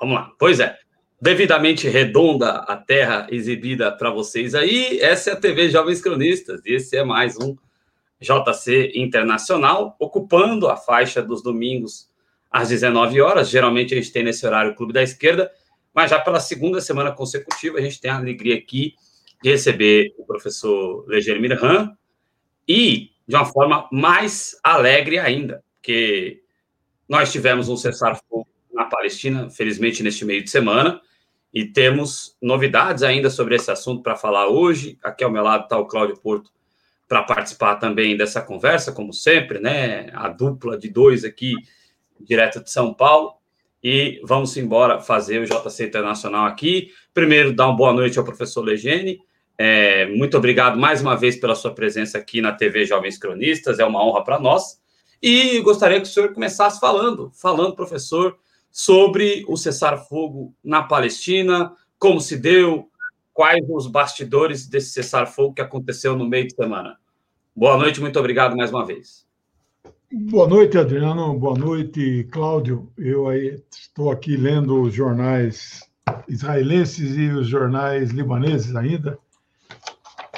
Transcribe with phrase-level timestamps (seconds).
[0.00, 0.32] Vamos lá.
[0.38, 0.76] Pois é.
[1.20, 5.00] Devidamente redonda a terra exibida para vocês aí.
[5.00, 7.56] Essa é a TV Jovens Cronistas e esse é mais um
[8.20, 12.10] JC Internacional, ocupando a faixa dos domingos
[12.50, 13.48] às 19 horas.
[13.48, 15.50] Geralmente a gente tem nesse horário o Clube da Esquerda,
[15.94, 18.94] mas já pela segunda semana consecutiva a gente tem a alegria aqui
[19.42, 21.96] de receber o professor Leger Mirhan
[22.66, 26.42] e de uma forma mais alegre ainda, porque
[27.08, 31.00] nós tivemos um cessar-fogo na Palestina, felizmente, neste meio de semana.
[31.52, 34.98] E temos novidades ainda sobre esse assunto para falar hoje.
[35.02, 36.50] Aqui ao meu lado está o Cláudio Porto
[37.08, 40.10] para participar também dessa conversa, como sempre, né?
[40.12, 41.54] A dupla de dois aqui,
[42.20, 43.32] direto de São Paulo.
[43.82, 46.90] E vamos embora fazer o JC Internacional aqui.
[47.14, 49.20] Primeiro, dar uma boa noite ao professor Legene.
[49.56, 53.84] É, muito obrigado mais uma vez pela sua presença aqui na TV Jovens Cronistas, é
[53.84, 54.80] uma honra para nós.
[55.20, 58.36] E gostaria que o senhor começasse falando, falando, professor,
[58.70, 62.88] sobre o cessar-fogo na Palestina, como se deu,
[63.38, 66.98] quais os bastidores desse cessar-fogo que aconteceu no meio de semana.
[67.54, 69.24] Boa noite, muito obrigado mais uma vez.
[70.12, 71.38] Boa noite, Adriano.
[71.38, 72.90] Boa noite, Cláudio.
[72.98, 75.88] Eu aí estou aqui lendo os jornais
[76.26, 79.16] israelenses e os jornais libaneses ainda.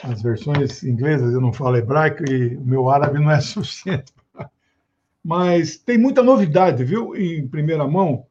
[0.05, 4.13] As versões inglesas eu não falo hebraico e o meu árabe não é suficiente
[5.25, 7.15] mas tem muita novidade, viu?
[7.15, 8.27] Em primeira mão,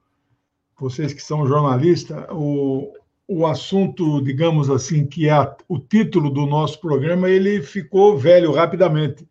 [0.79, 2.93] vocês que são jornalistas, o,
[3.29, 9.27] o assunto, digamos assim, que é o título do nosso programa, ele ficou velho rapidamente,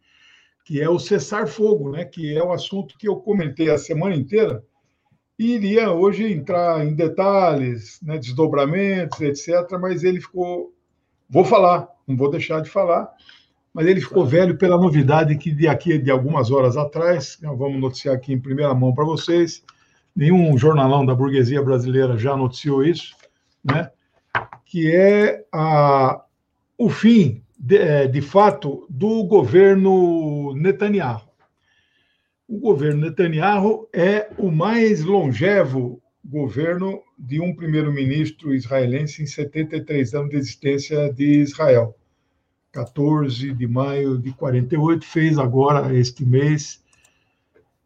[0.64, 2.04] que é o cessar-fogo, né?
[2.04, 4.62] Que é o assunto que eu comentei a semana inteira
[5.37, 9.70] e iria hoje entrar em detalhes, né, desdobramentos, etc.
[9.81, 10.72] Mas ele ficou,
[11.28, 13.12] vou falar, não vou deixar de falar
[13.78, 18.14] mas ele ficou velho pela novidade que de aqui de algumas horas atrás, vamos noticiar
[18.16, 19.62] aqui em primeira mão para vocês,
[20.16, 23.14] nenhum jornalão da burguesia brasileira já noticiou isso,
[23.72, 23.90] né?
[24.64, 26.22] que é a,
[26.76, 31.28] o fim, de, é, de fato, do governo Netanyahu.
[32.46, 40.30] O governo Netanyahu é o mais longevo governo de um primeiro-ministro israelense em 73 anos
[40.30, 41.94] de existência de Israel.
[42.72, 46.84] 14 de maio de 48, fez agora, este mês,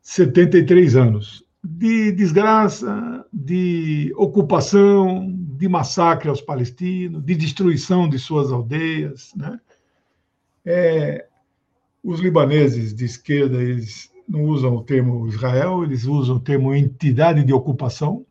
[0.03, 1.45] 73 anos.
[1.65, 9.33] De desgraça, de ocupação, de massacre aos palestinos, de destruição de suas aldeias.
[9.37, 9.61] Né?
[10.65, 11.27] É,
[12.03, 17.45] os libaneses de esquerda, eles não usam o termo Israel, eles usam o termo entidade
[17.45, 18.27] de ocupação.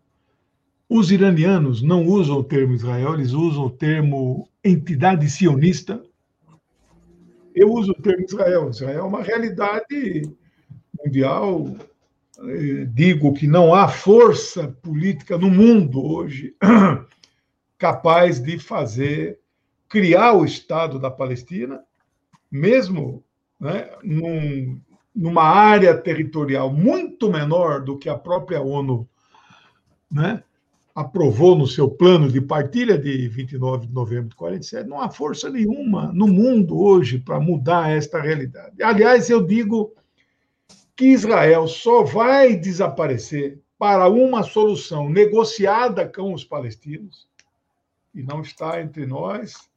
[0.90, 6.03] Os iranianos não usam o termo Israel, eles usam o termo entidade sionista,
[7.53, 8.70] eu uso o termo Israel.
[8.70, 10.30] Israel é uma realidade
[10.97, 11.75] mundial.
[12.88, 16.56] Digo que não há força política no mundo hoje
[17.78, 19.40] capaz de fazer,
[19.88, 21.84] criar o Estado da Palestina,
[22.50, 23.24] mesmo
[23.59, 24.81] né, num,
[25.16, 29.08] numa área territorial muito menor do que a própria ONU
[30.09, 30.44] né,
[30.96, 35.50] aprovou no seu plano de partilha de 29 de novembro de 47, não há força
[35.50, 38.81] nenhuma no mundo hoje para mudar esta realidade.
[38.81, 39.94] Aliás, eu digo
[40.96, 47.28] que Israel só vai desaparecer para uma solução negociada com os palestinos,
[48.13, 49.69] e não está entre nós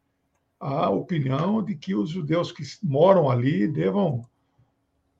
[0.60, 4.25] a opinião de que os judeus que moram ali devam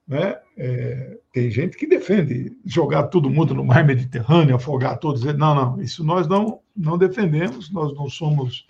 [0.07, 0.39] né?
[0.57, 5.25] É, tem gente que defende jogar todo mundo no mar Mediterrâneo, afogar todos.
[5.25, 8.67] Não, não, isso nós não, não defendemos, nós não somos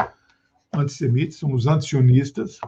[0.73, 2.61] antissemitas, somos antisionistas,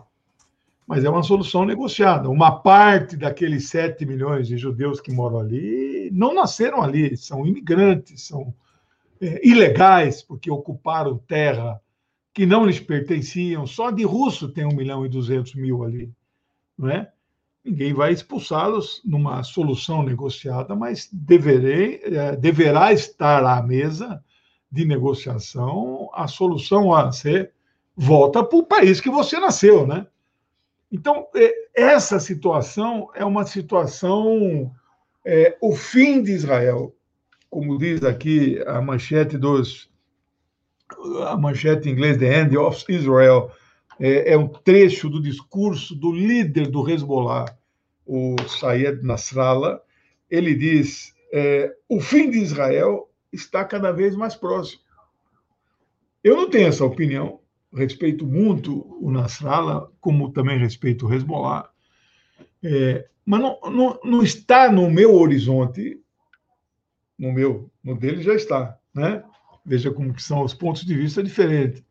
[0.86, 2.28] mas é uma solução negociada.
[2.28, 8.22] Uma parte daqueles 7 milhões de judeus que moram ali não nasceram ali, são imigrantes,
[8.22, 8.54] são
[9.20, 11.80] é, ilegais, porque ocuparam terra
[12.32, 13.66] que não lhes pertenciam.
[13.66, 16.12] Só de russo tem 1 milhão e 200 mil ali,
[16.78, 17.10] não é?
[17.66, 24.22] ninguém vai expulsá-los numa solução negociada, mas deverei, é, deverá estar à mesa
[24.70, 27.52] de negociação a solução a ser
[27.96, 30.06] volta para o país que você nasceu, né?
[30.90, 34.72] Então, é, essa situação é uma situação,
[35.24, 36.94] é, o fim de Israel,
[37.50, 39.90] como diz aqui a manchete dos,
[41.26, 43.50] a manchete em inglês, The End of Israel,
[43.98, 47.46] é, é um trecho do discurso do líder do Hezbollah,
[48.06, 49.80] o Sayed Nasrallah,
[50.30, 54.82] ele diz: é, o fim de Israel está cada vez mais próximo.
[56.22, 57.40] Eu não tenho essa opinião,
[57.72, 61.68] respeito muito o Nasrallah, como também respeito o Hezbollah,
[62.62, 66.00] é, mas não, não, não, está no meu horizonte,
[67.18, 69.24] no meu, no dele já está, né?
[69.64, 71.84] Veja como que são os pontos de vista diferentes.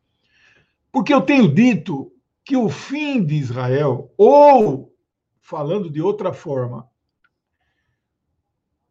[0.92, 2.12] Porque eu tenho dito
[2.44, 4.96] que o fim de Israel, ou,
[5.42, 6.88] falando de outra forma,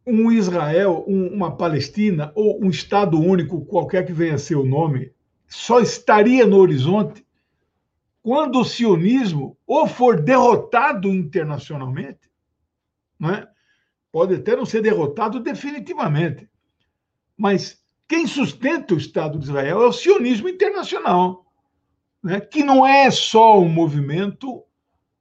[0.05, 4.65] um Israel, um, uma Palestina, ou um Estado único, qualquer que venha a ser o
[4.65, 5.11] nome,
[5.55, 7.25] só estaria no horizonte
[8.21, 12.29] quando o sionismo ou for derrotado internacionalmente,
[13.17, 13.47] não é?
[14.11, 16.49] pode até não ser derrotado definitivamente,
[17.37, 21.45] mas quem sustenta o Estado de Israel é o sionismo internacional,
[22.21, 22.41] né?
[22.41, 24.61] que não é só um movimento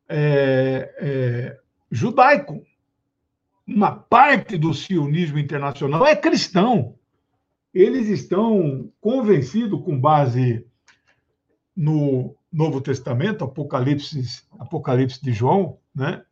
[0.09, 1.61] é, é,
[1.91, 2.61] judaico.
[3.67, 6.99] Uma parte do sionismo internacional é cristão
[7.75, 10.65] eles estão convencidos, com base
[11.76, 16.23] no Novo Testamento, Apocalipse, Apocalipse de João, né?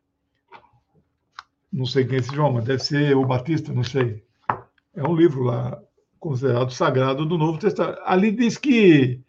[1.72, 4.22] Não sei quem é esse João, mas deve ser o Batista, não sei.
[4.94, 5.82] É um livro lá
[6.20, 8.00] considerado sagrado do Novo Testamento.
[8.04, 9.20] Ali diz que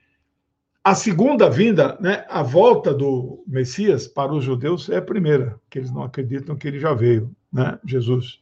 [0.84, 5.80] a segunda vinda, né, a volta do Messias para os judeus é a primeira, que
[5.80, 8.42] eles não acreditam que ele já veio, né, Jesus.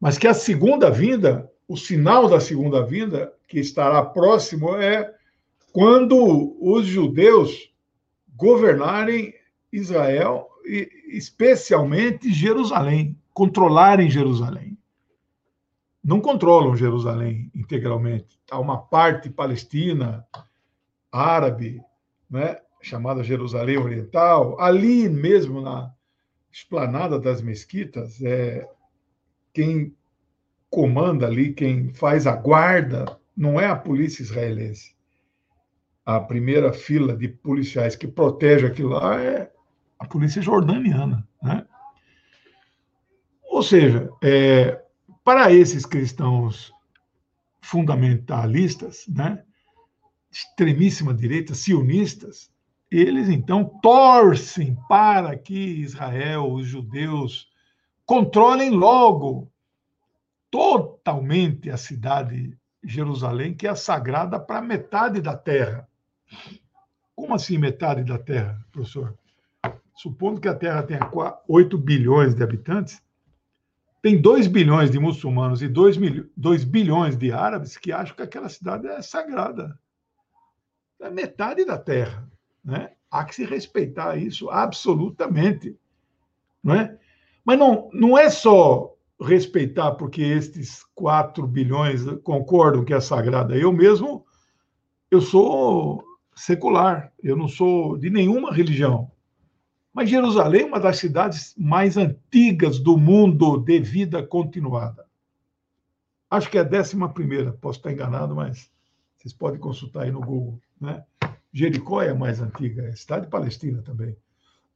[0.00, 5.14] Mas que a segunda vinda o sinal da segunda vinda, que estará próximo, é
[5.70, 7.70] quando os judeus
[8.34, 9.34] governarem
[9.70, 14.78] Israel e especialmente Jerusalém, controlarem Jerusalém.
[16.02, 18.40] Não controlam Jerusalém integralmente.
[18.50, 20.26] Há uma parte palestina,
[21.12, 21.82] árabe,
[22.30, 25.92] né, chamada Jerusalém Oriental, ali mesmo na
[26.50, 28.66] esplanada das mesquitas, é,
[29.52, 29.94] quem
[30.70, 34.94] comanda ali, quem faz a guarda, não é a polícia israelense.
[36.04, 39.50] A primeira fila de policiais que protege aquilo lá é
[39.98, 41.26] a polícia jordaniana.
[41.42, 41.66] Né?
[43.44, 44.82] Ou seja, é,
[45.24, 46.72] para esses cristãos
[47.60, 49.42] fundamentalistas, né,
[50.30, 52.50] extremíssima direita, sionistas,
[52.90, 57.48] eles então torcem para que Israel, os judeus,
[58.06, 59.50] controlem logo
[60.50, 65.88] totalmente a cidade de Jerusalém, que é sagrada para metade da terra.
[67.14, 69.16] Como assim metade da terra, professor?
[69.94, 71.10] Supondo que a Terra tenha
[71.48, 73.02] 8 bilhões de habitantes,
[74.00, 75.96] tem 2 bilhões de muçulmanos e 2,
[76.36, 79.76] 2 bilhões de árabes que acham que aquela cidade é sagrada.
[81.00, 82.30] É metade da terra.
[82.64, 82.92] Né?
[83.10, 85.76] Há que se respeitar isso absolutamente.
[86.62, 86.96] Não é?
[87.44, 93.56] Mas não, não é só respeitar, porque estes 4 bilhões concordam que é sagrada.
[93.56, 94.24] Eu mesmo,
[95.10, 96.04] eu sou
[96.34, 99.10] secular, eu não sou de nenhuma religião.
[99.92, 105.04] Mas Jerusalém é uma das cidades mais antigas do mundo de vida continuada.
[106.30, 108.70] Acho que é a décima primeira, posso estar enganado, mas
[109.16, 110.60] vocês podem consultar aí no Google.
[110.80, 111.02] Né?
[111.52, 114.16] Jericó é a mais antiga, é a cidade palestina também.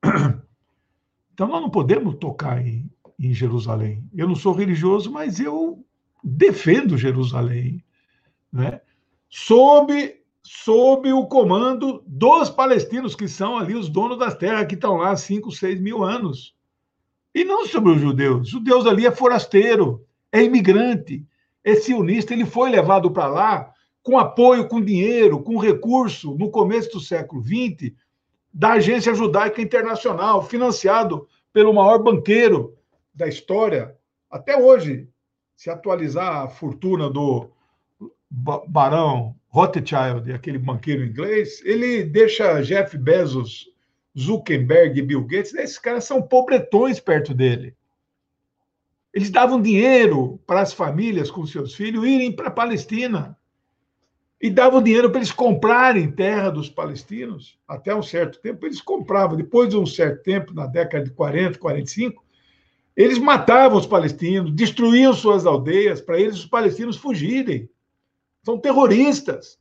[1.34, 2.90] Então, nós não podemos tocar em,
[3.22, 4.04] em Jerusalém.
[4.14, 5.84] Eu não sou religioso, mas eu
[6.22, 7.82] defendo Jerusalém,
[8.52, 8.80] né?
[9.28, 14.96] sob, sob o comando dos palestinos, que são ali os donos das terras, que estão
[14.96, 16.54] lá há 5, 6 mil anos.
[17.34, 18.42] E não sobre os judeus.
[18.42, 21.24] Os judeus ali é forasteiro, é imigrante,
[21.64, 22.34] é sionista.
[22.34, 27.42] Ele foi levado para lá com apoio, com dinheiro, com recurso, no começo do século
[27.42, 27.92] XX,
[28.52, 32.76] da Agência Judaica Internacional, financiado pelo maior banqueiro
[33.14, 33.96] da história,
[34.30, 35.08] até hoje,
[35.54, 37.50] se atualizar a fortuna do
[38.30, 43.70] Barão Rothschild, aquele banqueiro inglês, ele deixa Jeff Bezos,
[44.18, 47.76] Zuckerberg e Bill Gates, esses caras são pobretões perto dele.
[49.12, 53.36] Eles davam dinheiro para as famílias com seus filhos irem para a Palestina.
[54.40, 57.58] E davam dinheiro para eles comprarem terra dos palestinos.
[57.68, 59.36] Até um certo tempo eles compravam.
[59.36, 62.24] Depois de um certo tempo, na década de 40, 45,
[62.96, 67.68] eles matavam os palestinos, destruíam suas aldeias para eles os palestinos fugirem.
[68.44, 69.58] São terroristas.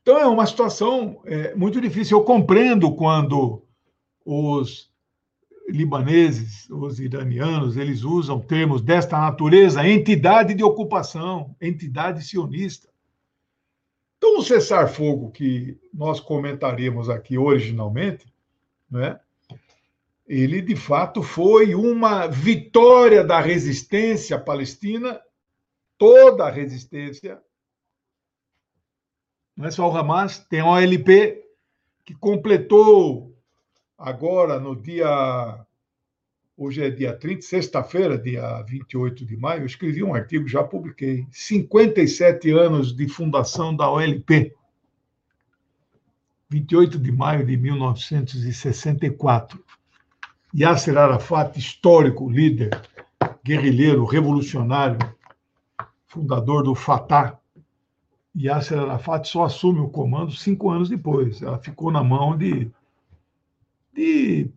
[0.00, 2.18] Então é uma situação é, muito difícil.
[2.18, 3.62] Eu compreendo quando
[4.24, 4.90] os
[5.68, 12.88] libaneses, os iranianos, eles usam termos desta natureza, entidade de ocupação, entidade sionista.
[14.16, 18.32] Então, o cessar-fogo que nós comentaríamos aqui originalmente,
[18.90, 19.20] né,
[20.26, 25.20] ele de fato foi uma vitória da resistência palestina,
[25.96, 27.40] toda a resistência.
[29.56, 31.44] Não é só o Hamas, tem a OLP,
[32.04, 33.34] que completou
[33.96, 35.64] agora no dia.
[36.56, 41.26] Hoje é dia 30, sexta-feira, dia 28 de maio, eu escrevi um artigo, já publiquei.
[41.30, 44.54] 57 anos de fundação da OLP.
[46.48, 49.65] 28 de maio de 1964.
[50.58, 52.70] Yasser Arafat, histórico líder,
[53.44, 54.98] guerrilheiro, revolucionário,
[56.06, 57.38] fundador do Fatah.
[58.34, 61.42] Yasser Arafat só assume o comando cinco anos depois.
[61.42, 62.70] Ela ficou na mão de,
[63.92, 64.50] de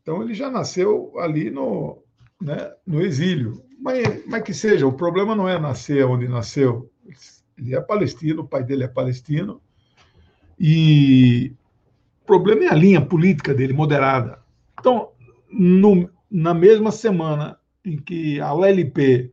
[0.00, 1.98] Então ele já nasceu ali no,
[2.40, 3.62] né, no exílio.
[3.80, 6.90] Mas, mas que seja, o problema não é nascer onde nasceu.
[7.58, 9.60] Ele é palestino, o pai dele é palestino.
[10.58, 11.52] E
[12.22, 14.40] o problema é a linha política dele, moderada.
[14.78, 15.10] Então,
[15.50, 19.32] no, na mesma semana em que a OLP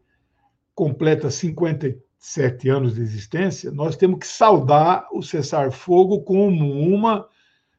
[0.74, 7.28] completa 50 sete anos de existência, nós temos que saudar o cessar-fogo como uma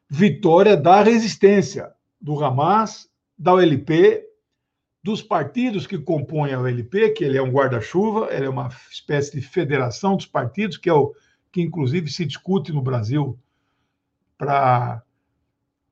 [0.09, 4.23] vitória da resistência do Hamas, da OLP,
[5.03, 9.31] dos partidos que compõem a OLP, que ele é um guarda-chuva, ele é uma espécie
[9.31, 11.13] de federação dos partidos, que é o
[11.51, 13.37] que inclusive se discute no Brasil
[14.37, 15.01] para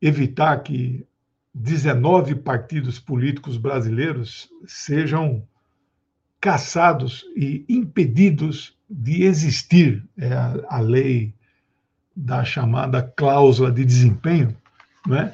[0.02, 1.08] evitar que
[1.54, 5.48] 19 partidos políticos brasileiros sejam
[6.42, 10.06] caçados e impedidos de existir.
[10.18, 11.34] É a, a lei
[12.16, 14.56] da chamada cláusula de desempenho,
[15.08, 15.34] né?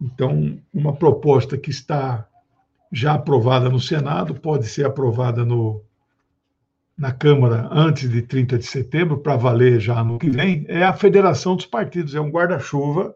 [0.00, 2.26] Então, uma proposta que está
[2.92, 5.82] já aprovada no Senado pode ser aprovada no,
[6.98, 10.92] na Câmara antes de 30 de setembro, para valer já no que vem, é a
[10.92, 12.14] Federação dos Partidos.
[12.14, 13.14] É um guarda-chuva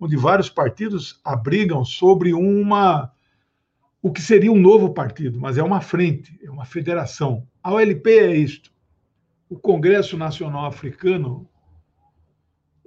[0.00, 3.10] onde vários partidos abrigam sobre uma
[4.00, 7.44] o que seria um novo partido, mas é uma frente, é uma federação.
[7.62, 8.70] A OLP é isto.
[9.50, 11.48] O Congresso Nacional Africano,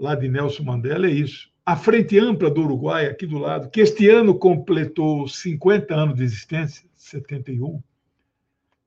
[0.02, 1.52] lá de Nelson Mandela, é isso.
[1.64, 6.24] A Frente Ampla do Uruguai, aqui do lado, que este ano completou 50 anos de
[6.24, 7.82] existência, 71,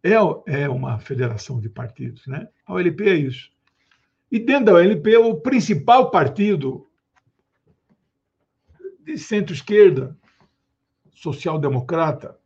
[0.02, 0.14] é,
[0.46, 2.26] é uma federação de partidos.
[2.26, 2.48] Né?
[2.66, 3.48] A OLP é isso.
[4.30, 6.84] E dentro da OLP, o principal partido
[9.04, 10.16] de centro-esquerda,
[11.12, 12.36] social-democrata,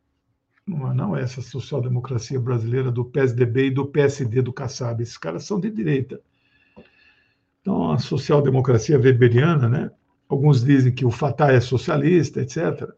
[0.67, 5.17] não, é, não é essa social-democracia brasileira do PSDB e do PSD do Kassab, esses
[5.17, 6.21] caras são de direita.
[7.69, 9.91] Então, a social-democracia weberiana, né?
[10.27, 12.89] alguns dizem que o Fatah é socialista, etc.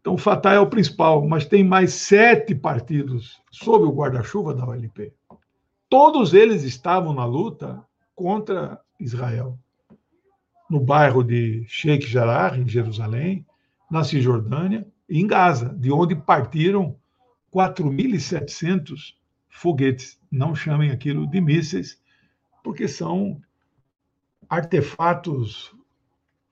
[0.00, 4.66] Então, o Fatah é o principal, mas tem mais sete partidos sob o guarda-chuva da
[4.66, 5.12] OLP.
[5.86, 7.84] Todos eles estavam na luta
[8.16, 9.58] contra Israel.
[10.70, 13.44] No bairro de Sheikh Jarrah, em Jerusalém,
[13.90, 16.96] na Cisjordânia e em Gaza, de onde partiram
[17.54, 19.12] 4.700
[19.50, 20.18] foguetes.
[20.32, 22.00] Não chamem aquilo de mísseis,
[22.64, 23.38] porque são
[24.50, 25.72] artefatos.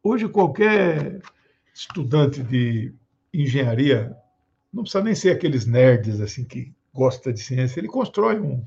[0.03, 1.21] Hoje, qualquer
[1.75, 2.95] estudante de
[3.35, 4.17] engenharia,
[4.73, 8.65] não precisa nem ser aqueles nerds assim que gosta de ciência, ele constrói um,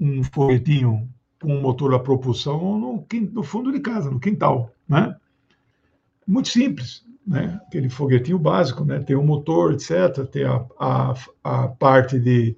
[0.00, 1.08] um foguetinho
[1.40, 5.16] com um motor a propulsão no, no fundo de casa, no quintal, né?
[6.26, 7.60] Muito simples né?
[7.66, 9.00] aquele foguetinho básico, né?
[9.00, 12.56] tem o um motor, etc., tem a, a, a parte de,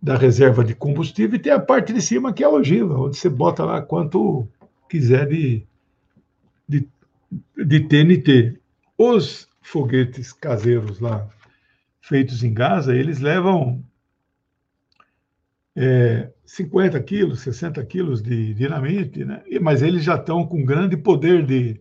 [0.00, 3.16] da reserva de combustível e tem a parte de cima que é a ogiva, onde
[3.16, 4.48] você bota lá quanto
[4.88, 5.66] quiser de,
[6.68, 6.88] de,
[7.56, 8.58] de TNT.
[8.96, 11.28] Os foguetes caseiros lá,
[12.00, 13.82] feitos em Gaza, eles levam
[15.74, 19.42] é, 50 quilos, 60 quilos de dinamite, né?
[19.60, 21.80] mas eles já estão com grande poder de,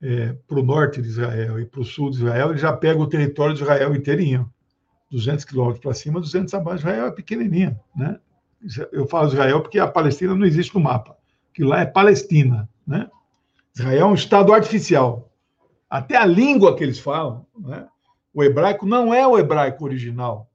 [0.00, 3.00] é, para o norte de Israel e para o sul de Israel, ele já pega
[3.00, 4.52] o território de Israel inteirinho.
[5.14, 6.80] 200 quilômetros para cima, 200 abaixo.
[6.80, 8.18] Israel é pequenininha, né?
[8.90, 11.16] Eu falo Israel porque a Palestina não existe no mapa,
[11.52, 13.08] que lá é Palestina, né?
[13.74, 15.30] Israel é um estado artificial.
[15.88, 17.86] Até a língua que eles falam, né?
[18.32, 20.50] o hebraico não é o hebraico original,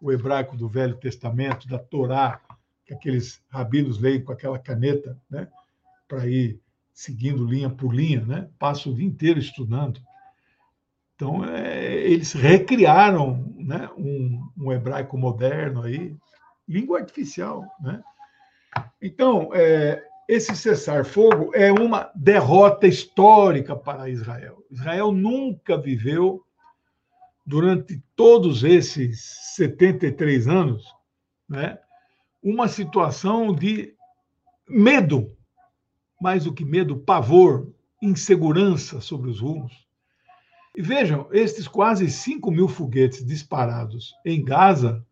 [0.00, 2.40] o hebraico do Velho Testamento, da Torá,
[2.86, 5.48] que aqueles rabinos leem com aquela caneta, né?
[6.06, 6.60] para ir
[6.94, 8.48] seguindo linha por linha, né?
[8.58, 10.00] passa o dia inteiro estudando.
[11.18, 16.16] Então, é, eles recriaram né, um, um, hebraico moderno aí,
[16.68, 17.64] língua artificial.
[17.80, 18.00] Né?
[19.02, 24.64] Então, é, esse cessar-fogo é uma derrota histórica para Israel.
[24.70, 26.44] Israel nunca viveu,
[27.44, 29.20] durante todos esses
[29.56, 30.84] 73 anos,
[31.48, 31.80] né,
[32.40, 33.92] uma situação de
[34.68, 35.36] medo,
[36.20, 39.87] mais do que medo, pavor, insegurança sobre os rumos.
[40.78, 45.04] E vejam, estes quase 5 mil foguetes disparados em Gaza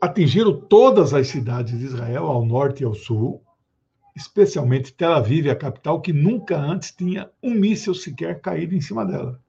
[0.00, 3.40] atingiram todas as cidades de Israel, ao norte e ao sul,
[4.16, 9.06] especialmente Tel Aviv, a capital, que nunca antes tinha um míssil sequer caído em cima
[9.06, 9.40] dela.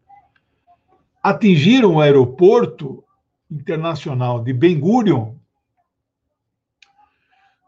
[1.23, 3.03] Atingiram o aeroporto
[3.49, 5.33] internacional de Ben Gurion,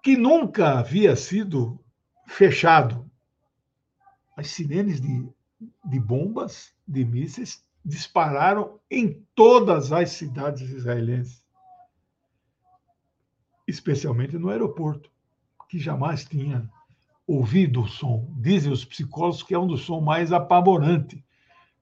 [0.04, 1.84] que nunca havia sido
[2.28, 3.10] fechado.
[4.38, 5.34] As sirenes de
[5.86, 11.44] de bombas, de mísseis, dispararam em todas as cidades israelenses,
[13.68, 15.10] especialmente no aeroporto,
[15.70, 16.68] que jamais tinha
[17.28, 18.34] ouvido o som.
[18.38, 21.22] Dizem os psicólogos que é um dos sons mais apavorantes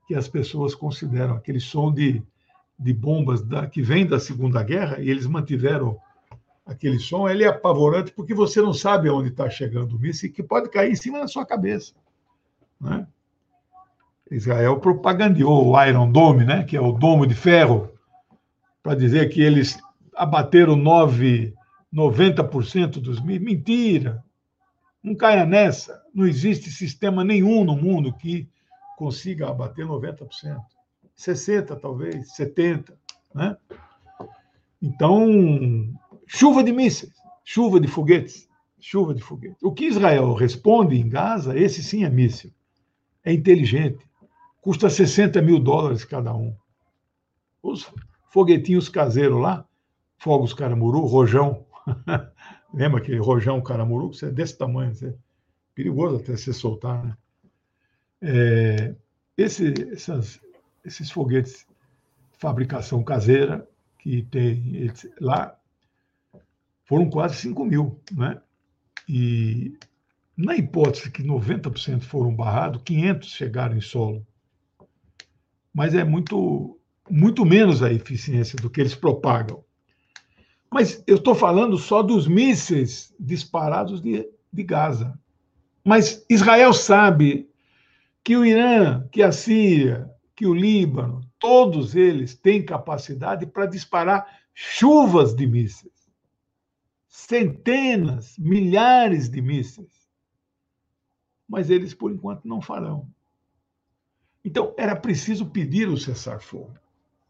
[0.08, 2.22] que as pessoas consideram, aquele som de,
[2.78, 5.98] de bombas da, que vem da Segunda Guerra, e eles mantiveram
[6.66, 10.44] aquele som, ele é apavorante porque você não sabe aonde está chegando o míssil que
[10.44, 11.94] pode cair em cima da sua cabeça.
[12.80, 13.08] Né?
[14.34, 17.92] Israel propagandeou o Iron Dome, né, que é o domo de ferro,
[18.82, 19.80] para dizer que eles
[20.16, 21.54] abateram 9,
[21.94, 24.24] 90% dos Mentira!
[25.04, 26.02] Não caia nessa.
[26.14, 28.50] Não existe sistema nenhum no mundo que
[28.98, 30.28] consiga abater 90%.
[31.18, 32.94] 60%, talvez, 70%.
[33.36, 33.58] Né?
[34.82, 35.94] Então,
[36.26, 38.48] chuva de mísseis, chuva de foguetes,
[38.80, 39.62] chuva de foguetes.
[39.62, 42.52] O que Israel responde em Gaza, esse sim é míssil.
[43.24, 44.06] É inteligente
[44.64, 46.56] custa 60 mil dólares cada um.
[47.62, 47.92] Os
[48.30, 49.68] foguetinhos caseiros lá,
[50.18, 51.66] fogos caramuru, rojão.
[52.74, 54.14] Lembra aquele rojão caramuru?
[54.14, 55.14] Você é desse tamanho, você é
[55.76, 57.18] perigoso até se soltar, né?
[58.22, 58.96] É,
[59.38, 60.40] esse, essas,
[60.86, 61.68] esses foguetes
[62.40, 63.68] fabricação caseira
[64.00, 65.58] que tem lá
[66.86, 68.42] foram quase 5 mil, né?
[69.10, 69.78] E
[70.38, 74.26] na hipótese que 90% foram barrados, 500 chegaram em solo
[75.74, 76.78] mas é muito,
[77.10, 79.64] muito menos a eficiência do que eles propagam.
[80.72, 85.18] Mas eu estou falando só dos mísseis disparados de, de Gaza.
[85.84, 87.50] Mas Israel sabe
[88.24, 94.26] que o Irã, que a Síria, que o Líbano, todos eles têm capacidade para disparar
[94.54, 95.94] chuvas de mísseis.
[97.08, 100.10] Centenas, milhares de mísseis.
[101.48, 103.08] Mas eles, por enquanto, não farão.
[104.44, 106.74] Então, era preciso pedir o cessar-fogo,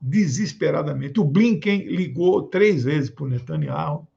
[0.02, 1.19] desesperadamente.
[1.19, 4.08] O Blinken ligou três vezes para o Netanyahu.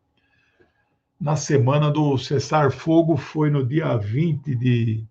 [1.21, 5.05] Na semana do cessar-fogo, foi no dia 20 de.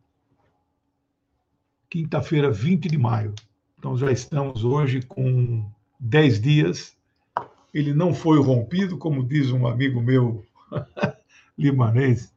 [1.90, 3.34] Quinta-feira, 20 de maio.
[3.78, 5.70] Então, já estamos hoje com
[6.00, 6.98] 10 dias.
[7.74, 10.44] Ele não foi rompido, como diz um amigo meu
[11.58, 12.35] libanês.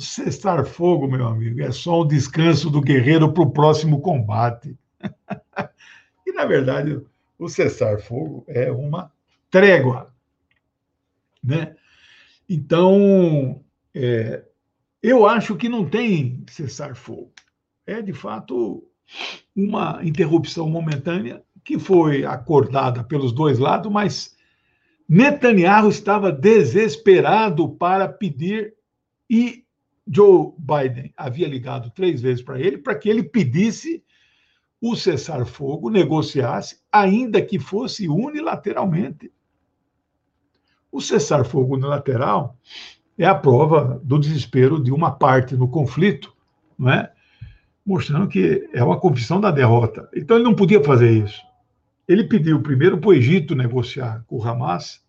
[0.00, 4.74] O cessar-fogo, meu amigo, é só o descanso do guerreiro para o próximo combate.
[6.26, 6.98] e, na verdade,
[7.38, 9.12] o cessar-fogo é uma
[9.50, 10.10] trégua.
[11.44, 11.76] Né?
[12.48, 13.62] Então,
[13.94, 14.42] é,
[15.02, 17.30] eu acho que não tem cessar-fogo.
[17.86, 18.82] É, de fato,
[19.54, 24.34] uma interrupção momentânea que foi acordada pelos dois lados, mas
[25.06, 28.72] Netanyahu estava desesperado para pedir
[29.28, 29.62] e
[30.06, 34.02] Joe Biden havia ligado três vezes para ele para que ele pedisse
[34.80, 39.30] o cessar-fogo, negociasse, ainda que fosse unilateralmente.
[40.90, 42.56] O cessar-fogo unilateral
[43.18, 46.34] é a prova do desespero de uma parte no conflito,
[46.78, 47.12] não é?
[47.84, 50.08] mostrando que é uma confissão da derrota.
[50.14, 51.42] Então ele não podia fazer isso.
[52.06, 55.02] Ele pediu primeiro para o Egito negociar com o Hamas.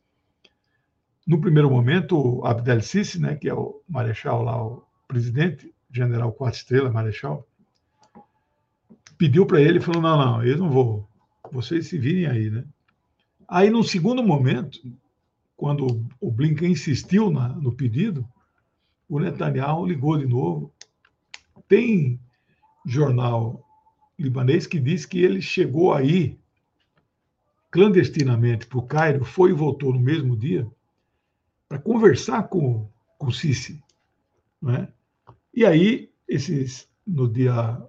[1.26, 6.60] No primeiro momento, Abdel Sisi, né, que é o marechal lá, o presidente, general quatro
[6.60, 7.48] estrelas, marechal,
[9.18, 11.08] pediu para ele falou: não, não, eu não vou,
[11.52, 12.64] vocês se virem aí, né?
[13.48, 14.80] Aí, no segundo momento,
[15.58, 18.26] quando o Blinken insistiu na, no pedido,
[19.08, 20.74] o Netanyahu ligou de novo.
[21.68, 22.20] Tem
[22.86, 23.64] jornal
[24.18, 26.40] libanês que diz que ele chegou aí
[27.70, 30.68] clandestinamente para o Cairo, foi e voltou no mesmo dia,
[31.72, 32.86] para conversar com,
[33.18, 33.82] o Sisi.
[34.62, 34.90] Né?
[35.54, 37.82] E aí, esses, no dia,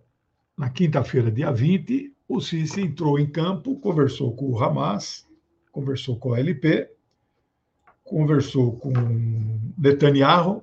[0.57, 5.27] na quinta-feira, dia 20, o Sisi entrou em campo, conversou com o Hamas,
[5.73, 6.93] conversou com a LP,
[8.05, 8.93] conversou com
[9.77, 10.61] Netanyahu,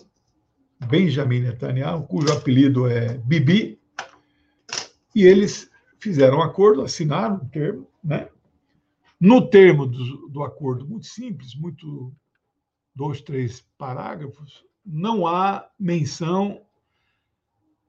[0.87, 3.77] Benjamin Netanyahu, cujo apelido é Bibi,
[5.13, 8.29] e eles fizeram um acordo, assinaram um termo, né?
[9.19, 12.13] No termo do, do acordo, muito simples, muito
[12.95, 16.61] dois, três parágrafos, não há menção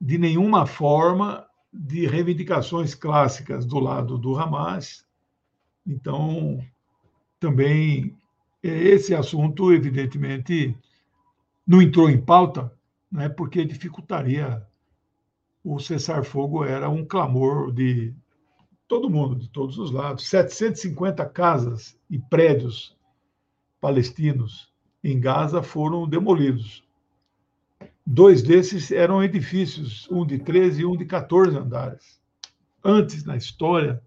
[0.00, 5.06] de nenhuma forma de reivindicações clássicas do lado do Hamas.
[5.86, 6.64] Então,
[7.38, 8.16] também
[8.62, 10.76] esse assunto, evidentemente,
[11.66, 12.72] não entrou em pauta,
[13.10, 14.66] né, porque dificultaria
[15.62, 18.14] o cessar-fogo, era um clamor de
[18.88, 20.28] todo mundo, de todos os lados.
[20.28, 22.96] 750 casas e prédios
[23.80, 24.69] palestinos
[25.02, 26.82] em Gaza foram demolidos.
[28.06, 32.20] Dois desses eram edifícios, um de 13 e um de 14 andares.
[32.84, 34.02] Antes, na história,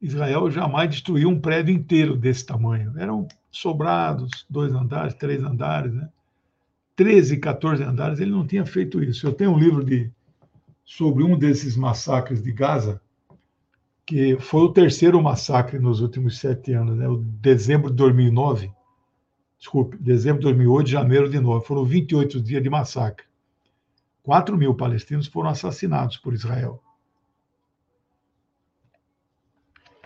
[0.00, 2.92] Israel jamais destruiu um prédio inteiro desse tamanho.
[2.98, 6.08] Eram sobrados, dois andares, três andares, né?
[6.96, 9.26] 13, 14 andares, ele não tinha feito isso.
[9.26, 10.10] Eu tenho um livro de,
[10.84, 13.00] sobre um desses massacres de Gaza,
[14.04, 17.08] que foi o terceiro massacre nos últimos sete anos, né?
[17.08, 18.70] o dezembro de 2009,
[19.60, 23.26] desculpe, dezembro de 2008, janeiro de 2009, foram 28 dias de massacre.
[24.22, 26.82] 4 mil palestinos foram assassinados por Israel.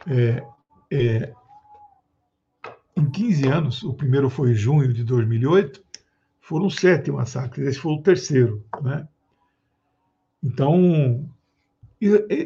[0.07, 0.45] É,
[0.91, 1.33] é,
[2.97, 5.83] em 15 anos, o primeiro foi em junho de 2008,
[6.41, 8.65] foram sete massacres, esse foi o terceiro.
[8.83, 9.09] Né?
[10.43, 11.29] Então,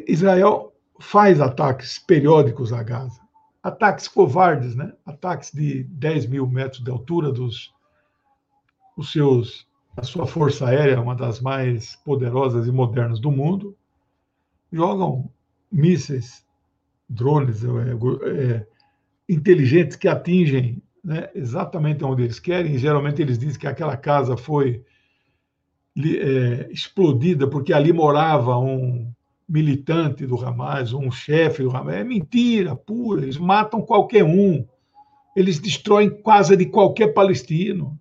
[0.07, 3.19] Israel faz ataques periódicos a Gaza,
[3.61, 4.93] ataques covardes, né?
[5.05, 7.73] ataques de 10 mil metros de altura dos
[8.99, 13.75] os seus, a sua força aérea, uma das mais poderosas e modernas do mundo,
[14.71, 15.31] jogam
[15.71, 16.45] mísseis
[17.07, 18.67] drones é, é,
[19.27, 22.77] inteligentes que atingem né, exatamente onde eles querem.
[22.77, 24.83] Geralmente eles dizem que aquela casa foi
[25.97, 29.08] é, explodida porque ali morava um
[29.49, 31.95] militante do Hamas, um chefe do Hamas.
[31.95, 34.63] É mentira pura, eles matam qualquer um.
[35.35, 37.99] Eles destroem casa de qualquer palestino.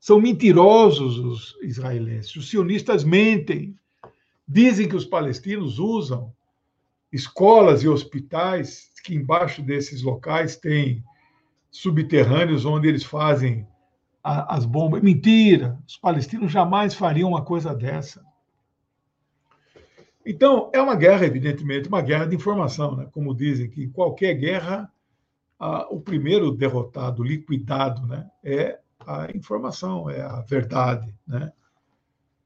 [0.00, 2.34] São mentirosos os israelenses.
[2.34, 3.76] Os sionistas mentem.
[4.46, 6.32] Dizem que os palestinos usam
[7.12, 11.02] escolas e hospitais, que embaixo desses locais tem
[11.70, 13.66] subterrâneos onde eles fazem
[14.22, 15.02] a, as bombas.
[15.02, 15.78] Mentira!
[15.86, 18.24] Os palestinos jamais fariam uma coisa dessa.
[20.26, 22.96] Então, é uma guerra, evidentemente, uma guerra de informação.
[22.96, 23.08] Né?
[23.12, 24.90] Como dizem que em qualquer guerra,
[25.58, 28.26] a, o primeiro derrotado, liquidado, né?
[28.42, 31.14] é a informação, é a verdade.
[31.26, 31.52] Né?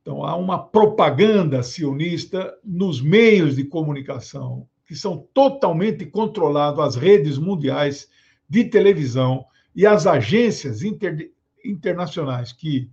[0.03, 7.39] Então, há uma propaganda sionista nos meios de comunicação, que são totalmente controlados, as redes
[7.39, 8.09] mundiais
[8.49, 9.45] de televisão
[9.77, 11.31] e as agências inter,
[11.65, 12.91] internacionais que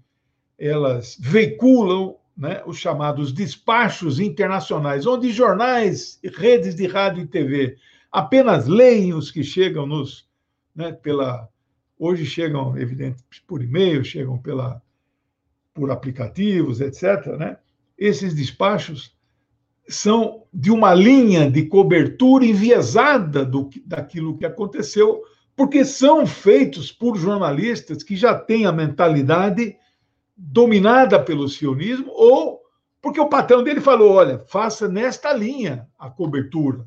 [0.59, 7.77] elas veiculam né, os chamados despachos internacionais, onde jornais, redes de rádio e TV
[8.11, 10.27] apenas leem os que chegam nos,
[10.75, 11.49] né, pela
[11.97, 14.81] hoje chegam evidente por e-mail, chegam pela
[15.73, 17.57] por aplicativos, etc., né?
[17.97, 19.13] esses despachos
[19.87, 25.21] são de uma linha de cobertura enviesada do, daquilo que aconteceu,
[25.55, 29.77] porque são feitos por jornalistas que já têm a mentalidade
[30.35, 32.61] dominada pelo sionismo, ou
[33.01, 36.85] porque o patrão dele falou: olha, faça nesta linha a cobertura.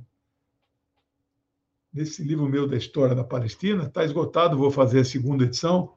[1.93, 5.95] Nesse livro meu da história da Palestina, está esgotado, vou fazer a segunda edição.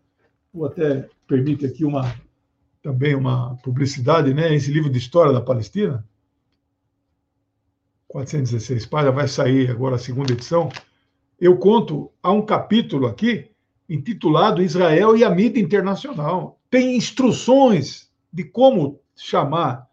[0.53, 2.03] Vou até permite aqui uma
[2.81, 4.53] também uma publicidade, né?
[4.53, 6.05] Esse livro de história da Palestina,
[8.07, 10.69] 416 páginas, vai sair agora a segunda edição.
[11.39, 13.49] Eu conto, há um capítulo aqui
[13.87, 16.61] intitulado Israel e a mídia internacional.
[16.71, 19.88] Tem instruções de como chamar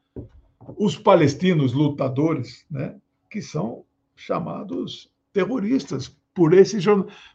[0.79, 2.95] os palestinos lutadores, né?
[3.29, 6.79] Que são chamados terroristas por esse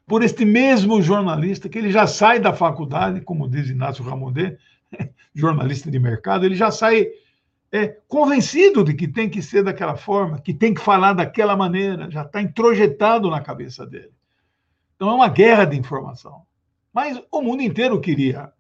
[0.08, 4.58] por este mesmo jornalista que ele já sai da faculdade, como diz Inácio Ramondê,
[5.36, 7.08] jornalista de mercado, ele já sai
[7.70, 12.10] é, convencido de que tem que ser daquela forma, que tem que falar daquela maneira,
[12.10, 14.14] já está introjetado na cabeça dele.
[14.96, 16.44] Então é uma guerra de informação.
[16.94, 18.54] Mas o mundo inteiro queria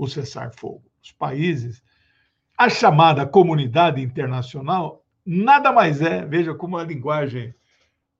[0.00, 0.82] o cessar-fogo.
[1.02, 1.82] Os países,
[2.56, 7.54] a chamada comunidade internacional, nada mais é, veja como a linguagem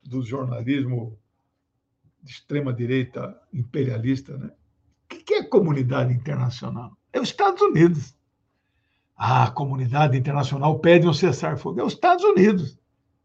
[0.02, 1.18] do jornalismo
[2.22, 4.50] de extrema-direita imperialista, né?
[5.04, 6.96] O que é comunidade internacional?
[7.12, 8.14] É os Estados Unidos.
[9.16, 11.80] A comunidade internacional pede um cessar-fogo.
[11.80, 12.78] É os Estados Unidos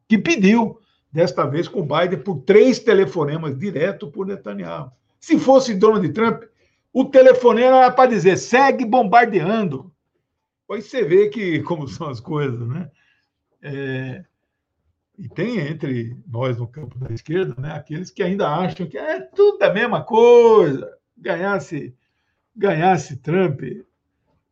[0.08, 0.80] que pediu,
[1.12, 4.92] desta vez com Biden, por três telefonemas direto por Netanyahu.
[5.20, 6.44] Se fosse Donald Trump,
[6.96, 9.92] o telefonema era para dizer segue bombardeando.
[10.72, 12.90] Aí você vê que como são as coisas, né?
[13.62, 14.24] É,
[15.18, 19.20] e tem entre nós no campo da esquerda, né, aqueles que ainda acham que é
[19.20, 20.90] tudo a mesma coisa.
[21.18, 21.94] Ganhasse,
[22.56, 23.62] ganhasse Trump,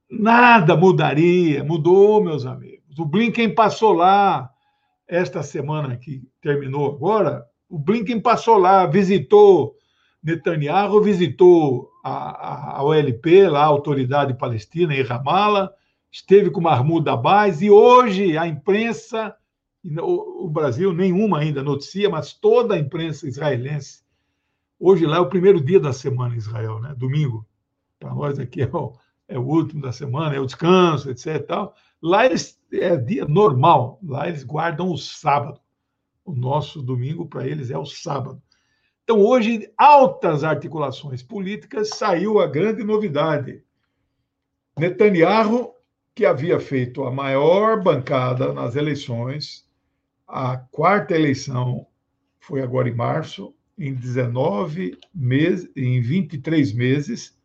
[0.10, 1.64] nada mudaria.
[1.64, 3.00] Mudou, meus amigos.
[3.00, 4.52] O Blinken passou lá
[5.08, 7.46] esta semana que terminou agora.
[7.70, 9.78] O Blinken passou lá, visitou
[10.24, 15.72] Netanyahu, visitou a, a OLP, lá, a Autoridade Palestina, em Ramallah,
[16.12, 19.36] esteve com Mahmoud Abbas e hoje a imprensa
[20.02, 24.02] o Brasil nenhuma ainda noticia, mas toda a imprensa israelense.
[24.80, 26.96] Hoje lá é o primeiro dia da semana em Israel, né?
[26.98, 27.46] Domingo.
[28.00, 28.94] Para nós aqui é o,
[29.28, 31.46] é o último da semana, é o descanso, etc.
[31.46, 31.76] Tal.
[32.02, 35.60] Lá eles, é dia normal, lá eles guardam o sábado.
[36.26, 38.42] O nosso domingo para eles é o sábado.
[39.04, 43.62] Então, hoje, altas articulações políticas, saiu a grande novidade.
[44.78, 45.74] Netanyahu,
[46.16, 49.68] que havia feito a maior bancada nas eleições,
[50.28, 51.86] a quarta eleição
[52.40, 57.38] foi agora em março, em 19 meses, em 23 meses.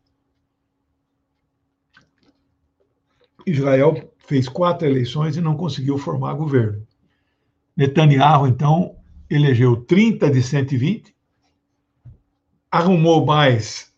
[3.45, 6.87] Israel fez quatro eleições e não conseguiu formar governo.
[7.77, 8.97] Netanyahu, então,
[9.31, 11.18] elegeu 30 de 120,
[12.71, 13.93] arrumou mais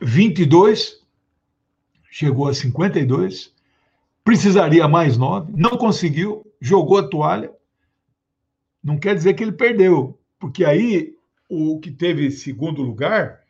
[0.00, 1.00] 22,
[2.10, 3.52] chegou a 52,
[4.22, 7.52] precisaria mais nove, não conseguiu, jogou a toalha,
[8.82, 11.14] não quer dizer que ele perdeu, porque aí
[11.48, 13.40] o que teve segundo lugar,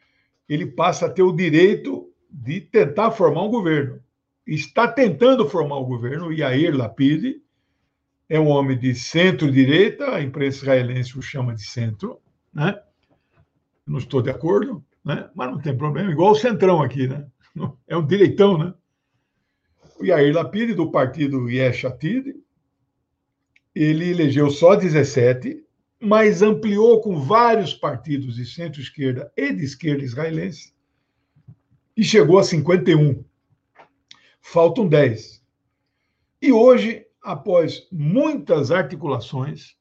[0.49, 4.01] ele passa a ter o direito de tentar formar um governo.
[4.47, 7.41] Está tentando formar um governo, Yair Lapid
[8.29, 12.19] é um homem de centro-direita, a imprensa israelense o chama de centro,
[12.53, 12.79] né?
[13.87, 15.29] Não estou de acordo, né?
[15.35, 17.27] mas não tem problema, igual o centrão aqui, né?
[17.87, 18.75] É um direitão, né?
[20.01, 22.35] O Yair Lapid, do partido Yesh Atid,
[23.75, 25.65] ele elegeu só 17,
[26.01, 30.75] mas ampliou com vários partidos de centro-esquerda e de esquerda israelense
[31.97, 33.25] e chegou a 51.
[34.41, 35.43] Faltam 10.
[36.43, 39.77] E hoje, após muitas articulações,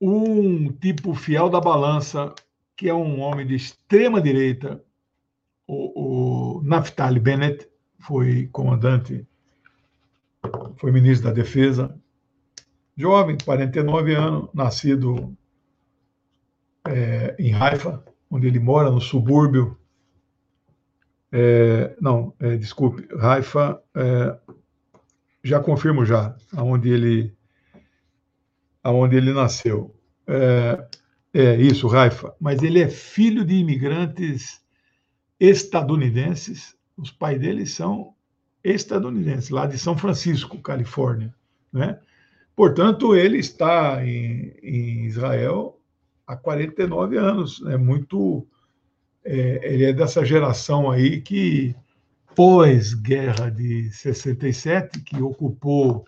[0.00, 2.34] um tipo fiel da balança,
[2.76, 4.82] que é um homem de extrema direita,
[5.66, 9.26] o, o Naftali Bennett, foi comandante,
[10.76, 11.98] foi ministro da Defesa,
[12.96, 15.36] jovem, 49 anos, nascido
[16.86, 19.78] é, em Haifa, onde ele mora, no subúrbio.
[21.32, 24.38] É, não, é, desculpe, Haifa, é,
[25.42, 27.36] já confirmo já, aonde ele,
[28.84, 29.94] aonde ele nasceu.
[30.28, 30.86] É,
[31.32, 32.34] é isso, Haifa.
[32.38, 34.62] Mas ele é filho de imigrantes
[35.40, 36.76] estadunidenses.
[36.96, 38.14] Os pais dele são
[38.62, 41.34] estadunidenses, lá de São Francisco, Califórnia,
[41.72, 41.98] né?
[42.54, 45.80] Portanto, ele está em, em Israel
[46.26, 47.62] há 49 anos.
[47.66, 48.46] É muito.
[49.24, 51.74] É, ele é dessa geração aí que,
[52.34, 56.04] pós-guerra de 67, que ocupou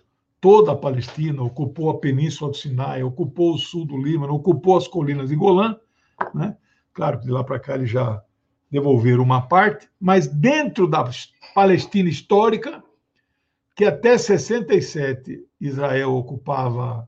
[0.47, 4.87] toda a Palestina, ocupou a Península do Sinai, ocupou o sul do Líbano, ocupou as
[4.87, 5.77] colinas de Golã.
[6.33, 6.55] Né?
[6.93, 8.23] Claro que de lá para cá ele já
[8.71, 11.03] devolveram uma parte, mas dentro da
[11.53, 12.81] Palestina histórica,
[13.75, 17.05] que até 67 Israel ocupava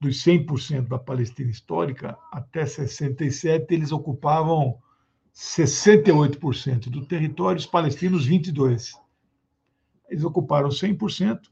[0.00, 4.78] dos 100% da Palestina histórica, até 67 eles ocupavam
[5.34, 8.98] 68% do território, os palestinos 22.
[10.08, 11.51] Eles ocuparam 100%,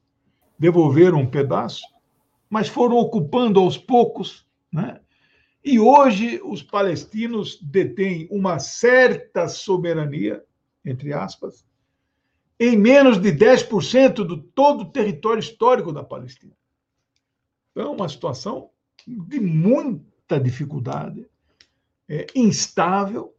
[0.61, 1.83] devolveram um pedaço,
[2.51, 5.01] mas foram ocupando aos poucos, né?
[5.65, 10.45] E hoje os palestinos detêm uma certa soberania,
[10.85, 11.67] entre aspas,
[12.59, 16.53] em menos de 10% do todo o território histórico da Palestina.
[17.71, 18.71] Então, é uma situação
[19.07, 21.27] de muita dificuldade,
[22.09, 23.35] é, instável.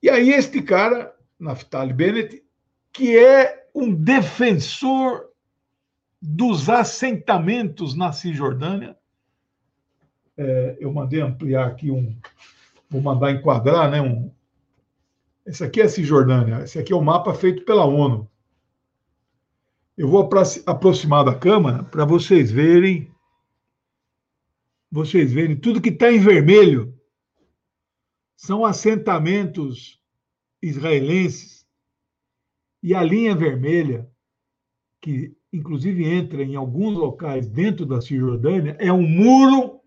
[0.00, 2.44] E aí, este cara, Naftali Bennett,
[2.92, 5.31] que é um defensor
[6.22, 8.96] dos assentamentos na Cisjordânia,
[10.36, 12.16] é, eu mandei ampliar aqui um.
[12.88, 14.00] Vou mandar enquadrar, né?
[14.00, 14.32] Um,
[15.44, 18.30] esse aqui é a Cisjordânia, esse aqui é o mapa feito pela ONU.
[19.98, 20.30] Eu vou
[20.66, 23.10] aproximar da câmera para vocês verem.
[24.90, 26.96] Vocês verem tudo que está em vermelho
[28.36, 30.00] são assentamentos
[30.60, 31.66] israelenses
[32.82, 34.10] e a linha vermelha
[35.00, 39.80] que inclusive entra em alguns locais dentro da Cisjordânia é um muro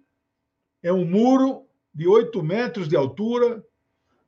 [0.84, 3.64] é um muro de 8 metros de altura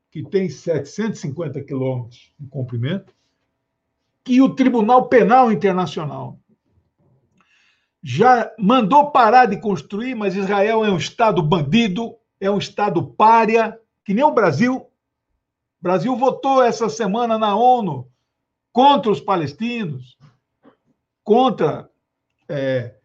[0.10, 3.14] que tem 750 quilômetros de comprimento
[4.24, 6.38] que o Tribunal Penal Internacional
[8.04, 13.80] já mandou parar de construir, mas Israel é um Estado bandido, é um Estado párea,
[14.04, 14.76] que nem o Brasil.
[14.78, 14.90] O
[15.82, 18.10] Brasil votou essa semana na ONU
[18.72, 20.18] contra os palestinos,
[21.28, 21.90] contra
[22.48, 22.96] é,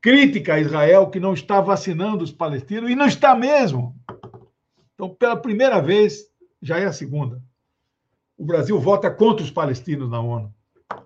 [0.00, 3.94] crítica a Israel que não está vacinando os palestinos, e não está mesmo.
[4.94, 6.22] Então, pela primeira vez,
[6.62, 7.38] já é a segunda,
[8.38, 10.54] o Brasil vota contra os palestinos na ONU.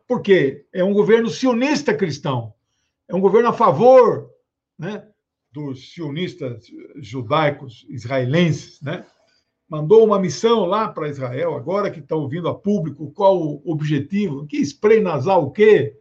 [0.06, 0.64] Por quê?
[0.72, 2.54] É um governo sionista cristão.
[3.08, 4.30] É um governo a favor
[4.78, 5.08] né,
[5.50, 6.66] dos sionistas
[6.98, 8.80] judaicos israelenses.
[8.80, 9.04] Né?
[9.68, 14.46] Mandou uma missão lá para Israel, agora que está ouvindo a público qual o objetivo.
[14.46, 15.99] Que spray nasal o quê?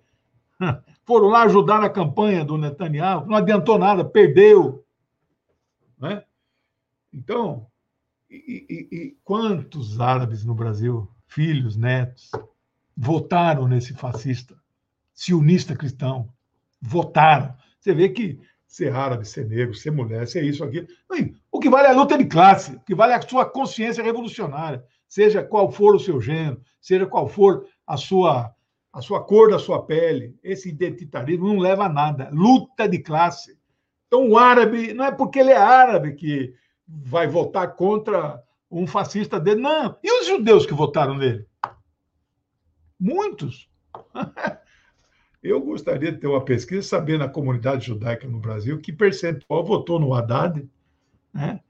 [1.06, 4.86] Foram lá ajudar na campanha do Netanyahu, não adiantou nada, perdeu.
[5.98, 6.24] Né?
[7.12, 7.67] Então,
[8.30, 12.32] e, e, e quantos árabes no Brasil, filhos, netos,
[12.95, 14.56] votaram nesse fascista,
[15.13, 16.30] sionista cristão.
[16.82, 17.56] Votaram.
[17.80, 20.88] Você vê que ser árabe, ser negro, ser mulher, ser isso, aqui.
[21.52, 24.04] O que vale é a luta de classe, o que vale é a sua consciência
[24.04, 28.54] revolucionária, seja qual for o seu gênero, seja qual for a sua,
[28.91, 30.36] a sua cor da sua pele.
[30.43, 32.30] Esse identitarismo não leva a nada.
[32.32, 33.58] Luta de classe.
[34.08, 36.54] Então, o árabe, não é porque ele é árabe que
[36.88, 39.95] vai votar contra um fascista dele, não.
[40.04, 41.45] E os judeus que votaram nele?
[42.99, 43.69] Muitos.
[45.41, 49.97] Eu gostaria de ter uma pesquisa, saber na comunidade judaica no Brasil que percentual votou
[49.97, 50.67] no Haddad.
[51.34, 51.62] Né?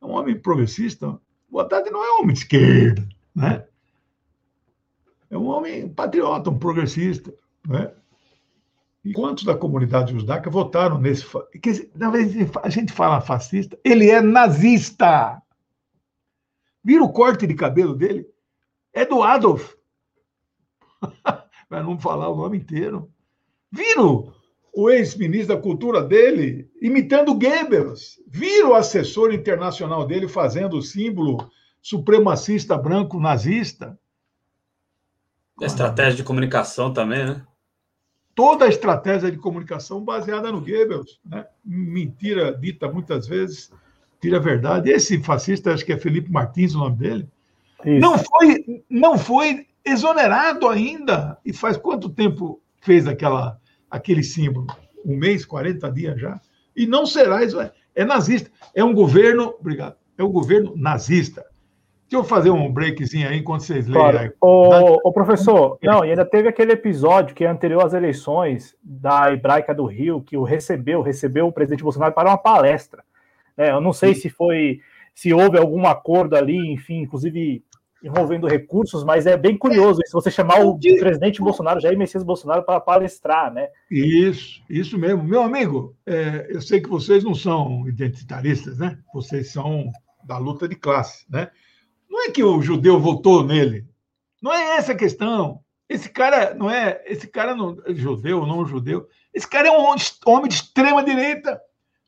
[0.00, 1.18] É um homem progressista.
[1.50, 3.08] O Haddad não é um homem de esquerda.
[3.34, 3.65] Né?
[5.30, 7.34] É um homem patriota, um progressista.
[7.66, 7.92] Né?
[9.04, 11.24] E quantos da comunidade judaica votaram nesse.
[11.62, 15.40] Que, na vez a gente fala fascista, ele é nazista.
[16.82, 18.26] Vira o corte de cabelo dele?
[18.92, 19.74] É do Adolf.
[21.68, 23.10] para não falar o nome inteiro.
[23.70, 24.32] Viram
[24.74, 28.20] o ex-ministro da Cultura dele imitando Goebbels.
[28.26, 33.98] Viram o assessor internacional dele fazendo o símbolo supremacista branco nazista.
[35.60, 37.42] Estratégia de comunicação também, né?
[38.34, 41.18] Toda a estratégia de comunicação baseada no Goebbels.
[41.24, 41.46] Né?
[41.64, 43.72] Mentira dita muitas vezes,
[44.20, 44.90] tira a verdade.
[44.90, 47.28] Esse fascista, acho que é Felipe Martins o nome dele,
[47.84, 51.38] não foi, não foi exonerado ainda.
[51.44, 53.58] E faz quanto tempo fez aquela,
[53.90, 54.66] aquele símbolo?
[55.04, 56.40] Um mês, 40 dias já?
[56.74, 57.74] E não será exonerado.
[57.94, 58.50] É nazista.
[58.74, 59.54] É um governo.
[59.58, 59.96] Obrigado.
[60.18, 61.44] É um governo nazista.
[62.08, 64.18] Deixa eu fazer um breakzinho aí enquanto vocês claro.
[64.18, 64.32] leem.
[64.40, 69.32] O, o, professor, não, e ainda teve aquele episódio que é anterior às eleições da
[69.32, 73.02] Hebraica do Rio, que o recebeu, recebeu o presidente Bolsonaro para uma palestra.
[73.56, 74.80] É, eu não sei se foi,
[75.12, 77.64] se houve algum acordo ali, enfim, inclusive
[78.04, 82.62] envolvendo recursos, mas é bem curioso se você chamar o presidente Bolsonaro, Jair Messias Bolsonaro,
[82.62, 83.68] para palestrar, né?
[83.90, 85.24] Isso, isso mesmo.
[85.24, 88.96] Meu amigo, é, eu sei que vocês não são identitaristas, né?
[89.12, 89.90] Vocês são
[90.22, 91.50] da luta de classe, né?
[92.08, 93.86] Não é que o judeu votou nele.
[94.42, 95.60] Não é essa a questão.
[95.88, 99.08] Esse cara não é, esse cara não é judeu ou não judeu.
[99.32, 101.60] Esse cara é um homem de extrema direita,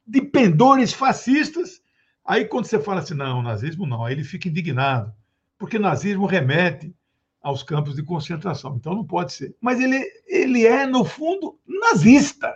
[0.06, 1.80] de pendores fascistas.
[2.24, 5.12] Aí quando você fala assim, não, nazismo não, aí ele fica indignado
[5.58, 6.94] porque nazismo remete
[7.42, 9.54] aos campos de concentração, então não pode ser.
[9.61, 12.54] Mas ele, ele é, no fundo, nazista.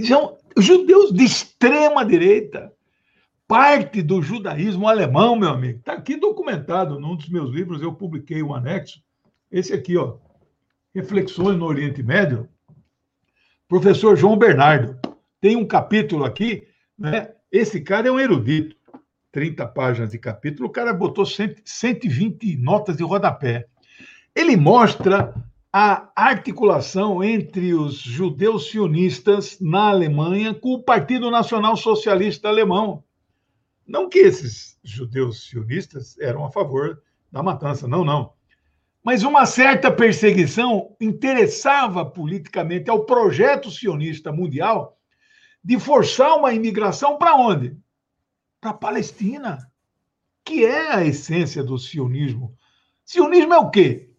[0.00, 2.72] São judeus de extrema direita,
[3.50, 5.80] parte do judaísmo alemão, meu amigo.
[5.80, 9.02] Está aqui documentado num dos meus livros, eu publiquei um anexo.
[9.50, 10.18] Esse aqui, ó,
[10.94, 12.48] Reflexões no Oriente Médio.
[13.68, 14.96] Professor João Bernardo.
[15.40, 16.62] Tem um capítulo aqui,
[16.96, 17.30] né?
[17.50, 18.76] Esse cara é um erudito.
[19.32, 23.66] 30 páginas de capítulo, o cara botou 120 notas de rodapé.
[24.32, 25.34] Ele mostra
[25.72, 33.02] a articulação entre os judeus sionistas na Alemanha com o Partido Nacional Socialista Alemão.
[33.90, 38.34] Não que esses judeus sionistas eram a favor da matança, não, não.
[39.02, 44.96] Mas uma certa perseguição interessava politicamente ao projeto sionista mundial
[45.64, 47.76] de forçar uma imigração para onde?
[48.60, 49.58] para a Palestina,
[50.44, 52.54] que é a essência do sionismo.
[53.04, 54.10] Sionismo é o quê?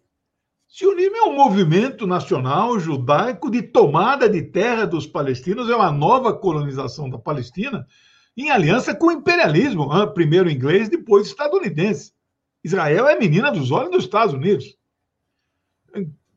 [0.66, 6.36] Sionismo é um movimento nacional judaico de tomada de terra dos palestinos, é uma nova
[6.36, 7.86] colonização da Palestina
[8.36, 12.12] em aliança com o imperialismo, primeiro inglês, depois estadunidense.
[12.64, 14.76] Israel é menina dos olhos dos Estados Unidos.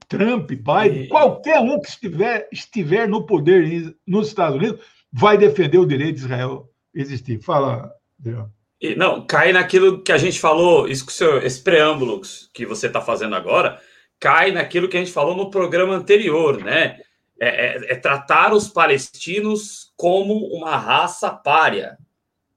[0.07, 1.07] Trump, Biden, e...
[1.07, 6.21] qualquer um que estiver, estiver no poder nos Estados Unidos vai defender o direito de
[6.25, 7.39] Israel existir.
[7.39, 8.53] Fala, Adriano.
[8.97, 12.21] Não, cai naquilo que a gente falou, isso que senhor, esse preâmbulo
[12.53, 13.79] que você está fazendo agora,
[14.19, 16.99] cai naquilo que a gente falou no programa anterior, né?
[17.39, 21.97] É, é, é, tratar os palestinos como uma raça párea.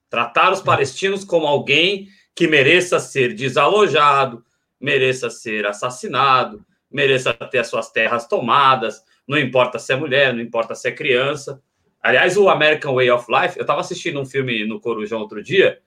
[0.08, 4.44] Tratar os palestinos como alguém que mereça ser desalojado,
[4.80, 10.40] mereça ser assassinado, mereça ter as suas terras tomadas, não importa se é mulher, não
[10.40, 11.60] importa se é criança.
[12.00, 15.80] Aliás, o American Way of Life, eu estava assistindo um filme no Corujão outro dia,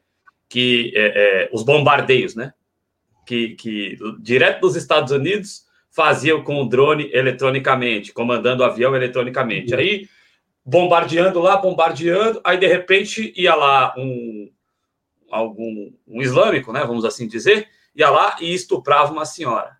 [0.50, 2.54] que é, é, os bombardeios, né?
[3.26, 9.76] Que, que direto dos Estados Unidos faziam com o drone eletronicamente, comandando o avião eletronicamente.
[9.76, 10.08] Aí,
[10.66, 14.50] bombardeando lá, bombardeando, aí de repente ia lá um
[15.30, 19.78] algum um islâmico, né, vamos assim dizer, ia lá e estuprava uma senhora.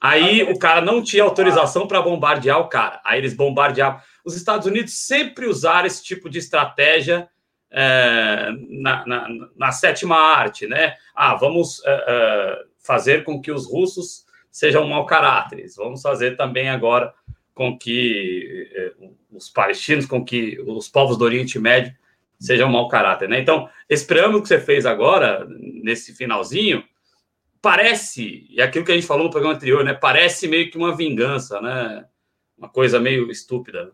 [0.00, 3.00] Aí o cara não tinha autorização para bombardear o cara.
[3.04, 4.00] Aí eles bombardeavam.
[4.24, 7.28] Os Estados Unidos sempre usaram esse tipo de estratégia
[7.70, 10.96] é, na, na, na, sétima arte, né?
[11.14, 15.76] Ah, vamos é, é, fazer com que os russos sejam mau caráteres.
[15.76, 17.12] Vamos fazer também agora
[17.54, 18.92] com que eh,
[19.30, 21.94] os palestinos, com que os povos do Oriente Médio
[22.38, 23.38] sejam mau caráter, né?
[23.38, 26.82] Então, esse preâmbulo que você fez agora, nesse finalzinho,
[27.60, 29.92] parece, e aquilo que a gente falou no programa anterior, né?
[29.92, 32.06] Parece meio que uma vingança, né?
[32.56, 33.92] Uma coisa meio estúpida.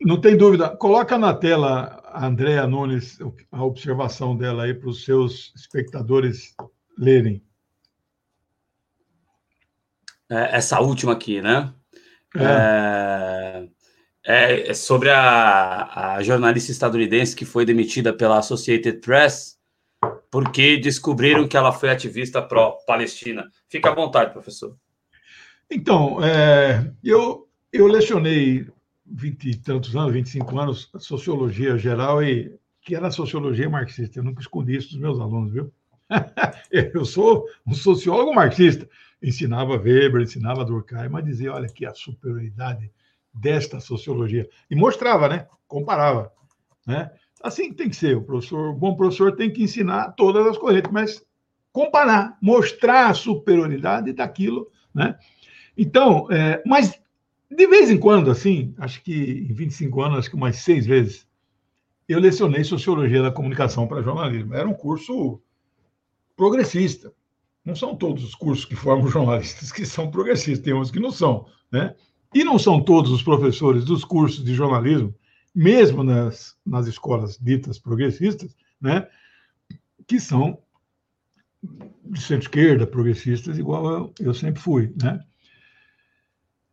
[0.00, 0.76] Não tem dúvida.
[0.76, 3.18] Coloca na tela, a Andréa Nunes,
[3.50, 6.54] a observação dela aí para os seus espectadores
[6.98, 7.42] lerem.
[10.30, 11.72] É, essa última aqui, né?
[12.36, 13.68] É.
[14.26, 19.58] É, é sobre a, a, jornalista estadunidense que foi demitida pela Associated Press
[20.30, 23.48] porque descobriram que ela foi ativista pró-Palestina.
[23.68, 24.76] Fica à vontade, professor.
[25.70, 28.66] Então, é, eu, eu lecionei
[29.06, 34.18] 20 e tantos anos, 25 anos, sociologia geral, e que era sociologia marxista.
[34.18, 35.72] Eu nunca escondi isso dos meus alunos, viu?
[36.70, 38.88] eu sou um sociólogo marxista
[39.24, 42.90] ensinava Weber, ensinava Durkheim, mas dizia, olha aqui a superioridade
[43.32, 44.48] desta sociologia.
[44.70, 45.46] E mostrava, né?
[45.66, 46.30] Comparava,
[46.86, 47.10] né?
[47.42, 50.90] Assim tem que ser, o professor, o bom professor tem que ensinar todas as correntes,
[50.90, 51.24] mas
[51.72, 55.18] comparar, mostrar a superioridade daquilo, né?
[55.76, 56.98] Então, é, mas
[57.50, 61.26] de vez em quando, assim, acho que em 25 anos, acho que umas seis vezes,
[62.08, 64.54] eu lecionei Sociologia da Comunicação para Jornalismo.
[64.54, 65.40] Era um curso
[66.36, 67.12] progressista,
[67.64, 71.10] não são todos os cursos que formam jornalistas que são progressistas, tem uns que não
[71.10, 71.94] são, né?
[72.34, 75.14] E não são todos os professores dos cursos de jornalismo,
[75.54, 79.08] mesmo nas, nas escolas ditas progressistas, né?
[80.06, 80.58] Que são
[81.62, 85.24] de centro-esquerda, progressistas, igual eu, eu, sempre fui, né?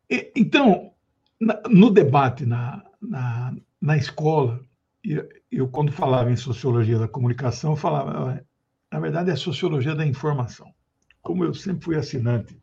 [0.10, 0.92] E, então,
[1.40, 4.60] na, no debate na, na, na escola,
[5.04, 8.44] eu, eu, quando falava em sociologia da comunicação, falava,
[8.92, 10.74] na verdade, é sociologia da informação
[11.22, 12.58] como eu sempre fui assinante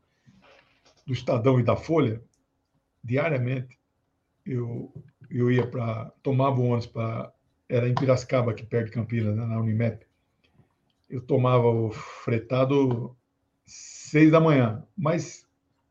[1.06, 2.22] do Estadão e da Folha,
[3.02, 3.78] diariamente
[4.44, 4.92] eu,
[5.30, 6.12] eu ia para.
[6.22, 7.32] tomava um ônibus para.
[7.68, 10.06] Era em Piracicaba, aqui perto de Campinas, né, na Unimep.
[11.08, 13.14] Eu tomava o fretado
[13.66, 15.46] seis da manhã, mas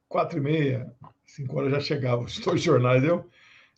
[0.09, 0.91] quatro e meia,
[1.25, 3.29] cinco horas já chegava os dois jornais, eu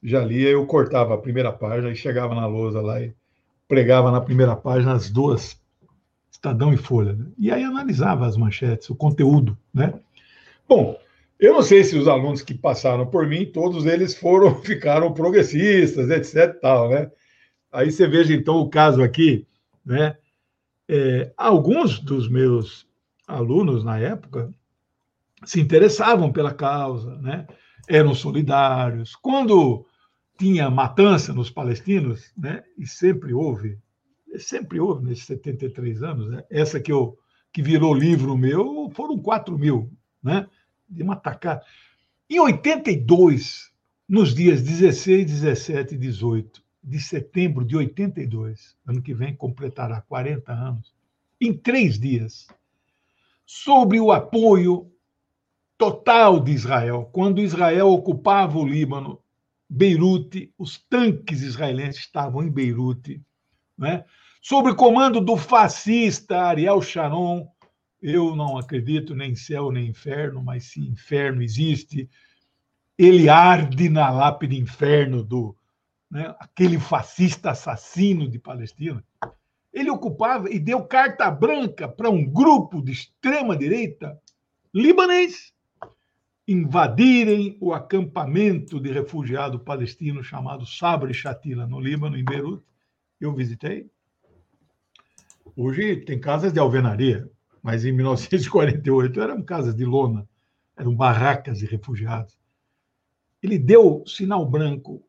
[0.01, 3.13] já lia, eu cortava a primeira página e chegava na lousa lá e
[3.67, 5.61] pregava na primeira página as duas
[6.31, 7.13] Estadão e Folha.
[7.13, 7.25] Né?
[7.37, 9.57] E aí analisava as manchetes, o conteúdo.
[9.73, 9.93] Né?
[10.67, 10.97] Bom,
[11.39, 16.09] eu não sei se os alunos que passaram por mim, todos eles foram, ficaram progressistas,
[16.09, 16.59] etc.
[16.59, 17.11] Tal, né?
[17.71, 19.47] Aí você veja então o caso aqui,
[19.85, 20.17] né?
[20.87, 22.87] É, alguns dos meus
[23.27, 24.51] alunos na época
[25.45, 27.47] se interessavam pela causa, né?
[27.87, 29.15] Eram solidários.
[29.15, 29.85] Quando
[30.37, 32.63] tinha matança nos palestinos, né?
[32.77, 33.77] E sempre houve
[34.37, 36.43] sempre houve nesses 73 anos, né?
[36.49, 37.17] essa que, eu,
[37.51, 40.47] que virou livro meu, foram 4 mil, né?
[40.87, 41.63] de uma tacada.
[42.29, 43.71] Em 82,
[44.07, 50.51] nos dias 16, 17 e 18 de setembro de 82, ano que vem completará 40
[50.51, 50.93] anos,
[51.39, 52.47] em três dias,
[53.45, 54.91] sobre o apoio
[55.77, 59.19] total de Israel, quando Israel ocupava o Líbano,
[59.69, 63.21] Beirute, os tanques israelenses estavam em Beirute,
[63.79, 64.03] né?
[64.41, 67.47] sob o comando do fascista Ariel Sharon,
[68.01, 72.09] Eu não acredito nem em céu nem inferno, mas se inferno existe,
[72.97, 75.55] ele arde na lápide inferno do
[76.09, 79.03] né, aquele fascista assassino de Palestina.
[79.71, 84.19] Ele ocupava e deu carta branca para um grupo de extrema direita
[84.73, 85.53] libanês
[86.47, 92.68] invadirem o acampamento de refugiado palestino chamado Sabra Shatila, no Líbano, em Beirute.
[93.19, 93.89] Eu visitei.
[95.55, 97.29] Hoje tem casas de alvenaria,
[97.61, 100.27] mas em 1948 eram casas de lona,
[100.77, 102.39] eram barracas de refugiados.
[103.41, 105.05] Ele deu sinal branco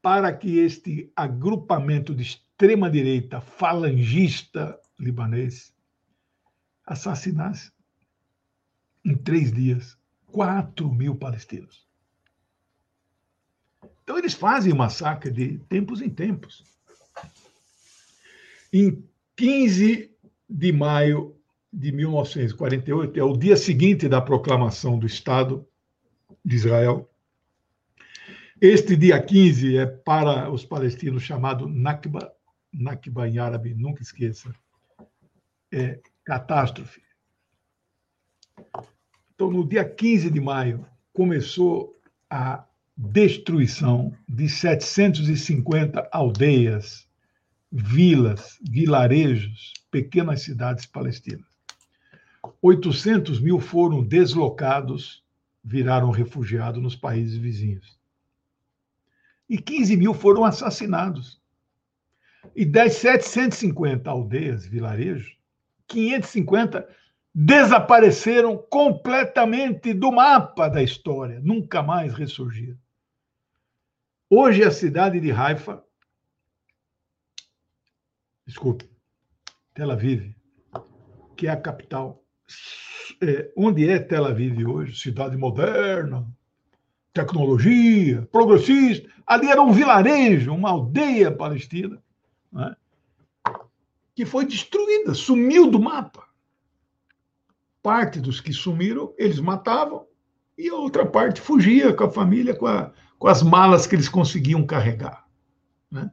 [0.00, 5.74] para que este agrupamento de extrema-direita falangista libanês
[6.84, 7.72] assassinasse
[9.04, 11.86] em três dias 4 mil palestinos.
[14.02, 16.75] Então, eles fazem massacre de tempos em tempos.
[18.78, 19.02] Em
[19.36, 20.14] 15
[20.46, 21.34] de maio
[21.72, 25.66] de 1948, é o dia seguinte da proclamação do Estado
[26.44, 27.10] de Israel.
[28.60, 32.30] Este dia 15 é para os palestinos chamado Nakba,
[32.70, 34.54] Nakba em árabe, nunca esqueça,
[35.72, 37.00] é catástrofe.
[39.34, 41.98] Então, no dia 15 de maio, começou
[42.28, 47.05] a destruição de 750 aldeias,
[47.78, 51.46] vilas, vilarejos, pequenas cidades palestinas.
[52.62, 55.22] 800 mil foram deslocados,
[55.62, 57.98] viraram refugiados nos países vizinhos.
[59.48, 61.40] E 15 mil foram assassinados.
[62.54, 65.36] E das 750 aldeias, vilarejos,
[65.86, 66.88] 550
[67.34, 72.78] desapareceram completamente do mapa da história, nunca mais ressurgiram.
[74.30, 75.84] Hoje a cidade de Haifa,
[78.46, 78.88] desculpe,
[79.74, 80.34] Tel Aviv,
[81.36, 82.22] que é a capital,
[83.20, 84.98] é, onde é Tel Aviv hoje?
[84.98, 86.26] Cidade moderna,
[87.12, 89.08] tecnologia, progressista.
[89.26, 92.02] Ali era um vilarejo, uma aldeia palestina,
[92.52, 92.76] né?
[94.14, 96.26] que foi destruída, sumiu do mapa
[97.86, 100.08] parte dos que sumiram, eles matavam,
[100.58, 104.08] e a outra parte fugia com a família, com, a, com as malas que eles
[104.08, 105.24] conseguiam carregar.
[105.88, 106.10] Né?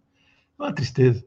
[0.56, 1.26] Uma tristeza.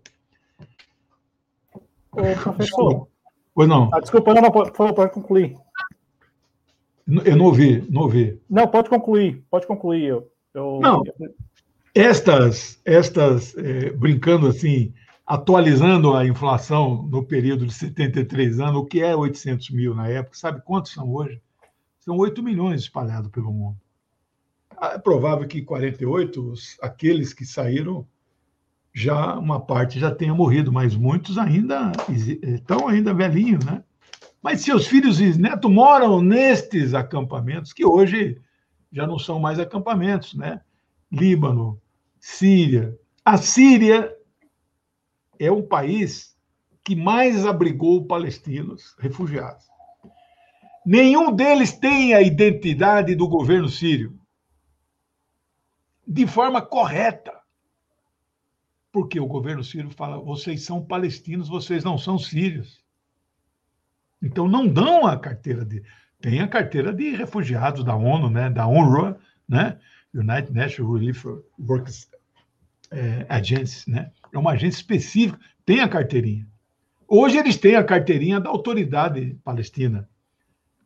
[2.43, 3.09] Professor.
[3.55, 3.91] Pois não.
[3.93, 5.57] Ah, desculpa, não, pode, pode concluir.
[7.25, 8.41] Eu não ouvi, não ouvi.
[8.51, 10.09] Não, pode concluir, pode concluir.
[10.09, 10.81] Eu, eu...
[10.81, 11.03] Não,
[11.95, 14.93] estas, estas é, brincando assim,
[15.27, 20.37] atualizando a inflação no período de 73 anos, o que é 800 mil na época,
[20.37, 21.41] sabe quantos são hoje?
[22.01, 23.79] São 8 milhões espalhados pelo mundo.
[24.77, 26.53] Ah, é provável que 48,
[26.83, 28.07] aqueles que saíram,
[28.97, 33.85] já uma parte já tenha morrido, mas muitos ainda estão ainda velhinhos, né?
[34.43, 38.41] Mas seus filhos e netos moram nestes acampamentos, que hoje
[38.91, 40.63] já não são mais acampamentos, né?
[41.13, 41.79] Líbano,
[42.19, 42.99] Síria.
[43.23, 44.17] A Síria
[45.39, 46.35] é o país
[46.83, 49.67] que mais abrigou palestinos refugiados.
[50.87, 54.19] Nenhum deles tem a identidade do governo sírio
[56.07, 57.46] de forma correta.
[58.97, 62.83] Porque o governo sírio fala: vocês são palestinos, vocês não são sírios.
[64.23, 65.83] Então não dão a carteira de.
[66.19, 69.79] Tem a carteira de refugiados da ONU, né, da UNRWA, né,
[70.15, 71.27] United National Relief
[71.61, 72.09] Works
[72.91, 74.13] é, Agency, né?
[74.33, 76.49] É uma agência específica, tem a carteirinha.
[77.07, 80.09] Hoje eles têm a carteirinha da autoridade palestina,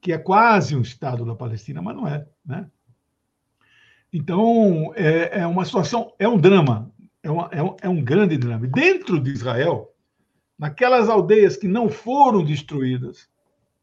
[0.00, 2.26] que é quase um Estado da Palestina, mas não é.
[2.44, 2.68] Né?
[4.12, 6.92] Então, é, é uma situação, é um drama,
[7.22, 8.66] é, uma, é, um, é um grande drama.
[8.66, 9.92] Dentro de Israel,
[10.58, 13.28] naquelas aldeias que não foram destruídas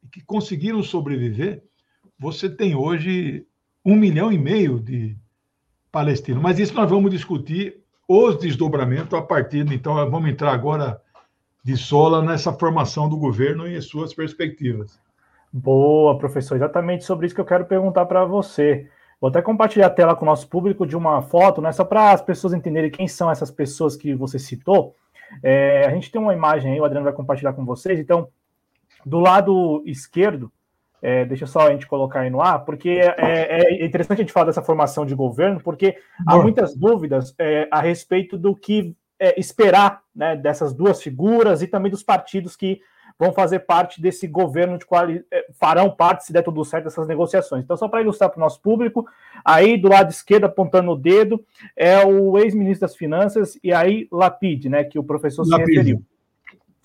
[0.04, 1.64] e que conseguiram sobreviver,
[2.20, 3.46] você tem hoje
[3.86, 5.16] um milhão e meio de
[5.92, 6.42] palestinos.
[6.42, 9.76] Mas isso nós vamos discutir os desdobramentos a partir de.
[9.76, 11.02] Então, vamos entrar agora
[11.64, 15.00] de sola nessa formação do governo e suas perspectivas.
[15.52, 16.56] Boa, professor.
[16.56, 18.90] Exatamente sobre isso que eu quero perguntar para você.
[19.20, 22.12] Vou até compartilhar a tela com o nosso público de uma foto, né, só para
[22.12, 24.96] as pessoas entenderem quem são essas pessoas que você citou.
[25.44, 28.00] É, a gente tem uma imagem aí, o Adriano vai compartilhar com vocês.
[28.00, 28.30] Então,
[29.06, 30.52] do lado esquerdo,
[31.02, 34.22] é, deixa só a gente colocar aí no ar, porque é, é, é interessante a
[34.22, 38.96] gente falar dessa formação de governo, porque há muitas dúvidas é, a respeito do que
[39.20, 42.82] é, esperar né, dessas duas figuras e também dos partidos que
[43.20, 47.08] vão fazer parte desse governo de qual é, farão parte, se der tudo certo, dessas
[47.08, 47.64] negociações.
[47.64, 49.08] Então, só para ilustrar para o nosso público,
[49.44, 51.44] aí do lado esquerdo, apontando o dedo,
[51.76, 56.02] é o ex-ministro das Finanças, e aí Lapid, né, que o professor se referiu.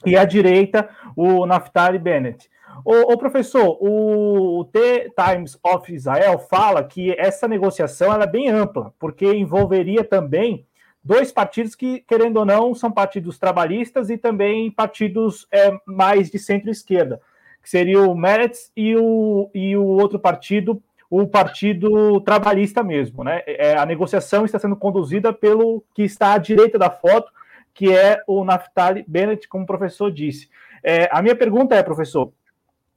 [0.06, 2.50] e à direita o Naftali Bennett.
[2.84, 9.26] O, professor, o The Times of Israel fala que essa negociação é bem ampla, porque
[9.26, 10.66] envolveria também
[11.04, 16.38] dois partidos que, querendo ou não, são partidos trabalhistas e também partidos é, mais de
[16.38, 17.20] centro-esquerda,
[17.62, 23.24] que seria o Meretz e o, e o outro partido, o Partido Trabalhista mesmo.
[23.24, 23.42] Né?
[23.46, 27.30] É, a negociação está sendo conduzida pelo que está à direita da foto,
[27.74, 30.48] que é o Naftali Bennett, como o professor disse.
[30.82, 32.32] É, a minha pergunta é, professor,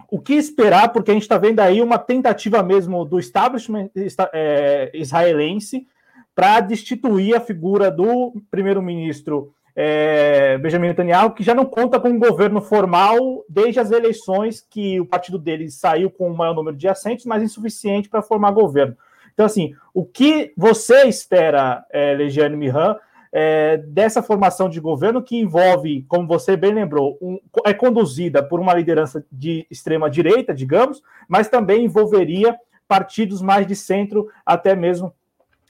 [0.10, 3.90] o que esperar, porque a gente está vendo aí uma tentativa mesmo do establishment
[4.34, 5.88] é, israelense
[6.36, 12.20] para destituir a figura do primeiro-ministro é, Benjamin Netanyahu, que já não conta com um
[12.20, 16.88] governo formal desde as eleições, que o partido dele saiu com o maior número de
[16.88, 18.96] assentos, mas insuficiente para formar governo.
[19.34, 22.96] Então, assim, o que você espera, é, Legiane Mihan,
[23.34, 28.62] é, dessa formação de governo que envolve, como você bem lembrou, um, é conduzida por
[28.62, 32.58] uma liderança de extrema direita, digamos, mas também envolveria
[32.88, 35.14] partidos mais de centro, até mesmo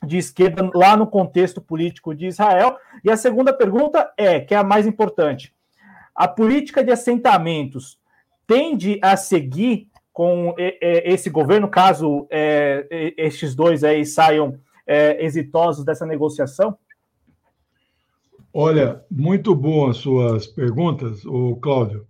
[0.05, 2.77] de esquerda, lá no contexto político de Israel.
[3.03, 5.53] E a segunda pergunta é, que é a mais importante:
[6.13, 7.99] a política de assentamentos
[8.47, 16.05] tende a seguir com esse governo, caso é, estes dois aí saiam é, exitosos dessa
[16.05, 16.77] negociação?
[18.53, 22.07] Olha, muito boas suas perguntas, o Cláudio.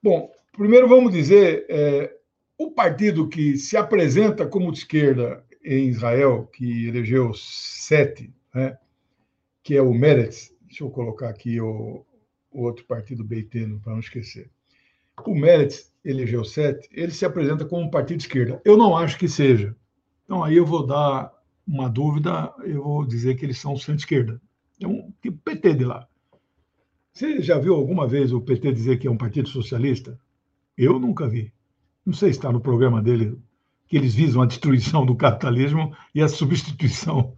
[0.00, 2.14] Bom, primeiro vamos dizer, é,
[2.56, 8.78] o partido que se apresenta como de esquerda em Israel, que elegeu sete, né,
[9.62, 12.06] que é o Meretz, deixa eu colocar aqui o,
[12.52, 14.48] o outro partido beiteno, para não esquecer.
[15.24, 18.62] O Meretz elegeu sete, ele se apresenta como um partido de esquerda.
[18.64, 19.74] Eu não acho que seja.
[20.24, 21.32] Então, aí eu vou dar
[21.66, 24.40] uma dúvida, eu vou dizer que eles são centro-esquerda.
[24.80, 26.06] É um tipo PT de lá.
[27.12, 30.20] Você já viu alguma vez o PT dizer que é um partido socialista?
[30.76, 31.52] Eu nunca vi.
[32.04, 33.36] Não sei se está no programa dele
[33.88, 37.34] que eles visam a destruição do capitalismo e a substituição.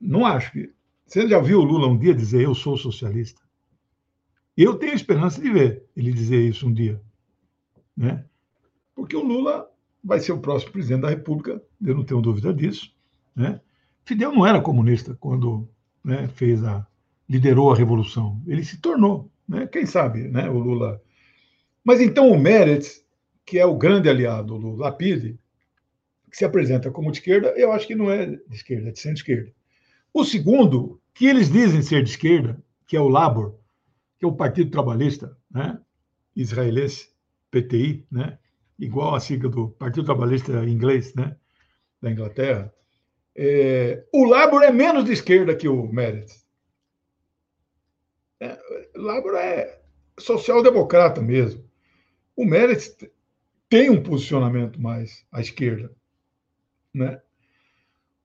[0.00, 0.72] Não acho que.
[1.06, 3.42] Você já viu o Lula um dia dizer eu sou socialista?
[4.56, 7.00] Eu tenho esperança de ver ele dizer isso um dia.
[7.96, 8.24] Né?
[8.94, 9.68] Porque o Lula
[10.04, 12.94] vai ser o próximo presidente da República, eu não tenho dúvida disso.
[13.34, 13.60] Né?
[14.04, 15.68] Fidel não era comunista quando
[16.04, 16.86] né, fez a
[17.30, 18.42] liderou a revolução.
[18.44, 19.64] Ele se tornou, né?
[19.68, 20.50] Quem sabe, né?
[20.50, 21.00] O Lula.
[21.84, 23.04] Mas então o Meretz,
[23.46, 25.38] que é o grande aliado do Lapide,
[26.30, 29.00] que se apresenta como de esquerda, eu acho que não é de esquerda, é de
[29.00, 29.52] centro-esquerda.
[30.14, 33.58] O segundo, que eles dizem ser de esquerda, que é o Labor,
[34.18, 35.78] que é o Partido Trabalhista, né?
[36.34, 37.10] Israelense,
[37.50, 38.38] PTI, né?
[38.78, 41.36] Igual a sigla do Partido Trabalhista inglês, né?
[42.00, 42.72] Da Inglaterra.
[43.34, 46.46] É, o Labor é menos de esquerda que o Meretz.
[48.40, 48.58] É,
[48.94, 49.80] Labor é
[50.18, 51.64] social-democrata mesmo.
[52.36, 52.96] O Meretz
[53.68, 55.94] tem um posicionamento mais à esquerda.
[56.94, 57.20] Né?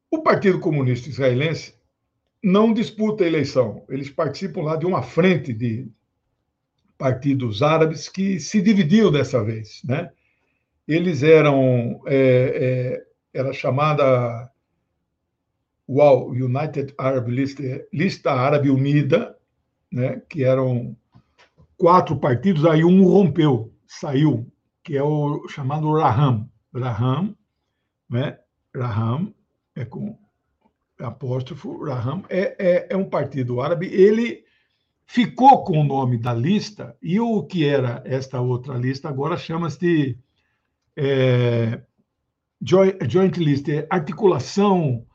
[0.09, 1.75] O Partido Comunista Israelense
[2.43, 3.85] não disputa a eleição.
[3.89, 5.87] Eles participam lá de uma frente de
[6.97, 9.81] partidos árabes que se dividiu dessa vez.
[9.83, 10.11] Né?
[10.87, 12.01] Eles eram.
[12.05, 13.01] É,
[13.33, 14.49] é, era chamada
[15.87, 17.59] UAU, United Arab List,
[17.91, 19.37] Lista Árabe Unida,
[19.91, 20.95] né, que eram
[21.77, 24.51] quatro partidos, aí um rompeu, saiu,
[24.83, 26.49] que é o chamado Raham.
[26.73, 27.35] Raham,
[28.09, 28.39] né?
[28.77, 29.33] Raham
[29.75, 30.17] é com
[30.99, 33.87] apóstrofo, Raham é, é, é um partido árabe.
[33.87, 34.43] Ele
[35.05, 40.17] ficou com o nome da lista e o que era esta outra lista agora chama-se
[40.95, 41.81] é,
[42.61, 45.05] Joint, Joint List, é articulação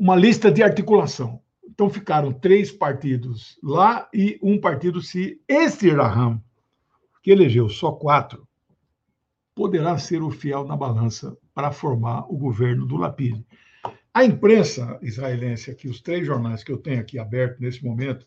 [0.00, 1.42] uma lista de articulação.
[1.62, 6.42] Então ficaram três partidos lá e um partido se esse Raham,
[7.22, 8.48] que elegeu só quatro,
[9.54, 13.44] poderá ser o fiel na balança para formar o governo do Lapide.
[14.12, 18.26] A imprensa israelense, aqui, os três jornais que eu tenho aqui abertos nesse momento,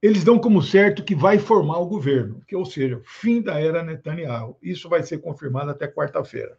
[0.00, 3.82] eles dão como certo que vai formar o governo, que ou seja, fim da era
[3.82, 4.56] Netanyahu.
[4.62, 6.56] Isso vai ser confirmado até quarta-feira.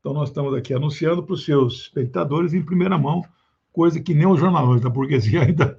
[0.00, 3.24] Então nós estamos aqui anunciando para os seus espectadores em primeira mão
[3.76, 5.78] coisa que nem os jornalistas da burguesia ainda,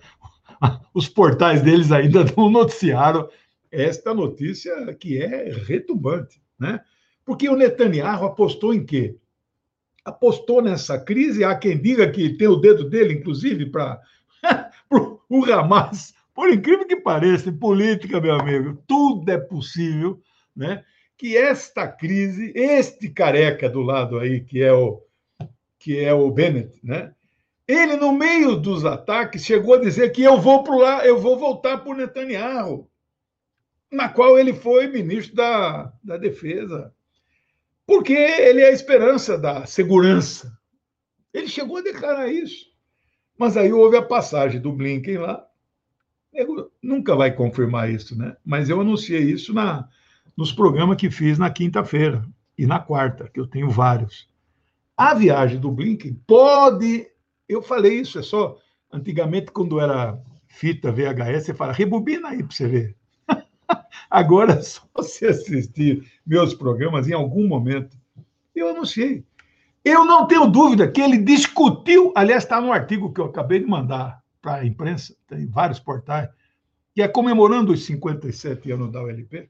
[0.94, 3.28] os portais deles ainda não noticiaram
[3.72, 6.80] esta notícia que é retumbante, né?
[7.28, 9.18] Porque o Netanyahu apostou em quê?
[10.06, 14.02] Apostou nessa crise, há quem diga que tem o dedo dele, inclusive, para
[15.30, 16.14] o Hamas.
[16.34, 20.22] Por incrível que pareça, em política, meu amigo, tudo é possível,
[20.56, 20.86] né?
[21.18, 25.04] Que esta crise, este careca do lado aí, que é o
[25.78, 27.14] que é o Bennett, né?
[27.68, 31.38] Ele, no meio dos ataques, chegou a dizer que eu vou para lá, eu vou
[31.38, 32.90] voltar para o Netanyahu.
[33.92, 36.94] na qual ele foi ministro da, da Defesa,
[37.88, 40.52] porque ele é a esperança da segurança.
[41.34, 42.66] Ele chegou a declarar isso.
[43.40, 45.48] Mas aí houve a passagem do Blinken lá.
[46.34, 48.36] Eu nunca vai confirmar isso, né?
[48.44, 49.88] Mas eu anunciei isso na,
[50.36, 52.28] nos programas que fiz na quinta-feira
[52.58, 54.30] e na quarta, que eu tenho vários.
[54.96, 57.08] A viagem do Blinken pode.
[57.48, 58.58] Eu falei isso, é só.
[58.92, 62.96] Antigamente, quando era fita VHS, você fala, rebobina aí para você ver.
[64.10, 67.98] Agora, só se assistir meus programas em algum momento.
[68.56, 69.24] Eu anunciei.
[69.84, 73.66] Eu não tenho dúvida que ele discutiu, aliás, está no artigo que eu acabei de
[73.66, 76.30] mandar para a imprensa, tem vários portais,
[76.94, 79.50] que é comemorando os 57 anos da ULP.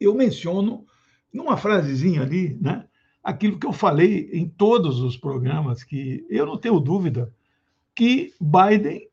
[0.00, 0.86] Eu menciono,
[1.32, 2.86] numa frasezinha ali, né,
[3.22, 7.32] aquilo que eu falei em todos os programas, que eu não tenho dúvida
[7.94, 9.08] que Biden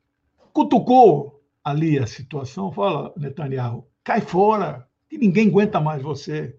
[0.53, 6.55] cutucou ali a situação, fala, Netanyahu, cai fora, que ninguém aguenta mais você.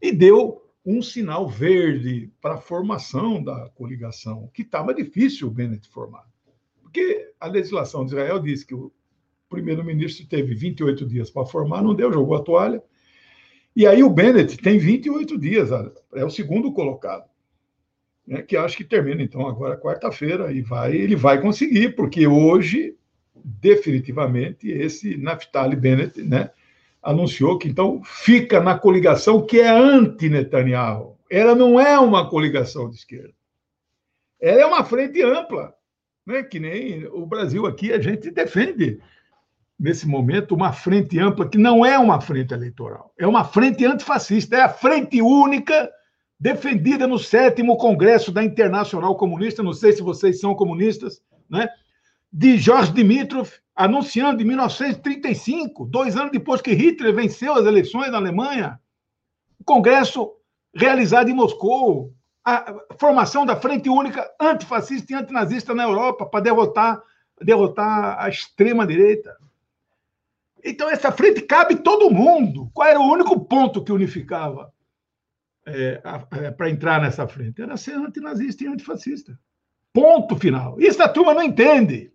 [0.00, 5.88] E deu um sinal verde para a formação da coligação, que estava difícil o Bennett
[5.88, 6.26] formar.
[6.82, 8.92] Porque a legislação de Israel diz que o
[9.48, 12.82] primeiro-ministro teve 28 dias para formar, não deu, jogou a toalha,
[13.74, 15.70] e aí o Bennett tem 28 dias,
[16.14, 17.30] é o segundo colocado.
[18.26, 22.96] Né, que acho que termina então agora quarta-feira e vai, ele vai conseguir, porque hoje
[23.34, 26.50] definitivamente esse Naftali Bennett, né,
[27.02, 31.18] anunciou que então fica na coligação que é anti-Netanyahu.
[31.28, 33.34] Ela não é uma coligação de esquerda.
[34.40, 35.74] Ela é uma frente ampla,
[36.26, 39.00] né, que nem o Brasil aqui a gente defende
[39.82, 44.54] nesse momento, uma frente ampla que não é uma frente eleitoral, é uma frente antifascista,
[44.54, 45.90] é a frente única
[46.38, 51.68] defendida no sétimo Congresso da Internacional Comunista, não sei se vocês são comunistas, né?
[52.32, 58.18] De Jorge Dimitrov, anunciando em 1935, dois anos depois que Hitler venceu as eleições na
[58.18, 58.80] Alemanha,
[59.60, 60.32] o Congresso
[60.74, 62.14] realizado em Moscou,
[62.44, 67.02] a formação da Frente Única antifascista e antinazista na Europa para derrotar,
[67.40, 69.36] derrotar a extrema-direita.
[70.64, 72.70] Então, essa frente cabe todo mundo.
[72.72, 74.72] Qual era o único ponto que unificava
[75.66, 76.00] é,
[76.40, 77.60] é, para entrar nessa frente?
[77.60, 79.38] Era ser antinazista e antifascista.
[79.92, 80.80] Ponto final.
[80.80, 82.11] Isso a turma não entende.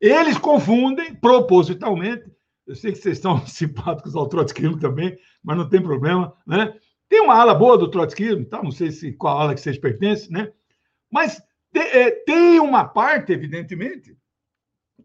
[0.00, 2.24] Eles confundem propositalmente.
[2.66, 6.74] Eu sei que vocês estão simpáticos ao trotskismo também, mas não tem problema, né?
[7.08, 8.62] Tem uma ala boa do trotskismo, tá?
[8.62, 10.52] não sei se qual ala que vocês pertencem, né?
[11.10, 11.42] Mas
[11.74, 14.16] é, tem uma parte, evidentemente,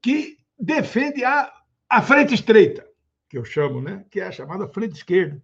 [0.02, 1.52] que defende a
[1.89, 2.86] a frente estreita,
[3.30, 4.06] que eu chamo, né?
[4.10, 5.41] que é a chamada frente esquerda.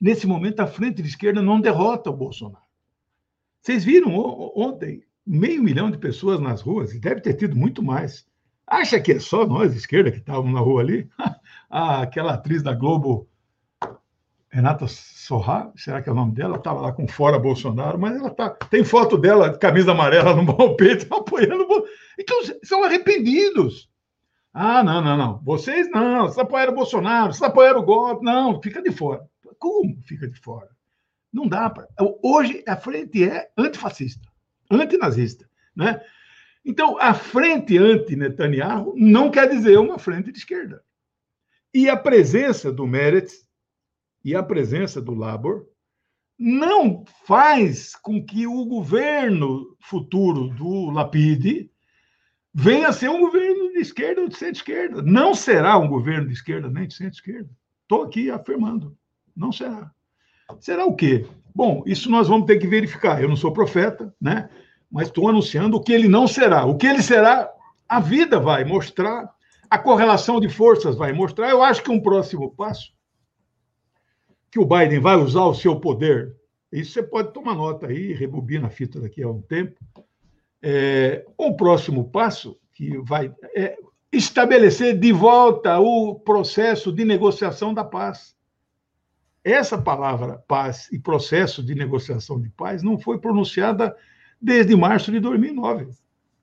[0.00, 2.64] Nesse momento, a frente de esquerda não derrota o Bolsonaro.
[3.60, 4.12] Vocês viram
[4.56, 8.26] ontem meio milhão de pessoas nas ruas, e deve ter tido muito mais.
[8.66, 11.08] Acha que é só nós, esquerda, que estávamos na rua ali?
[11.74, 13.26] Ah, aquela atriz da Globo,
[14.50, 16.58] Renata Sorra, será que é o nome dela?
[16.58, 20.44] Estava lá com fora Bolsonaro, mas ela tá, tem foto dela de camisa amarela no
[20.76, 21.66] peito, apoiando.
[22.20, 23.88] Então, são arrependidos.
[24.52, 25.40] Ah, não, não, não.
[25.42, 28.22] Vocês não, vocês apoiaram o Bolsonaro, vocês apoiaram o golpe.
[28.22, 29.26] Não, fica de fora.
[29.58, 30.68] Como fica de fora?
[31.32, 31.88] Não dá para.
[32.22, 34.28] Hoje a frente é antifascista,
[34.70, 35.48] antinazista.
[35.74, 35.98] Né?
[36.64, 40.82] Então, a frente anti-Netanyahu não quer dizer uma frente de esquerda.
[41.74, 43.46] E a presença do Meretz
[44.24, 45.66] e a presença do Labor
[46.38, 51.70] não faz com que o governo futuro do Lapide
[52.54, 55.02] venha a ser um governo de esquerda ou de centro-esquerda.
[55.02, 57.50] Não será um governo de esquerda nem de centro-esquerda.
[57.82, 58.96] Estou aqui afirmando.
[59.34, 59.90] Não será.
[60.60, 61.26] Será o quê?
[61.54, 63.22] Bom, isso nós vamos ter que verificar.
[63.22, 64.48] Eu não sou profeta, né?
[64.92, 66.66] Mas estou anunciando o que ele não será.
[66.66, 67.50] O que ele será,
[67.88, 69.34] a vida vai mostrar,
[69.70, 71.48] a correlação de forças vai mostrar.
[71.48, 72.92] Eu acho que um próximo passo
[74.50, 76.36] que o Biden vai usar o seu poder,
[76.70, 79.80] isso você pode tomar nota aí, rebobina a fita daqui a um tempo,
[80.62, 83.78] é, o próximo passo, que vai é,
[84.12, 88.36] estabelecer de volta o processo de negociação da paz.
[89.42, 93.96] Essa palavra paz e processo de negociação de paz não foi pronunciada
[94.42, 95.88] desde março de 2009.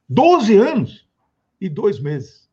[0.07, 1.07] Doze anos
[1.59, 2.49] e dois meses.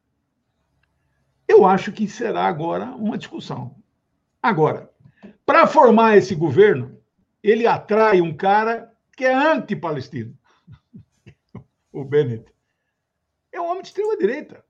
[1.46, 3.76] Eu acho que será agora uma discussão.
[4.42, 4.90] Agora,
[5.44, 7.00] para formar esse governo,
[7.42, 10.36] ele atrai um cara que é anti-palestino
[11.92, 12.52] o Bennett,
[13.52, 14.64] é um homem de extrema-direita,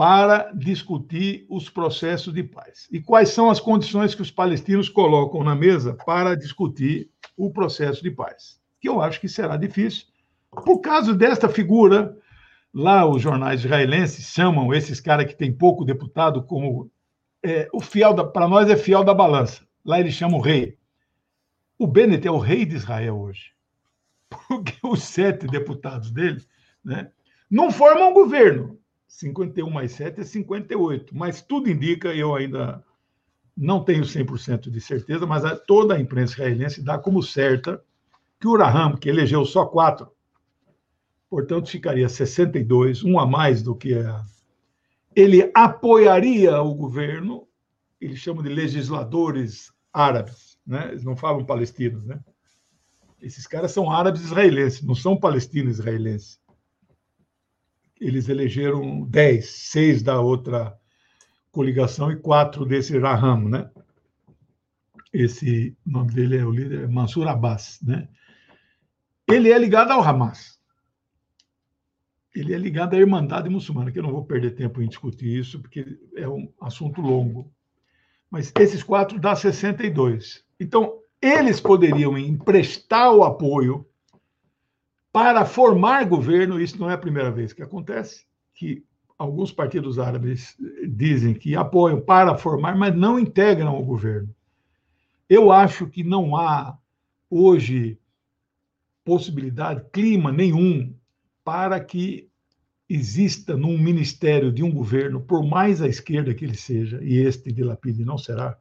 [0.00, 2.88] para discutir os processos de paz.
[2.90, 8.02] E quais são as condições que os palestinos colocam na mesa para discutir o processo
[8.02, 8.58] de paz?
[8.80, 10.06] Que eu acho que será difícil,
[10.64, 12.16] por causa desta figura.
[12.72, 16.90] Lá, os jornais israelenses chamam esses caras que têm pouco deputado como.
[17.42, 18.14] É, o fiel.
[18.32, 19.66] Para nós é fiel da balança.
[19.84, 20.78] Lá eles chamam rei.
[21.78, 23.52] O Bennett é o rei de Israel hoje.
[24.48, 26.42] Porque os sete deputados dele
[26.82, 27.10] né,
[27.50, 28.79] não formam governo
[29.10, 31.16] 51 mais 7 é 58.
[31.16, 32.82] Mas tudo indica, eu ainda
[33.56, 37.82] não tenho 100% de certeza, mas toda a imprensa israelense dá como certa
[38.38, 40.08] que o Raham, que elegeu só quatro,
[41.28, 44.24] portanto ficaria 62, um a mais do que a...
[45.14, 47.46] Ele apoiaria o governo,
[48.00, 50.88] eles chamam de legisladores árabes, né?
[50.90, 52.20] eles não falam palestinos, né?
[53.20, 56.39] Esses caras são árabes israelenses, não são palestinos israelenses
[58.00, 60.76] eles elegeram 10, seis da outra
[61.52, 63.70] coligação e quatro desse Raham, né?
[65.12, 68.08] Esse nome dele é o líder Mansur Abbas, né?
[69.28, 70.58] Ele é ligado ao Hamas.
[72.34, 75.60] Ele é ligado à Irmandade Muçulmana, que eu não vou perder tempo em discutir isso,
[75.60, 77.52] porque é um assunto longo.
[78.30, 80.44] Mas esses quatro dá 62.
[80.58, 83.84] Então, eles poderiam emprestar o apoio
[85.12, 88.84] para formar governo, isso não é a primeira vez que acontece, que
[89.18, 90.56] alguns partidos árabes
[90.88, 94.34] dizem que apoiam para formar, mas não integram o governo.
[95.28, 96.78] Eu acho que não há
[97.28, 97.98] hoje
[99.04, 100.94] possibilidade, clima nenhum
[101.44, 102.28] para que
[102.88, 107.52] exista num ministério de um governo, por mais à esquerda que ele seja, e este
[107.52, 108.58] de Lapide não será,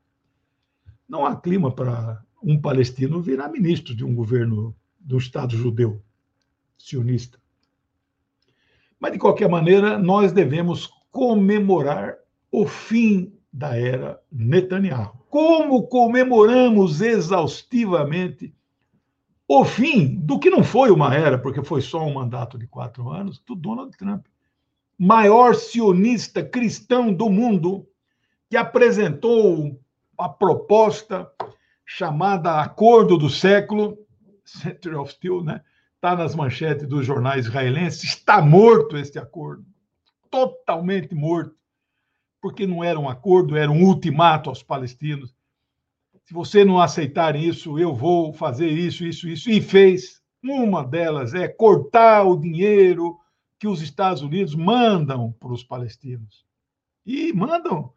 [1.07, 6.03] não há clima para um palestino virar ministro de um governo do Estado judeu
[6.79, 7.37] sionista.
[8.99, 12.17] Mas, de qualquer maneira, nós devemos comemorar
[12.51, 15.19] o fim da era Netanyahu.
[15.29, 18.53] Como comemoramos exaustivamente
[19.47, 23.09] o fim do que não foi uma era, porque foi só um mandato de quatro
[23.09, 24.25] anos, do Donald Trump,
[24.97, 27.87] maior sionista cristão do mundo,
[28.47, 29.79] que apresentou
[30.17, 31.31] a proposta
[31.85, 33.97] chamada Acordo do Século,
[34.45, 35.61] Century of Steel, né?
[35.99, 39.65] Está nas manchetes dos jornais israelenses, está morto este acordo.
[40.31, 41.53] Totalmente morto.
[42.41, 45.35] Porque não era um acordo, era um ultimato aos palestinos.
[46.23, 49.49] Se você não aceitar isso, eu vou fazer isso, isso, isso.
[49.49, 50.19] E fez.
[50.41, 53.19] Uma delas é cortar o dinheiro
[53.59, 56.45] que os Estados Unidos mandam para os palestinos.
[57.05, 57.91] E mandam,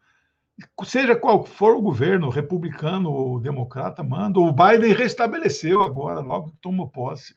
[0.83, 4.41] seja qual for o governo, republicano ou democrata, manda.
[4.41, 7.33] O Biden restabeleceu agora, logo que tomou posse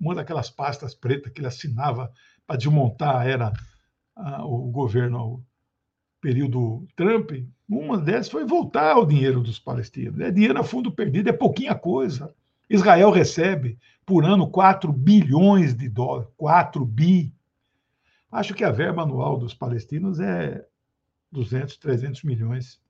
[0.00, 2.10] uma daquelas pastas pretas que ele assinava
[2.46, 3.52] para desmontar era
[4.40, 5.42] o governo ao
[6.20, 7.30] período Trump,
[7.68, 10.20] uma dessas foi voltar o dinheiro dos palestinos.
[10.20, 12.34] É dinheiro a fundo perdido, é pouquinha coisa.
[12.68, 17.32] Israel recebe por ano 4 bilhões de dólares, 4 bi.
[18.30, 20.66] Acho que a verba anual dos palestinos é
[21.32, 22.80] 200, 300 milhões.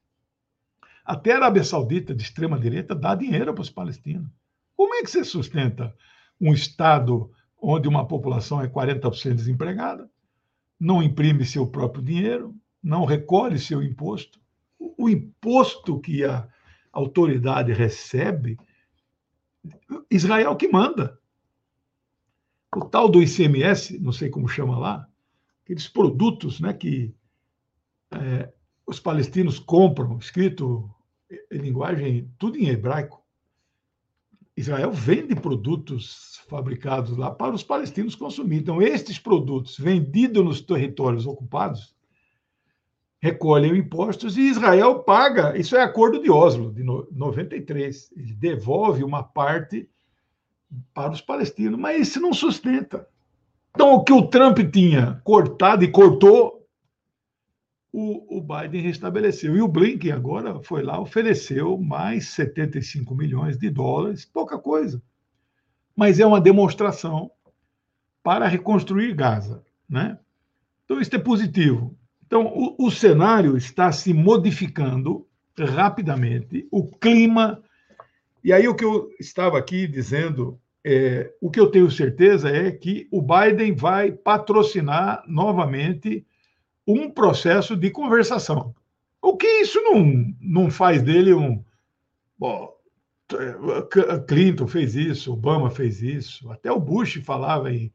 [1.04, 4.30] Até a Arábia Saudita, de extrema-direita, dá dinheiro para os palestinos.
[4.76, 5.94] Como é que você sustenta
[6.40, 7.30] um Estado
[7.60, 10.10] onde uma população é 40% desempregada,
[10.78, 14.40] não imprime seu próprio dinheiro, não recolhe seu imposto.
[14.78, 16.48] O imposto que a
[16.90, 18.58] autoridade recebe,
[20.10, 21.18] Israel que manda.
[22.74, 25.06] O tal do ICMS, não sei como chama lá,
[25.64, 27.14] aqueles produtos né, que
[28.12, 28.50] é,
[28.86, 30.90] os palestinos compram, escrito
[31.50, 33.19] em linguagem, tudo em hebraico,
[34.60, 38.58] Israel vende produtos fabricados lá para os palestinos consumir.
[38.58, 41.94] Então, estes produtos vendidos nos territórios ocupados
[43.20, 45.56] recolhem impostos e Israel paga.
[45.56, 48.12] Isso é acordo de Oslo, de 93.
[48.16, 49.88] Ele devolve uma parte
[50.94, 53.06] para os palestinos, mas isso não sustenta.
[53.70, 56.59] Então, o que o Trump tinha cortado e cortou,
[57.92, 59.56] o, o Biden restabeleceu.
[59.56, 65.02] E o Blinken agora foi lá, ofereceu mais 75 milhões de dólares, pouca coisa.
[65.96, 67.30] Mas é uma demonstração
[68.22, 69.64] para reconstruir Gaza.
[69.88, 70.18] Né?
[70.84, 71.96] Então, isso é positivo.
[72.26, 75.26] Então, o, o cenário está se modificando
[75.58, 77.62] rapidamente, o clima.
[78.42, 82.70] E aí, o que eu estava aqui dizendo, é, o que eu tenho certeza é
[82.70, 86.24] que o Biden vai patrocinar novamente
[86.92, 88.74] um processo de conversação.
[89.22, 91.62] O que isso não, não faz dele um.
[92.38, 92.74] Bom,
[94.26, 97.92] Clinton fez isso, Obama fez isso, até o Bush falava em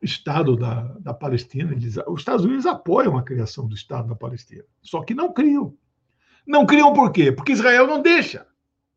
[0.00, 1.72] Estado da, da Palestina.
[1.72, 5.76] Eles, os Estados Unidos apoiam a criação do Estado da Palestina, só que não criam.
[6.46, 7.32] Não criam por quê?
[7.32, 8.46] Porque Israel não deixa,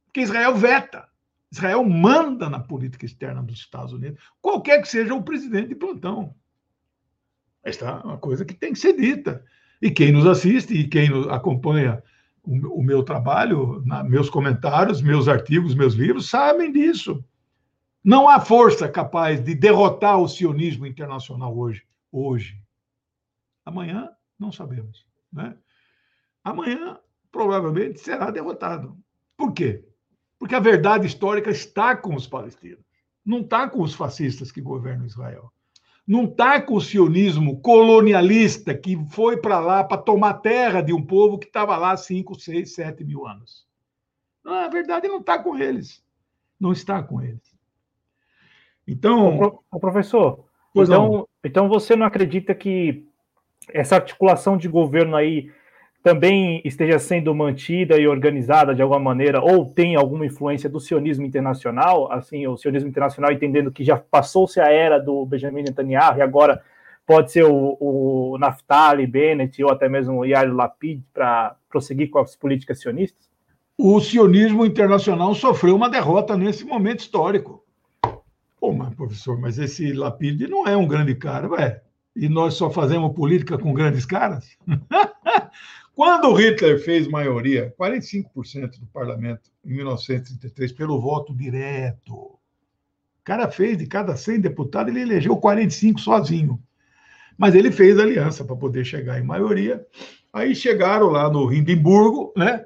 [0.06, 1.08] porque Israel veta.
[1.52, 6.36] Israel manda na política externa dos Estados Unidos, qualquer que seja o presidente de plantão.
[7.64, 9.44] Esta é uma coisa que tem que ser dita.
[9.82, 12.04] E quem nos assiste e quem acompanha
[12.44, 17.24] o, meu trabalho, meus comentários, meus artigos, meus livros, sabem disso.
[18.04, 21.84] Não há força capaz de derrotar o sionismo internacional hoje.
[22.12, 22.58] Hoje.
[23.66, 25.06] Amanhã, não sabemos.
[25.32, 25.56] Né?
[26.44, 26.98] Amanhã,
[27.32, 28.98] provavelmente, será derrotado.
[29.38, 29.86] Por quê?
[30.40, 32.84] Porque a verdade histórica está com os palestinos,
[33.24, 35.52] não está com os fascistas que governam Israel
[36.10, 41.06] não está com o sionismo colonialista que foi para lá para tomar terra de um
[41.06, 43.68] povo que estava lá 5, 6, 7 mil anos.
[44.44, 46.04] Não, a verdade não está com eles.
[46.60, 47.56] Não está com eles.
[48.88, 49.62] Então.
[49.72, 50.46] O professor,
[50.76, 53.08] então, então você não acredita que
[53.72, 55.52] essa articulação de governo aí
[56.02, 61.26] também esteja sendo mantida e organizada de alguma maneira, ou tem alguma influência do sionismo
[61.26, 66.22] internacional, assim, o sionismo internacional entendendo que já passou-se a era do Benjamin Netanyahu e
[66.22, 66.62] agora
[67.06, 72.20] pode ser o, o Naftali Bennett ou até mesmo o Yair Lapid para prosseguir com
[72.20, 73.28] as políticas sionistas?
[73.78, 77.64] O sionismo internacional sofreu uma derrota nesse momento histórico.
[78.60, 81.82] Pô, mas, professor, mas esse Lapid não é um grande cara, ué.
[82.16, 84.58] E nós só fazemos política com grandes caras?
[86.00, 92.40] Quando Hitler fez maioria, 45% do parlamento, em 1933, pelo voto direto, o
[93.22, 96.58] cara fez de cada 100 deputados, ele elegeu 45 sozinho.
[97.38, 99.86] Mas ele fez aliança para poder chegar em maioria.
[100.32, 102.66] Aí chegaram lá no Hindenburgo, né?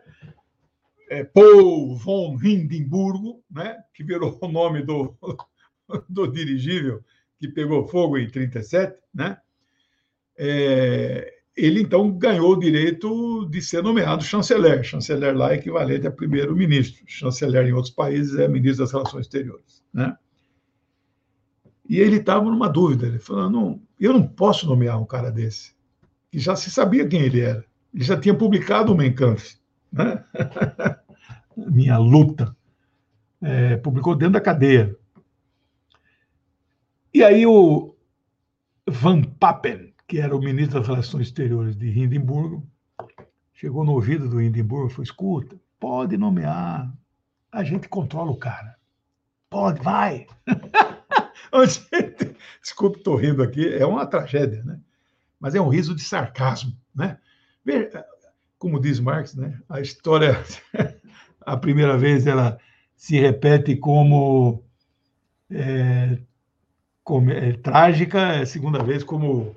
[1.09, 3.79] É, Paul von Hindenburgo, né?
[3.95, 5.17] que virou o nome do,
[6.07, 7.03] do dirigível
[7.39, 9.39] que pegou fogo em 37, né?
[10.37, 14.83] É, ele então ganhou o direito de ser nomeado chanceler.
[14.83, 17.03] Chanceler lá é equivalente a primeiro-ministro.
[17.05, 19.83] Chanceler em outros países é ministro das Relações Exteriores.
[19.93, 20.15] Né?
[21.87, 23.05] E ele estava numa dúvida.
[23.05, 25.73] Ele falou: não, eu não posso nomear um cara desse.
[26.31, 27.63] E já se sabia quem ele era.
[27.93, 29.13] Ele já tinha publicado o Mein.
[29.91, 30.23] Né?
[31.55, 32.55] Minha luta.
[33.39, 34.97] É, publicou dentro da cadeia.
[37.13, 37.93] E aí o
[38.87, 42.67] Van Papen, que era o ministro das Relações Exteriores de Hindenburgo,
[43.53, 46.91] chegou no ouvido do Hindenburgo e falou: escuta, pode nomear,
[47.51, 48.75] a gente controla o cara.
[49.49, 50.25] Pode, vai.
[52.61, 54.79] Desculpe, estou rindo aqui, é uma tragédia, né?
[55.39, 57.19] Mas é um riso de sarcasmo, né?
[58.57, 59.59] Como diz Marx, né?
[59.69, 60.43] A história,
[61.41, 62.57] a primeira vez, ela
[62.95, 64.63] se repete como,
[65.51, 66.17] é,
[67.03, 69.55] como é, trágica, a segunda vez como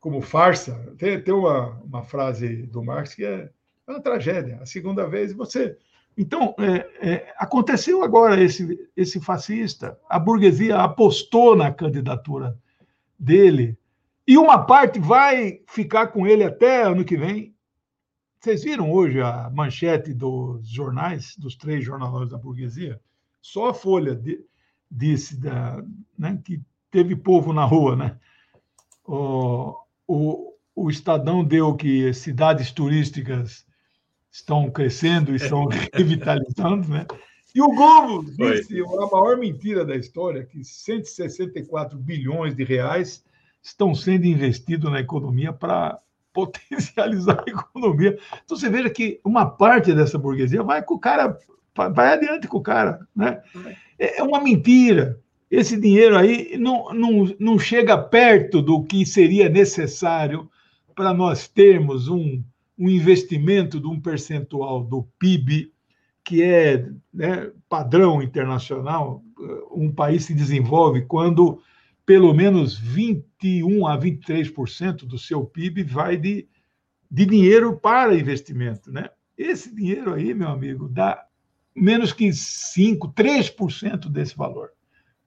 [0.00, 0.94] como farsa.
[0.98, 3.50] Tem, tem uma, uma frase do Marx que é,
[3.86, 4.58] é uma tragédia.
[4.60, 5.76] A segunda vez você.
[6.16, 9.98] Então, é, é, aconteceu agora esse, esse fascista.
[10.08, 12.58] A burguesia apostou na candidatura
[13.18, 13.78] dele
[14.26, 17.54] e uma parte vai ficar com ele até ano que vem.
[18.40, 23.00] Vocês viram hoje a manchete dos jornais, dos três jornais da burguesia?
[23.42, 24.42] Só a Folha de,
[24.90, 25.82] disse da,
[26.18, 28.18] né, que teve povo na rua, né?
[29.04, 29.76] O,
[30.10, 33.64] o, o Estadão deu que cidades turísticas
[34.28, 37.06] estão crescendo e estão revitalizando, né?
[37.54, 43.24] E o Globo disse a maior mentira da história, que 164 bilhões de reais
[43.62, 46.00] estão sendo investidos na economia para
[46.32, 48.18] potencializar a economia.
[48.44, 51.38] Então você veja que uma parte dessa burguesia vai com o cara,
[51.74, 53.42] vai adiante com o cara, né?
[53.98, 55.20] É uma mentira
[55.50, 60.48] esse dinheiro aí não, não, não chega perto do que seria necessário
[60.94, 62.42] para nós termos um,
[62.78, 65.72] um investimento de um percentual do PIB
[66.22, 69.22] que é né, padrão internacional.
[69.72, 71.60] Um país se desenvolve quando
[72.06, 76.46] pelo menos 21 a 23% do seu PIB vai de
[77.10, 78.92] de dinheiro para investimento.
[78.92, 79.10] Né?
[79.36, 81.26] Esse dinheiro aí, meu amigo, dá
[81.74, 84.70] menos que 5%, 3% desse valor.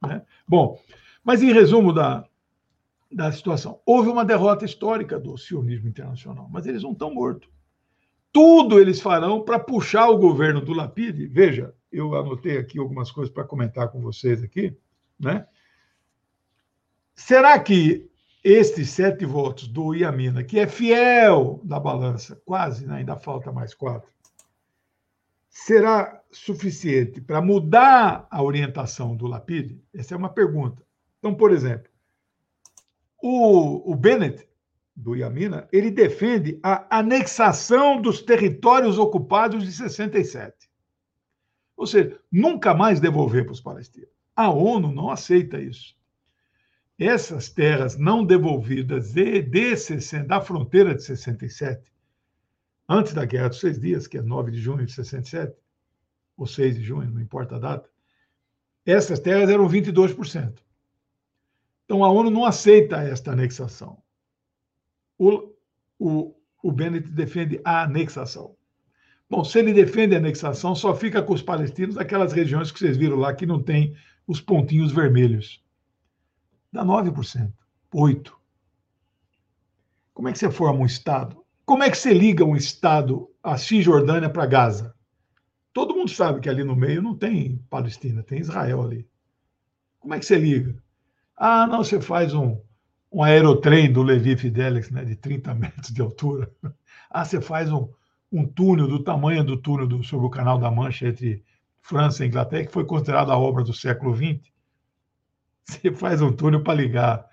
[0.06, 0.22] Né?
[0.47, 0.80] Bom,
[1.24, 2.26] mas em resumo da,
[3.12, 7.49] da situação, houve uma derrota histórica do sionismo internacional, mas eles não estão mortos.
[8.32, 11.28] Tudo eles farão para puxar o governo do Lapide.
[11.28, 14.76] Veja, eu anotei aqui algumas coisas para comentar com vocês aqui,
[15.20, 15.45] né?
[17.16, 18.10] Será que
[18.43, 22.95] estes sete votos do Iamina, que é fiel da balança, quase, né?
[22.95, 24.10] ainda falta mais quatro,
[25.54, 29.80] será suficiente para mudar a orientação do Lapide?
[29.93, 30.84] Essa é uma pergunta.
[31.20, 31.89] Então, por exemplo,
[33.22, 34.49] o, o Bennett,
[34.95, 40.70] do Iamina, ele defende a anexação dos territórios ocupados de 67.
[41.78, 44.10] Ou seja, nunca mais devolver para os palestinos.
[44.36, 45.95] A ONU não aceita isso.
[46.97, 51.93] Essas terras não devolvidas de, de 60, da fronteira de 67,
[52.94, 55.56] antes da Guerra dos Seis Dias, que é 9 de junho de 67,
[56.38, 57.89] ou 6 de junho, não importa a data,
[58.86, 60.60] essas terras eram 22%.
[61.86, 64.02] Então a ONU não aceita esta anexação.
[65.18, 65.54] O,
[66.00, 68.56] o, o Bennett defende a anexação.
[69.30, 72.98] Bom, se ele defende a anexação, só fica com os palestinos aquelas regiões que vocês
[72.98, 73.96] viram lá que não tem
[74.28, 75.64] os pontinhos vermelhos.
[76.72, 77.52] Dá 9%,
[77.94, 78.34] 8%.
[80.14, 81.43] Como é que você forma um Estado?
[81.66, 84.93] Como é que você liga um Estado, a Cisjordânia, para Gaza?
[85.72, 89.07] Todo mundo sabe que ali no meio não tem Palestina, tem Israel ali.
[89.99, 90.76] Como é que você liga?
[91.36, 92.59] Ah, não, você faz um,
[93.11, 96.51] um aerotrem do Levi Fidelix, né, de 30 metros de altura.
[97.16, 97.88] Ah, você faz um,
[98.32, 101.43] um túnel do tamanho do túnel do, sobre o Canal da Mancha entre
[101.80, 104.51] França e Inglaterra, que foi considerado a obra do século XX.
[105.64, 107.30] Você faz um túnel para ligar.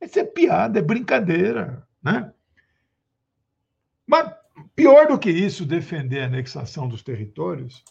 [0.00, 1.86] Isso é piada, é brincadeira.
[2.02, 2.32] Né?
[4.74, 7.84] Pior do que isso, defender a anexação dos territórios,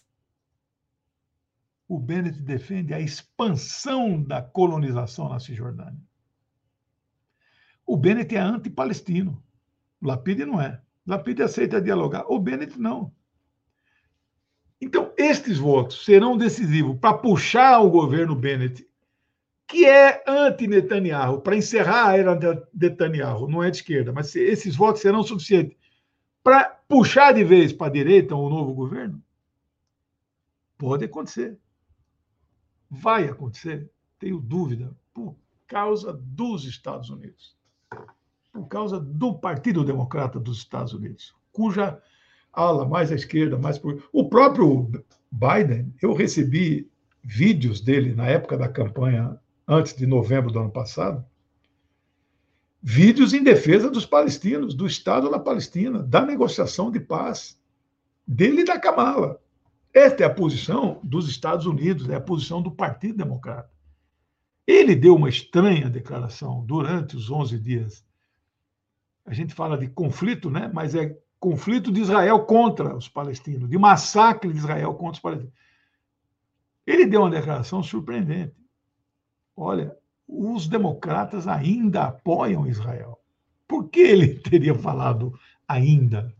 [1.87, 6.01] o Bennett defende a expansão da colonização na Cisjordânia.
[7.85, 9.43] O Bennett é anti-palestino.
[10.01, 10.81] Lapide não é.
[11.05, 12.25] Lapide aceita dialogar.
[12.27, 13.13] O Bennett não.
[14.79, 18.87] Então, estes votos serão decisivos para puxar o governo Bennett,
[19.67, 24.75] que é anti-Netanyahu, para encerrar a era de Netanyahu, não é de esquerda, mas esses
[24.75, 25.77] votos serão suficientes
[26.43, 29.21] para puxar de vez para a direita o novo governo?
[30.77, 31.57] Pode acontecer.
[32.89, 33.89] Vai acontecer,
[34.19, 35.35] tenho dúvida, por
[35.67, 37.55] causa dos Estados Unidos
[38.51, 42.01] por causa do Partido Democrata dos Estados Unidos, cuja
[42.51, 44.03] ala mais à esquerda, mais por.
[44.11, 44.91] O próprio
[45.31, 46.89] Biden, eu recebi
[47.23, 51.25] vídeos dele na época da campanha, antes de novembro do ano passado,
[52.81, 57.59] vídeos em defesa dos palestinos, do Estado da Palestina, da negociação de paz,
[58.25, 59.39] dele e da Kamala.
[59.93, 63.69] Esta é a posição dos Estados Unidos, é a posição do Partido Democrata.
[64.65, 68.03] Ele deu uma estranha declaração durante os 11 dias
[69.25, 70.69] a gente fala de conflito, né?
[70.73, 75.53] mas é conflito de Israel contra os palestinos, de massacre de Israel contra os palestinos.
[76.85, 78.55] Ele deu uma declaração surpreendente.
[79.55, 79.95] Olha,
[80.31, 83.19] os democratas ainda apoiam Israel.
[83.67, 85.37] Por que ele teria falado
[85.67, 86.33] ainda?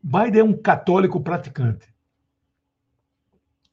[0.00, 1.92] Biden é um católico praticante.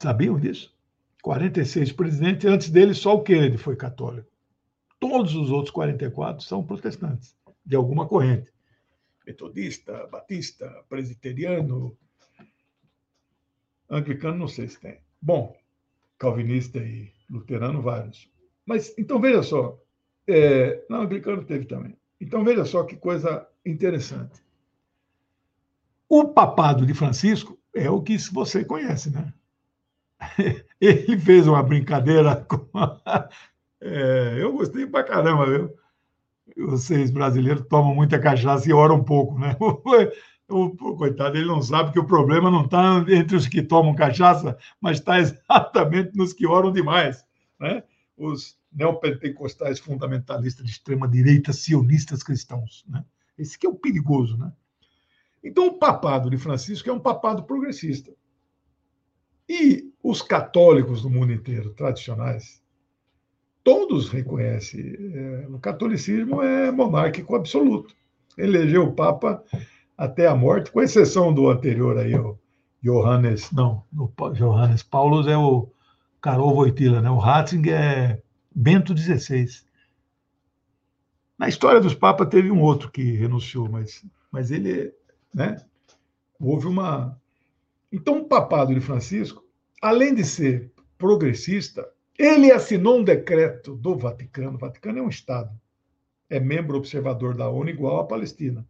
[0.00, 0.74] Sabiam disso?
[1.22, 4.28] 46 presidentes, antes dele só o Kennedy foi católico.
[4.98, 8.52] Todos os outros 44 são protestantes, de alguma corrente.
[9.26, 11.96] Metodista, batista, presbiteriano,
[13.88, 14.98] anglicano, não sei se tem.
[15.20, 15.56] Bom,
[16.18, 18.30] calvinista e luterano, vários.
[18.64, 19.78] Mas, então, veja só.
[20.26, 21.96] É, não, anglicano teve também.
[22.20, 24.42] Então, veja só que coisa interessante.
[26.08, 29.32] O papado de Francisco é o que você conhece, né?
[30.80, 32.66] Ele fez uma brincadeira com
[33.80, 35.74] é, eu gostei pra caramba, viu?
[36.68, 39.56] Vocês brasileiros tomam muita cachaça e oram um pouco, né?
[40.48, 44.56] O, coitado, ele não sabe que o problema não está entre os que tomam cachaça,
[44.80, 47.24] mas está exatamente nos que oram demais,
[47.58, 47.82] né?
[48.16, 53.04] Os neopentecostais fundamentalistas de extrema-direita, sionistas cristãos, né?
[53.36, 54.52] Esse que é o perigoso, né?
[55.42, 58.12] Então, o papado de Francisco é um papado progressista.
[59.48, 62.60] E os católicos do mundo inteiro, tradicionais,
[63.62, 64.96] todos reconhecem.
[65.14, 67.94] É, o catolicismo é monárquico absoluto.
[68.36, 69.44] Elegeu o Papa
[69.96, 72.38] até a morte, com exceção do anterior aí, o
[72.82, 75.68] Johannes, não, o Johannes Paulus é o
[76.20, 77.10] Karol Wojtyla, né?
[77.10, 78.22] O Ratzinger é
[78.54, 79.46] Bento XVI.
[81.38, 84.92] Na história dos papas teve um outro que renunciou, mas, mas ele,
[85.34, 85.56] né?
[86.40, 87.20] Houve uma.
[87.90, 89.44] Então, o papado de Francisco,
[89.80, 94.56] além de ser progressista, ele assinou um decreto do Vaticano.
[94.56, 95.50] O Vaticano é um Estado,
[96.28, 98.66] é membro observador da ONU, igual à Palestina.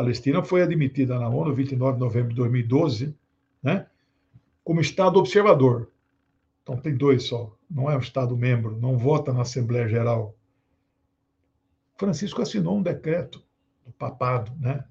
[0.00, 3.14] Palestina foi admitida na ONU 29 de novembro de 2012,
[3.62, 3.86] né,
[4.64, 5.90] como Estado observador.
[6.62, 10.34] Então tem dois só, não é um Estado membro, não vota na Assembleia Geral.
[11.98, 13.44] Francisco assinou um decreto
[13.84, 14.82] do papado, né?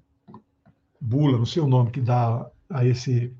[1.00, 3.34] Bula, não sei o nome que dá a esse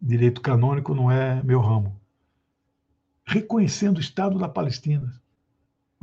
[0.00, 2.00] direito canônico, não é meu ramo.
[3.26, 5.20] Reconhecendo o Estado da Palestina.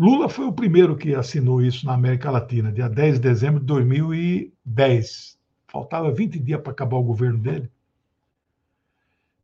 [0.04, 3.66] Lula foi o primeiro que assinou isso na América Latina, dia 10 de dezembro de
[3.68, 5.40] 2010.
[5.66, 7.72] Faltava 20 dias para acabar o governo dele.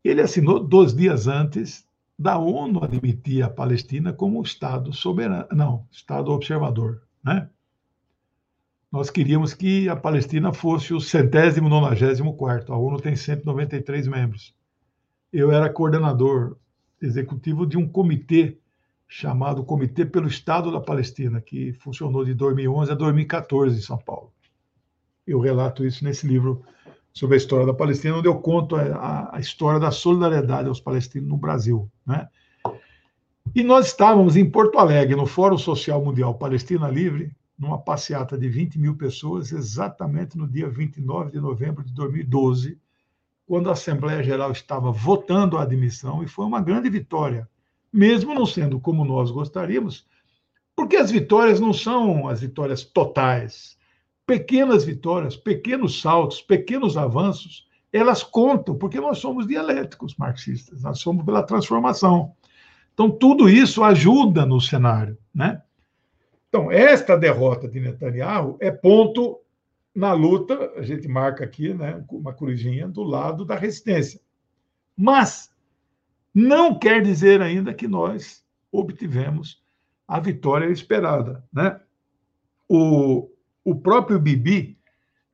[0.04, 1.88] Ele assinou dois dias antes
[2.18, 7.50] da ONU admitir a Palestina como Estado soberano, não, Estado observador, né?
[8.92, 12.74] Nós queríamos que a Palestina fosse o centésimo nonagésimo quarto.
[12.74, 14.54] A ONU tem 193 membros.
[15.32, 16.58] Eu era coordenador
[17.02, 18.59] executivo de um comitê
[19.12, 24.32] chamado Comitê pelo Estado da Palestina, que funcionou de 2011 a 2014 em São Paulo.
[25.26, 26.64] Eu relato isso nesse livro
[27.12, 31.28] sobre a história da Palestina, onde eu conto a, a história da solidariedade aos palestinos
[31.28, 31.92] no Brasil.
[32.06, 32.28] Né?
[33.56, 38.48] E nós estávamos em Porto Alegre, no Fórum Social Mundial Palestina Livre, numa passeata de
[38.48, 42.78] 20 mil pessoas, exatamente no dia 29 de novembro de 2012,
[43.48, 47.50] quando a Assembleia Geral estava votando a admissão, e foi uma grande vitória
[47.92, 50.06] mesmo não sendo como nós gostaríamos,
[50.76, 53.78] porque as vitórias não são as vitórias totais.
[54.26, 61.26] Pequenas vitórias, pequenos saltos, pequenos avanços, elas contam, porque nós somos dialéticos marxistas, nós somos
[61.26, 62.34] pela transformação.
[62.94, 65.18] Então, tudo isso ajuda no cenário.
[65.34, 65.62] Né?
[66.48, 69.40] Então, esta derrota de Netanyahu é ponto
[69.96, 74.22] na luta, a gente marca aqui né, uma crujinha do lado da resistência.
[74.96, 75.49] Mas
[76.34, 79.62] não quer dizer ainda que nós obtivemos
[80.08, 81.44] a vitória esperada.
[81.52, 81.80] Né?
[82.68, 83.30] O,
[83.64, 84.78] o próprio Bibi,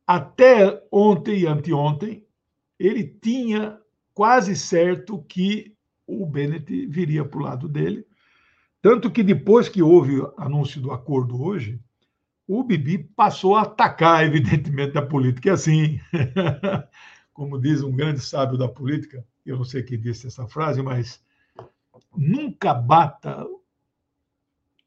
[0.05, 2.25] até ontem e anteontem,
[2.79, 3.79] ele tinha
[4.13, 5.75] quase certo que
[6.07, 8.05] o Bennett viria para o lado dele.
[8.81, 11.79] Tanto que depois que houve o anúncio do acordo hoje,
[12.47, 15.49] o Bibi passou a atacar, evidentemente, a política.
[15.49, 15.99] E assim,
[17.33, 21.23] como diz um grande sábio da política, eu não sei quem disse essa frase, mas
[22.15, 23.45] nunca bata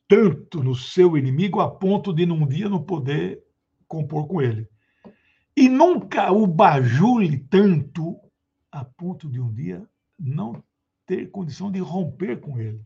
[0.08, 3.44] tanto no seu inimigo a ponto de num dia não poder
[3.86, 4.68] compor com ele.
[5.56, 8.18] E nunca o bajule tanto
[8.72, 9.86] a ponto de um dia
[10.18, 10.62] não
[11.06, 12.80] ter condição de romper com ele.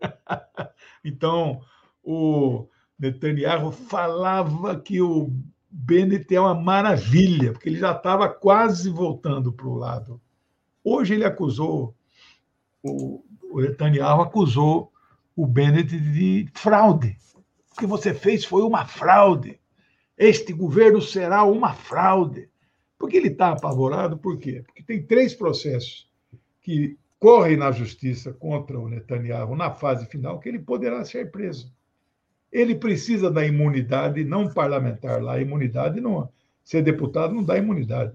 [1.04, 1.60] então,
[2.02, 2.68] o
[2.98, 5.30] Netanyahu falava que o
[5.70, 10.21] Bennett é uma maravilha, porque ele já estava quase voltando para o lado
[10.84, 11.94] Hoje ele acusou,
[12.82, 13.22] o,
[13.54, 14.92] Netanyahu acusou
[15.36, 17.16] o Bennett de fraude.
[17.72, 19.60] O que você fez foi uma fraude.
[20.16, 22.48] Este governo será uma fraude.
[22.98, 24.62] Porque ele está apavorado, por quê?
[24.64, 26.08] Porque tem três processos
[26.60, 31.72] que correm na justiça contra o Netanyahu na fase final que ele poderá ser preso.
[32.50, 35.40] Ele precisa da imunidade não parlamentar lá.
[35.40, 36.28] Imunidade não.
[36.62, 38.12] Ser deputado não dá imunidade.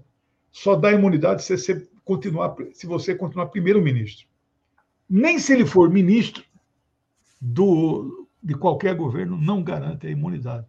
[0.50, 4.26] Só dá imunidade se você continuar, se você continuar primeiro-ministro.
[5.08, 6.42] Nem se ele for ministro
[7.38, 10.66] do, de qualquer governo, não garante a imunidade.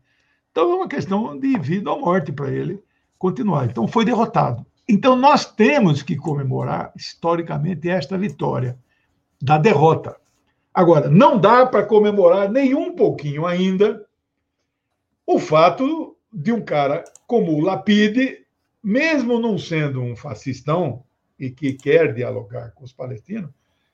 [0.52, 2.84] Então é uma questão de vida ou morte para ele
[3.18, 3.68] continuar.
[3.68, 4.66] Então foi derrotado.
[4.86, 8.78] Então nós temos que comemorar historicamente esta vitória
[9.42, 10.18] da derrota.
[10.74, 14.06] Agora, não dá para comemorar nem um pouquinho ainda
[15.26, 18.46] o fato de um cara como o Lapide,
[18.84, 21.04] mesmo não sendo um fascistão,
[21.40, 23.52] e que quer dialogar com os palestinos,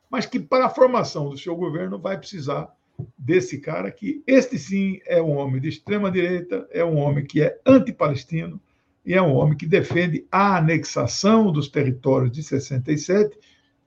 [0.10, 2.74] mas que para a formação do seu governo vai precisar
[3.18, 7.42] desse cara que este sim é um homem de extrema direita, é um homem que
[7.42, 8.60] é anti-palestino
[9.06, 13.38] e é um homem que defende a anexação dos territórios de 67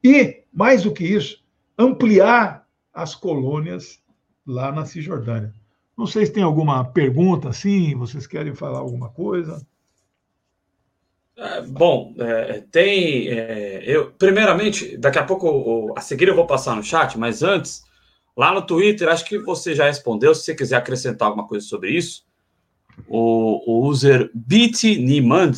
[0.05, 1.43] e, mais do que isso,
[1.77, 4.01] ampliar as colônias
[4.47, 5.53] lá na Cisjordânia.
[5.97, 9.67] Não sei se tem alguma pergunta assim, vocês querem falar alguma coisa?
[11.39, 13.29] É, bom, é, tem.
[13.29, 17.85] É, eu, primeiramente, daqui a pouco, a seguir eu vou passar no chat, mas antes,
[18.37, 20.35] lá no Twitter, acho que você já respondeu.
[20.35, 22.27] Se você quiser acrescentar alguma coisa sobre isso,
[23.07, 25.53] o, o user BitNimand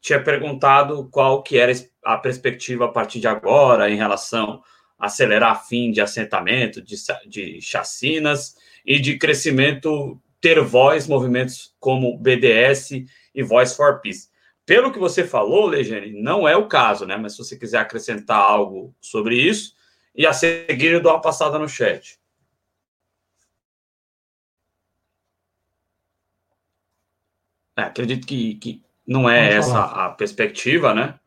[0.00, 1.72] tinha perguntado qual que era
[2.04, 4.62] a perspectiva a partir de agora em relação
[4.98, 12.90] acelerar fim de assentamento, de, de chacinas e de crescimento ter voz, movimentos como BDS
[13.34, 14.28] e Voice for Peace.
[14.68, 17.16] Pelo que você falou, Legene, não é o caso, né?
[17.16, 19.74] Mas se você quiser acrescentar algo sobre isso,
[20.14, 22.20] e a seguir eu dou uma passada no chat.
[27.78, 30.04] É, acredito que, que não é Vamos essa falar.
[30.04, 31.18] a perspectiva, né?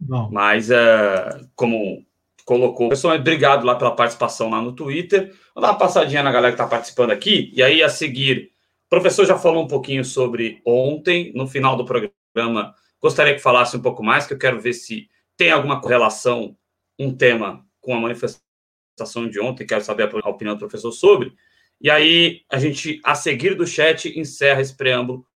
[0.00, 0.30] Não.
[0.30, 2.06] Mas, é, como
[2.44, 2.90] colocou.
[2.90, 5.34] Pessoal, obrigado lá pela participação lá no Twitter.
[5.52, 7.50] Vou dar uma passadinha na galera que está participando aqui.
[7.52, 8.52] E aí, a seguir,
[8.86, 12.72] o professor já falou um pouquinho sobre ontem, no final do programa.
[13.04, 16.56] Gostaria que falasse um pouco mais, que eu quero ver se tem alguma correlação,
[16.98, 19.66] um tema com a manifestação de ontem.
[19.66, 21.34] Quero saber a opinião do professor sobre.
[21.78, 25.26] E aí, a gente, a seguir do chat, encerra esse preâmbulo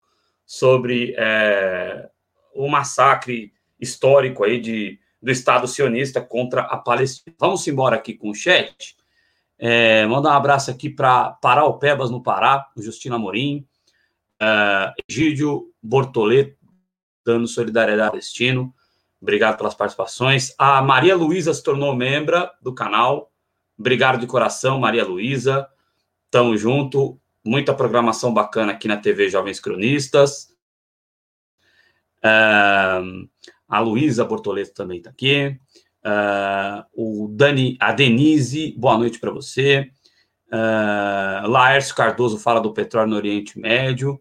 [0.46, 2.08] sobre é,
[2.54, 7.36] o massacre histórico aí de do Estado sionista contra a Palestina.
[7.38, 8.96] Vamos embora aqui com o chat.
[9.58, 13.68] É, mandar um abraço aqui para Paraupebas, no Pará, o Justino Amorim,
[14.40, 16.57] uh, Egídio Bortoleto,
[17.28, 18.74] dando solidariedade ao Palestino.
[19.20, 20.55] Obrigado pelas participações.
[20.59, 23.30] A Maria Luísa se tornou membra do canal.
[23.78, 25.68] Obrigado de coração, Maria Luísa.
[26.30, 27.20] Tamo junto.
[27.44, 30.48] Muita programação bacana aqui na TV Jovens Cronistas.
[32.18, 33.28] Uh,
[33.68, 35.59] a Luísa Bortoleto também está aqui.
[36.02, 39.90] Uh, o Dani, a Denise, boa noite para você.
[40.46, 44.18] Uh, Laércio Cardoso fala do petróleo no Oriente Médio.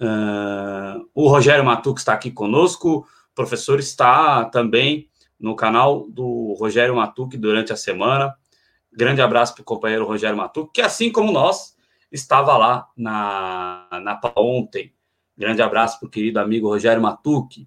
[0.00, 3.06] Uh, o Rogério Matuc está aqui conosco.
[3.32, 5.08] O professor está também
[5.38, 8.34] no canal do Rogério Matuc durante a semana.
[8.92, 11.74] Grande abraço para o companheiro Rogério Matuc, que assim como nós,
[12.10, 14.94] estava lá na, na ontem.
[15.36, 17.62] Grande abraço para o querido amigo Rogério Matuc.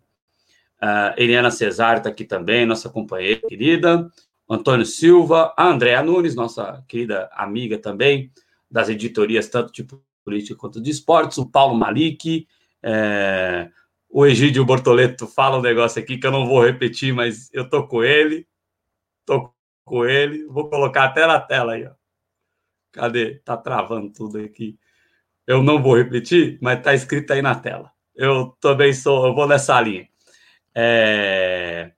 [0.81, 4.09] Uh, Eliana Cesar está aqui também, nossa companheira querida.
[4.49, 8.31] Antônio Silva, a Andréa Nunes, nossa querida amiga também,
[8.71, 9.85] das editorias tanto de
[10.27, 11.37] política quanto de esportes.
[11.37, 12.45] O Paulo Malik,
[12.83, 13.69] é,
[14.09, 17.87] o Egídio Bortoleto fala um negócio aqui que eu não vou repetir, mas eu tô
[17.87, 18.45] com ele.
[19.25, 19.53] Tô
[19.85, 20.45] com ele.
[20.47, 21.91] Vou colocar até na tela aí, ó.
[22.91, 23.35] Cadê?
[23.45, 24.77] Tá travando tudo aqui.
[25.45, 27.89] Eu não vou repetir, mas tá escrito aí na tela.
[28.13, 30.09] Eu também sou, eu vou nessa linha.
[30.75, 31.93] É...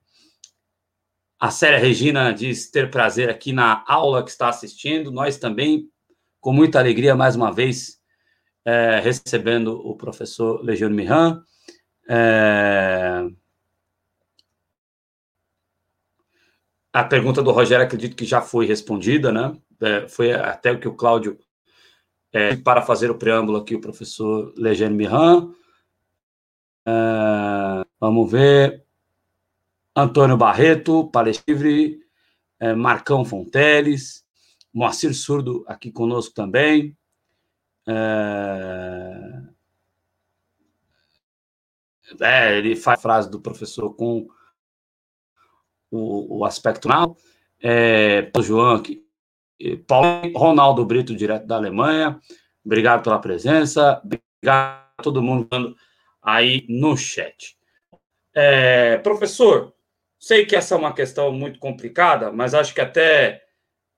[1.40, 5.10] A Célia Regina diz ter prazer aqui na aula que está assistindo.
[5.10, 5.90] Nós também,
[6.38, 7.99] com muita alegria, mais uma vez,
[8.70, 11.42] é, recebendo o professor Legião Miran.
[12.08, 13.28] É...
[16.92, 19.56] A pergunta do Rogério, acredito que já foi respondida, né?
[19.80, 21.38] É, foi até o que o Cláudio,
[22.32, 25.52] é, para fazer o preâmbulo aqui, o professor Legião Miran.
[26.86, 28.84] É, vamos ver.
[29.96, 32.00] Antônio Barreto, Palestivre,
[32.60, 34.24] é, Marcão Fonteles,
[34.72, 36.96] Moacir Surdo aqui conosco também.
[37.90, 39.42] É,
[42.20, 44.28] é, ele faz a frase do professor com
[45.90, 47.16] o, o aspecto final.
[47.62, 49.04] É, João aqui,
[49.86, 52.20] Paulo Ronaldo Brito, direto da Alemanha.
[52.64, 54.00] Obrigado pela presença.
[54.04, 55.76] Obrigado a todo mundo
[56.22, 57.58] aí no chat.
[58.32, 59.74] É, professor,
[60.18, 63.42] sei que essa é uma questão muito complicada, mas acho que até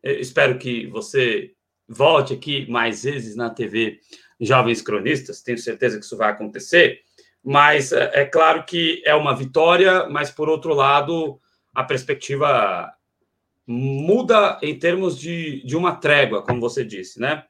[0.03, 1.55] espero que você
[1.93, 4.01] volte aqui mais vezes na TV
[4.41, 7.01] Jovens Cronistas, tenho certeza que isso vai acontecer.
[7.45, 11.41] Mas é, é claro que é uma vitória, mas por outro lado,
[11.75, 12.93] a perspectiva
[13.67, 17.45] muda em termos de, de uma trégua, como você disse, né?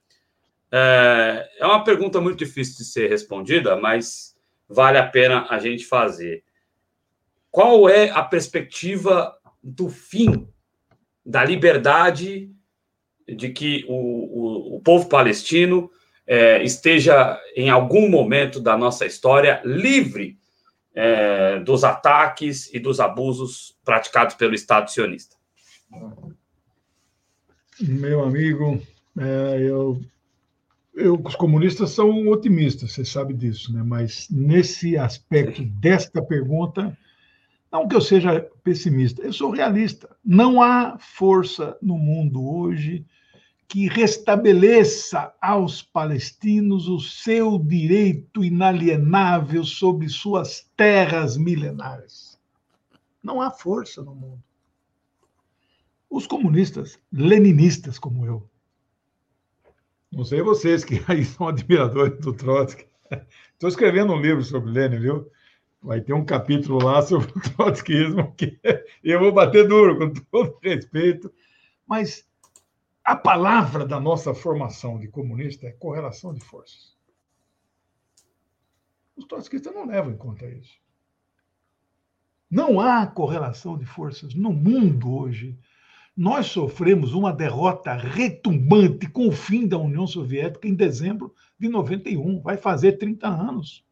[0.71, 4.35] É, é uma pergunta muito difícil de ser respondida, mas
[4.69, 6.43] vale a pena a gente fazer.
[7.51, 10.49] Qual é a perspectiva do fim
[11.25, 12.51] da liberdade
[13.29, 15.91] de que o, o, o povo palestino
[16.27, 20.39] é, esteja em algum momento da nossa história livre
[20.95, 25.37] é, dos ataques e dos abusos praticados pelo Estado sionista?
[27.81, 28.81] Meu amigo,
[29.19, 30.01] é, eu
[30.95, 33.83] eu, os comunistas são otimistas, você sabe disso, né?
[33.83, 36.97] mas nesse aspecto desta pergunta,
[37.73, 40.15] não que eu seja pessimista, eu sou realista.
[40.23, 43.07] Não há força no mundo hoje
[43.67, 52.39] que restabeleça aos palestinos o seu direito inalienável sobre suas terras milenares.
[53.23, 54.43] Não há força no mundo.
[56.11, 58.47] Os comunistas, leninistas como eu,
[60.13, 62.85] não sei vocês que aí são admiradores do Trotsky.
[63.55, 65.31] Estou escrevendo um livro sobre Lenin, viu?
[65.83, 68.59] Vai ter um capítulo lá sobre o trotskismo que
[69.03, 71.33] eu vou bater duro, com todo respeito,
[71.87, 72.25] Mas
[73.05, 76.97] a palavra da nossa formação de comunista é correlação de forças.
[79.17, 80.81] Os trotskistas não levam em conta isso.
[82.49, 85.59] Não há correlação de forças no mundo hoje.
[86.17, 92.41] Nós sofremos uma derrota retumbante com o fim da União Soviética em dezembro de 91.
[92.41, 93.85] Vai fazer 30 anos.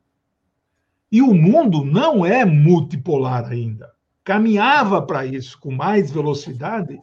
[1.10, 3.92] E o mundo não é multipolar ainda.
[4.22, 7.00] Caminhava para isso com mais velocidade,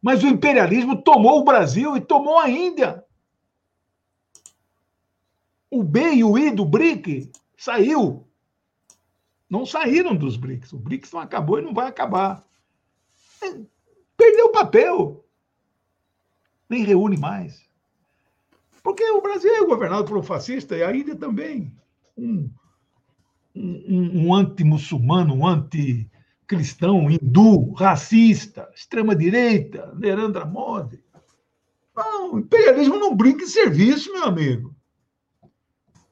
[0.00, 3.04] mas o imperialismo tomou o Brasil e tomou a Índia.
[5.70, 8.26] O B e o I do BRIC saiu.
[9.48, 10.72] Não saíram dos BRICS.
[10.72, 12.44] O BRICS não acabou e não vai acabar.
[14.16, 15.24] Perdeu o papel.
[16.68, 17.68] Nem reúne mais.
[18.82, 21.74] Porque o Brasil é governado por um fascista e a Índia também.
[22.16, 22.50] Um,
[23.54, 31.02] um, um anti-muçulmano, um anti-cristão, hindu, racista, extrema-direita, Nerandra Modi.
[31.96, 34.74] Não, imperialismo não brinca em serviço, meu amigo.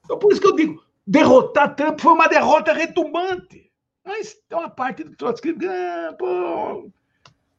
[0.05, 3.71] Então, por isso que eu digo, derrotar Trump foi uma derrota retumbante.
[4.05, 6.91] Mas tem uma parte do Trotsky, ah, pô,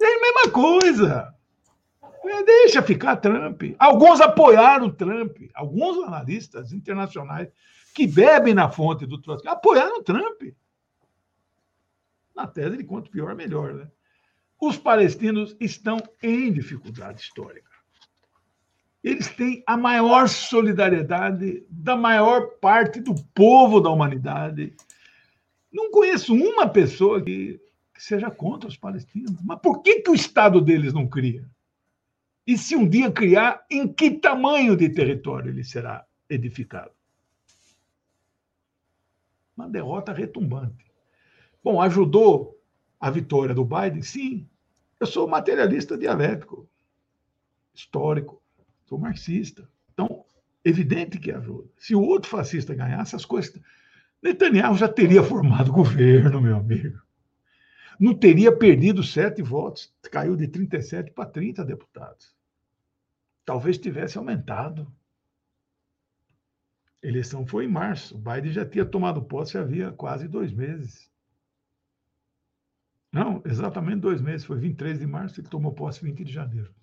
[0.02, 1.34] é a mesma coisa.
[2.26, 3.62] É, deixa ficar Trump.
[3.78, 7.50] Alguns apoiaram Trump, alguns analistas internacionais
[7.94, 10.42] que bebem na fonte do Trotsky apoiaram Trump.
[12.36, 13.74] Na tese de quanto pior, melhor.
[13.74, 13.92] Né?
[14.60, 17.70] Os palestinos estão em dificuldade histórica
[19.04, 24.76] eles têm a maior solidariedade da maior parte do povo da humanidade.
[25.72, 27.60] Não conheço uma pessoa que,
[27.94, 29.42] que seja contra os palestinos.
[29.44, 31.50] Mas por que, que o Estado deles não cria?
[32.46, 36.92] E se um dia criar, em que tamanho de território ele será edificado?
[39.60, 40.86] Uma derrota retumbante.
[41.62, 42.58] Bom, ajudou
[42.98, 44.02] a vitória do Biden?
[44.02, 44.48] Sim.
[44.98, 46.66] Eu sou materialista dialético,
[47.74, 48.42] histórico
[48.86, 49.70] sou marxista.
[49.94, 50.24] Então,
[50.64, 51.68] evidente que ajuda.
[51.76, 53.60] Se o outro fascista ganhasse, as coisas.
[54.24, 56.98] Netanyahu já teria formado governo, meu amigo.
[58.00, 62.34] Não teria perdido sete votos, caiu de 37 para 30 deputados.
[63.44, 64.90] Talvez tivesse aumentado.
[67.02, 68.16] Eleição foi em março.
[68.16, 71.10] O Biden já tinha tomado posse havia quase dois meses.
[73.12, 74.46] Não, exatamente dois meses.
[74.46, 76.74] Foi 23 de março e tomou posse 20 de janeiro.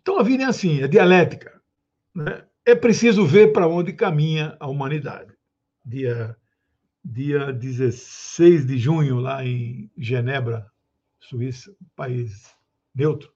[0.00, 1.60] Então a vida é assim, é dialética.
[2.14, 2.44] Né?
[2.64, 5.34] É preciso ver para onde caminha a humanidade.
[5.84, 6.36] Dia,
[7.04, 10.70] dia 16 de junho, lá em Genebra,
[11.18, 12.54] Suíça, país
[12.94, 13.35] neutro,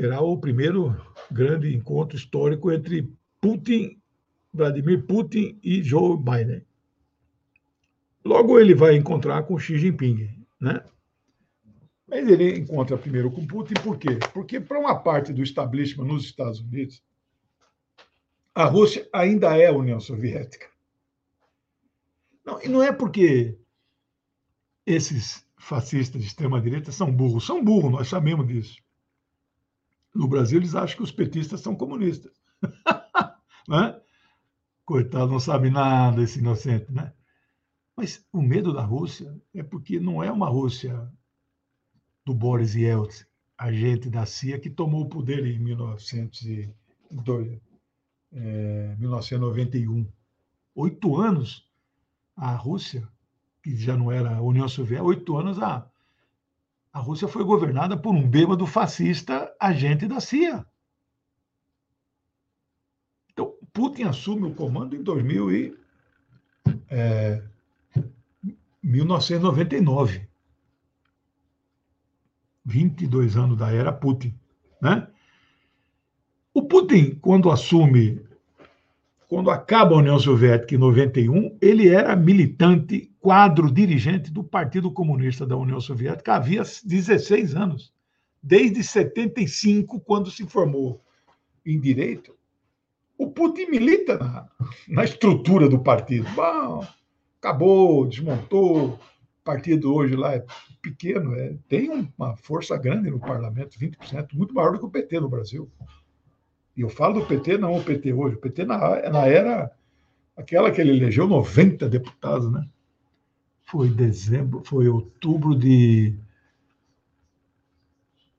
[0.00, 0.96] terá o primeiro
[1.30, 4.00] grande encontro histórico entre Putin,
[4.50, 6.64] Vladimir Putin e Joe Biden.
[8.24, 10.82] Logo ele vai encontrar com Xi Jinping, né?
[12.08, 14.18] Mas ele encontra primeiro com Putin, por quê?
[14.32, 17.02] Porque, para uma parte do establishment nos Estados Unidos,
[18.54, 20.66] a Rússia ainda é a União Soviética.
[22.42, 23.54] Não, e não é porque
[24.86, 27.44] esses fascistas de extrema-direita são burros.
[27.44, 28.82] São burros, nós sabemos disso.
[30.14, 32.32] No Brasil, eles acham que os petistas são comunistas.
[33.68, 34.00] né?
[34.84, 37.12] Coitado, não sabe nada, esse inocente, né?
[37.96, 41.10] Mas o medo da Rússia é porque não é uma Rússia
[42.24, 43.24] do Boris Yeltsin,
[43.58, 47.60] agente da CIA, que tomou o poder em 1902,
[48.32, 50.10] é, 1991.
[50.74, 51.68] Oito anos
[52.34, 53.06] a Rússia,
[53.62, 55.89] que já não era a União Soviética, oito anos a,
[56.92, 60.66] a Rússia foi governada por um bêbado fascista agente da CIA.
[63.32, 65.78] Então, Putin assume o comando em 2000 e,
[66.88, 67.42] é,
[68.82, 70.28] 1999.
[72.64, 74.38] 22 anos da era Putin.
[74.82, 75.08] Né?
[76.52, 78.20] O Putin, quando assume,
[79.30, 85.46] quando acaba a União Soviética em 91, ele era militante, quadro dirigente do Partido Comunista
[85.46, 87.94] da União Soviética havia 16 anos,
[88.42, 91.00] desde 75, quando se formou
[91.64, 92.34] em direito.
[93.16, 94.48] O Putin milita na,
[94.88, 96.26] na estrutura do partido.
[96.34, 96.84] Bom,
[97.38, 98.98] acabou, desmontou, o
[99.44, 100.44] partido hoje lá é
[100.82, 101.88] pequeno, é, tem
[102.18, 105.70] uma força grande no parlamento, 20%, muito maior do que o PT no Brasil.
[106.80, 108.78] E eu falo do PT, não o PT hoje, o PT na,
[109.10, 109.70] na era
[110.34, 112.66] aquela que ele elegeu 90 deputados, né?
[113.64, 116.14] Foi dezembro, foi outubro de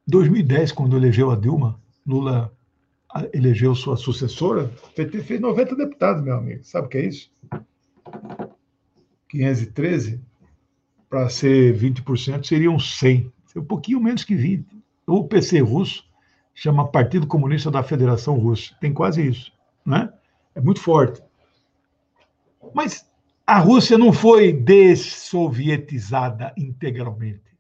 [0.07, 2.51] 2010, quando elegeu a Dilma, Lula
[3.31, 6.63] elegeu sua sucessora, o PT fez 90 deputados, meu amigo.
[6.63, 7.31] Sabe o que é isso?
[9.29, 10.19] 513
[11.07, 13.31] para ser 20%, seriam 100.
[13.55, 14.65] um pouquinho menos que 20.
[15.05, 16.09] O PC russo
[16.61, 18.77] chama Partido Comunista da Federação Russa.
[18.79, 19.51] Tem quase isso,
[19.83, 20.13] né?
[20.53, 21.19] É muito forte.
[22.71, 23.11] Mas
[23.47, 27.57] a Rússia não foi dessovietizada integralmente.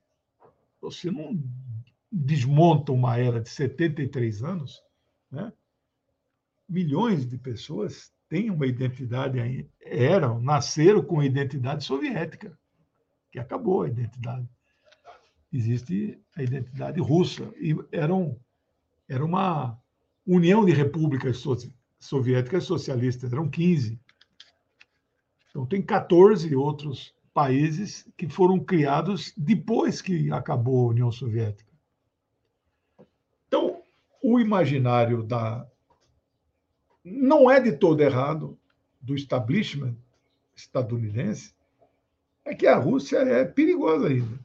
[0.79, 1.35] Você não
[2.11, 4.79] desmonta uma era de 73 anos,
[5.31, 5.51] né?
[6.69, 12.55] milhões de pessoas têm uma identidade, eram, nasceram com identidade soviética,
[13.31, 14.47] que acabou a identidade.
[15.51, 17.51] Existe a identidade russa.
[17.59, 18.39] E eram,
[19.11, 19.77] era uma
[20.25, 21.43] união de repúblicas
[21.99, 23.99] soviéticas socialistas, eram 15.
[25.49, 31.69] Então, tem 14 outros países que foram criados depois que acabou a União Soviética.
[33.47, 33.83] Então,
[34.23, 35.67] o imaginário da.
[37.03, 38.57] Não é de todo errado
[39.01, 39.97] do establishment
[40.55, 41.53] estadunidense,
[42.45, 44.39] é que a Rússia é perigosa ainda.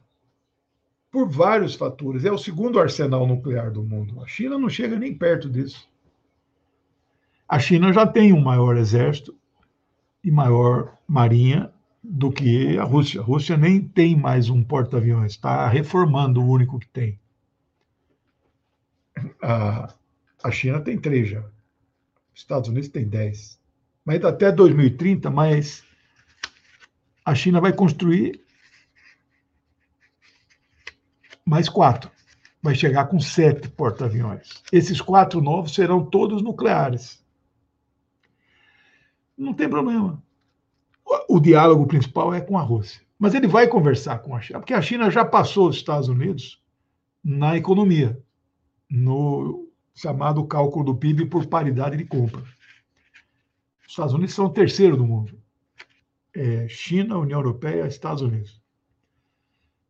[1.11, 2.25] Por vários fatores.
[2.25, 4.21] É o segundo arsenal nuclear do mundo.
[4.21, 5.89] A China não chega nem perto disso.
[7.47, 9.33] A China já tem um maior exército
[10.23, 11.71] e maior marinha
[12.03, 13.21] do que a Rússia.
[13.21, 17.19] A Rússia nem tem mais um porta-aviões, está reformando o único que tem.
[19.41, 19.93] A,
[20.43, 21.39] a China tem três já.
[21.39, 23.59] Os Estados Unidos tem dez.
[24.05, 25.83] Mas até 2030, mas
[27.25, 28.41] a China vai construir
[31.47, 32.11] mais quatro.
[32.61, 34.61] Vai chegar com sete porta-aviões.
[34.69, 37.23] Esses quatro novos serão todos nucleares.
[39.37, 40.21] Não tem problema.
[41.29, 43.01] O diálogo principal é com a Rússia.
[43.17, 46.61] Mas ele vai conversar com a China, porque a China já passou os Estados Unidos
[47.23, 48.21] na economia,
[48.89, 52.41] no chamado cálculo do PIB por paridade de compra.
[52.41, 55.39] Os Estados Unidos são o terceiro do mundo.
[56.35, 58.61] É China, União Europeia, Estados Unidos.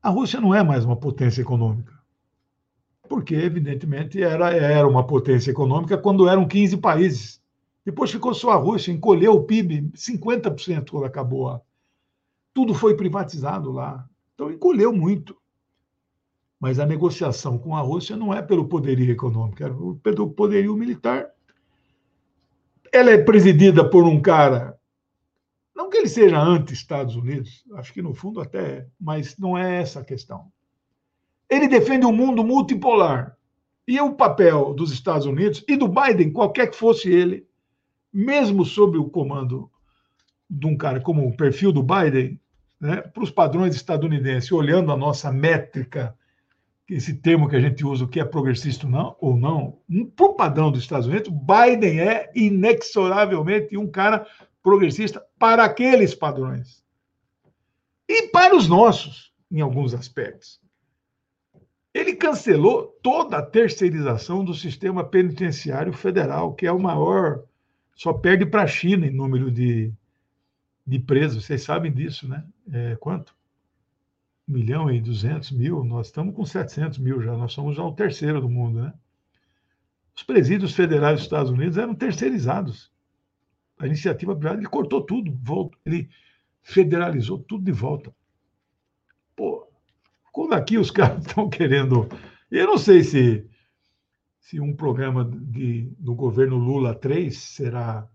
[0.02, 1.94] A Rússia não é mais uma potência econômica,
[3.10, 7.42] porque, evidentemente, era, era uma potência econômica quando eram 15 países.
[7.84, 11.50] Depois ficou só a Rússia, encolheu o PIB 50% quando acabou.
[11.50, 11.62] A...
[12.54, 14.08] Tudo foi privatizado lá.
[14.36, 15.36] Então, encolheu muito.
[16.60, 19.70] Mas a negociação com a Rússia não é pelo poderio econômico, é
[20.04, 21.30] pelo poderio militar.
[22.92, 24.77] Ela é presidida por um cara,
[25.78, 29.80] não que ele seja anti-Estados Unidos, acho que no fundo até é, mas não é
[29.80, 30.52] essa a questão.
[31.48, 33.38] Ele defende um mundo multipolar.
[33.88, 37.48] E o papel dos Estados Unidos e do Biden, qualquer que fosse ele,
[38.12, 39.70] mesmo sob o comando
[40.50, 42.42] de um cara como o perfil do Biden,
[42.82, 46.18] né, para os padrões estadunidenses, olhando a nossa métrica,
[46.90, 49.78] esse termo que a gente usa, o que é progressista não, ou não,
[50.16, 54.26] para o padrão dos Estados Unidos, Biden é inexoravelmente um cara
[54.68, 56.84] progressista para aqueles padrões.
[58.06, 60.60] E para os nossos, em alguns aspectos.
[61.94, 67.46] Ele cancelou toda a terceirização do sistema penitenciário federal, que é o maior
[67.96, 69.94] só perde para a China em número de,
[70.86, 71.46] de presos.
[71.46, 72.44] Vocês sabem disso, né?
[72.70, 73.34] É, quanto?
[74.50, 75.82] Um milhão e duzentos mil.
[75.86, 77.38] Nós estamos com 700 mil já.
[77.38, 78.94] Nós somos já o terceiro do mundo, né?
[80.14, 82.92] Os presídios federais dos Estados Unidos eram terceirizados.
[83.80, 86.10] A iniciativa privada, ele cortou tudo, volta, ele
[86.62, 88.14] federalizou tudo de volta.
[89.36, 89.68] Pô,
[90.32, 92.08] quando aqui os caras estão querendo.
[92.50, 93.48] Eu não sei se
[94.48, 98.10] se um programa de, do governo Lula 3 será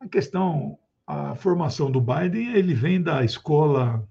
[0.00, 4.08] a questão, a formação do Biden, ele vem da escola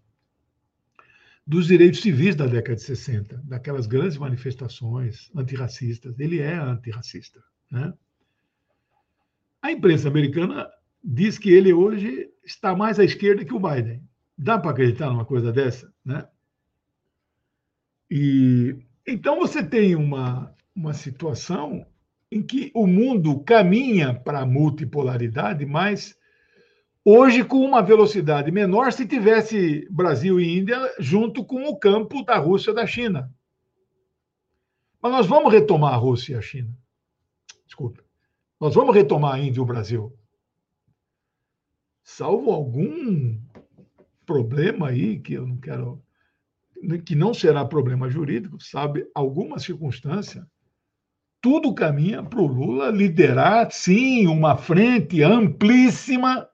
[1.46, 6.20] dos direitos civis da década de 60, daquelas grandes manifestações antirracistas.
[6.20, 7.44] Ele é antirracista.
[7.72, 7.92] Né?
[9.66, 10.70] A imprensa americana
[11.04, 14.00] diz que ele hoje está mais à esquerda que o Biden.
[14.38, 15.92] Dá para acreditar numa coisa dessa?
[16.06, 16.24] Né?
[18.08, 18.78] E
[19.08, 21.84] então você tem uma uma situação
[22.32, 26.16] em que o mundo caminha para a multipolaridade, mas
[27.04, 32.38] hoje com uma velocidade menor se tivesse Brasil e Índia junto com o campo da
[32.38, 33.34] Rússia e da China.
[35.02, 36.70] Mas nós vamos retomar a Rússia e a China.
[37.66, 38.05] Desculpa.
[38.60, 40.18] Nós vamos retomar a Índia e o Brasil.
[42.04, 43.40] Salvo algum
[44.26, 46.04] problema aí que eu não quero
[47.06, 50.48] que não será problema jurídico, sabe, alguma circunstância
[51.46, 56.50] tudo caminha para o Lula liderar, sim, uma frente amplíssima,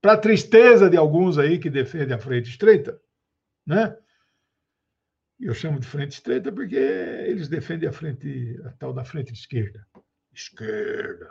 [0.00, 2.98] para a tristeza de alguns aí que defendem a frente estreita,
[3.66, 3.94] né?
[5.38, 9.86] Eu chamo de frente estreita porque eles defendem a frente, a tal da frente esquerda.
[10.32, 11.30] Esquerda.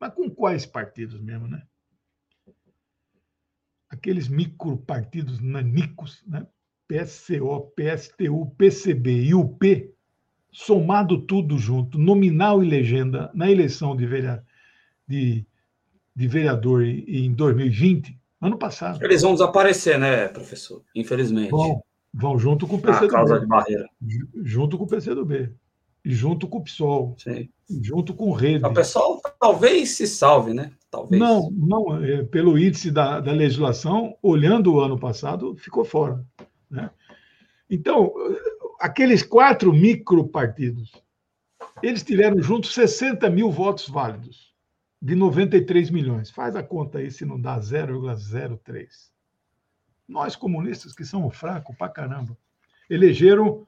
[0.00, 1.62] Mas com quais partidos mesmo, né?
[3.88, 6.46] Aqueles micro partidos nanicos, né?
[6.86, 9.94] PSCO, PSTU, PCB e UP,
[10.50, 14.44] somado tudo junto, nominal e legenda, na eleição de, vereador,
[15.06, 15.46] de,
[16.16, 19.02] de vereador em 2020, ano passado.
[19.04, 20.82] Eles vão desaparecer, né, professor?
[20.94, 21.50] Infelizmente.
[21.50, 21.82] Vão,
[22.12, 23.06] vão junto com o PCdoB.
[23.06, 23.88] A causa de barreira.
[24.42, 25.54] Junto com o PCdoB.
[26.10, 27.14] Junto com o PSOL.
[27.18, 27.50] Sim.
[27.82, 28.64] Junto com o Rede.
[28.64, 30.72] O pessoal talvez se salve, né?
[30.90, 31.20] Talvez.
[31.20, 32.02] Não, não.
[32.02, 36.24] É, pelo índice da, da legislação, olhando o ano passado, ficou fora.
[36.70, 36.90] Né?
[37.68, 38.14] Então,
[38.80, 40.92] aqueles quatro micropartidos,
[41.82, 44.54] eles tiveram juntos 60 mil votos válidos,
[45.02, 46.30] de 93 milhões.
[46.30, 48.88] Faz a conta aí se não dá 0,03.
[50.08, 52.34] Nós, comunistas, que somos fracos pra caramba,
[52.88, 53.67] elegeram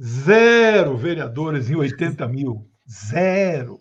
[0.00, 2.70] zero vereadores em 80 mil.
[2.88, 3.78] Zero.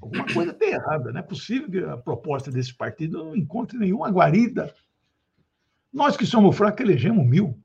[0.00, 1.12] Alguma coisa tem errada.
[1.12, 4.74] Não é possível que a proposta desse partido não encontre nenhuma guarida
[5.94, 7.56] nós que somos fracos elegemos mil.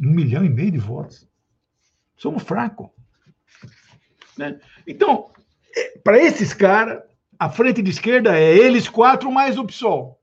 [0.00, 1.28] Um milhão e meio de votos.
[2.16, 2.88] Somos fracos.
[4.38, 4.60] Né?
[4.86, 5.32] Então,
[5.76, 7.02] é, para esses caras,
[7.36, 10.21] a frente de esquerda é eles quatro mais o PSOL.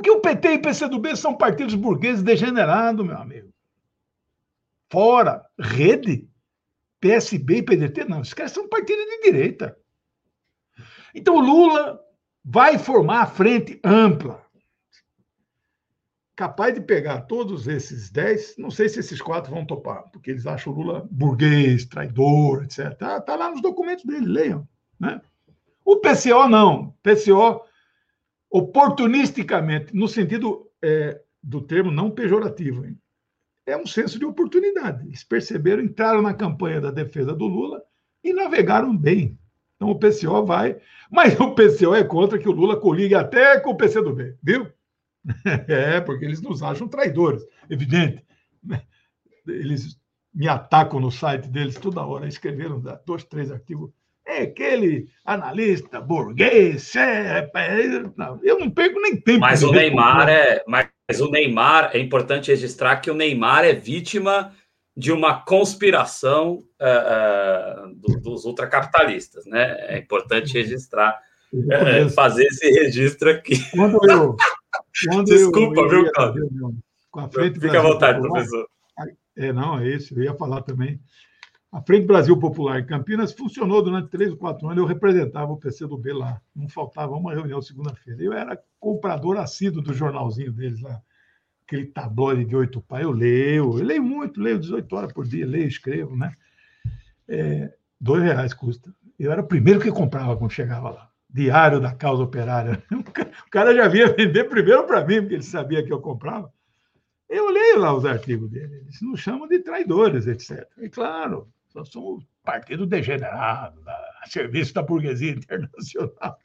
[0.00, 3.52] Porque o PT e o PCdoB são partidos burgueses degenerados, meu amigo.
[4.90, 6.26] Fora, rede,
[6.98, 9.76] PSB e PDT, não, esses caras são partidos de direita.
[11.14, 12.00] Então, o Lula
[12.42, 14.42] vai formar a frente ampla,
[16.34, 18.54] capaz de pegar todos esses dez.
[18.56, 22.92] Não sei se esses quatro vão topar, porque eles acham o Lula burguês, traidor, etc.
[22.92, 24.66] Está tá lá nos documentos dele, leiam.
[24.98, 25.20] Né?
[25.84, 26.94] O PCO não.
[27.02, 27.68] PCO,
[28.50, 32.98] oportunisticamente, no sentido é, do termo não pejorativo, hein?
[33.70, 35.06] é um senso de oportunidade.
[35.06, 37.82] Eles perceberam, entraram na campanha da defesa do Lula
[38.22, 39.38] e navegaram bem.
[39.76, 40.78] Então o PCO vai,
[41.10, 44.66] mas o PCO é contra que o Lula coligue até com o PCdoB, viu?
[45.68, 48.24] É, porque eles nos acham traidores, evidente.
[49.46, 50.00] Eles
[50.32, 53.90] me atacam no site deles toda hora, escreveram dois, três artigos.
[54.30, 59.40] É aquele analista burguês, é, é, não, eu não perco nem tempo.
[59.40, 64.52] Mas o Neymar é, mas o Neymar é importante registrar que o Neymar é vítima
[64.96, 69.76] de uma conspiração uh, uh, do, dos ultracapitalistas, né?
[69.88, 71.18] É importante registrar,
[71.52, 73.56] uh, fazer esse registro aqui.
[73.72, 74.36] Quando eu,
[75.08, 76.50] quando Desculpa, eu, viu, Cláudio?
[77.10, 78.68] Com a frente Fica à vontade, Popular, professor.
[79.36, 81.00] É, não, é isso, eu ia falar também.
[81.72, 84.78] A Frente Brasil Popular em Campinas funcionou durante três ou quatro anos.
[84.78, 86.40] Eu representava o PCdoB lá.
[86.54, 88.22] Não faltava uma reunião segunda-feira.
[88.22, 91.00] Eu era comprador assíduo do jornalzinho deles lá
[91.70, 95.46] aquele tabloide de oito pais, eu leio, eu leio muito, leio 18 horas por dia,
[95.46, 96.34] leio, escrevo, né?
[97.28, 98.92] É, dois reais custa.
[99.16, 101.10] Eu era o primeiro que comprava quando chegava lá.
[101.28, 102.82] Diário da Causa Operária.
[103.46, 106.52] O cara já vinha vender primeiro para mim, porque ele sabia que eu comprava.
[107.28, 108.82] Eu leio lá os artigos dele.
[108.82, 110.68] Eles nos chamam de traidores, etc.
[110.78, 116.38] E claro, nós somos partido degenerado, a serviço da burguesia internacional.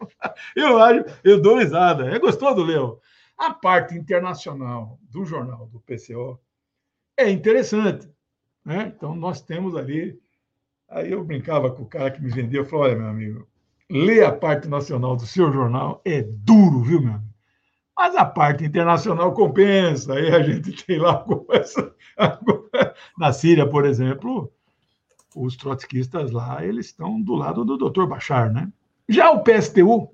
[0.55, 2.07] Eu acho, eu dou risada.
[2.09, 2.99] É gostoso, Leo.
[3.37, 6.39] A parte internacional do jornal do PCO
[7.17, 8.09] é interessante.
[8.63, 8.93] Né?
[8.95, 10.19] Então, nós temos ali.
[10.87, 13.47] Aí eu brincava com o cara que me vendeu, eu falei: olha, meu amigo,
[13.89, 17.35] ler a parte nacional do seu jornal é duro, viu, meu amigo?
[17.97, 20.13] Mas a parte internacional compensa.
[20.13, 21.93] Aí a gente tem lá começa,
[23.17, 24.51] na Síria, por exemplo,
[25.35, 28.05] os trotskistas lá, eles estão do lado do Dr.
[28.05, 28.71] Bachar, né?
[29.07, 30.11] Já o PSTU,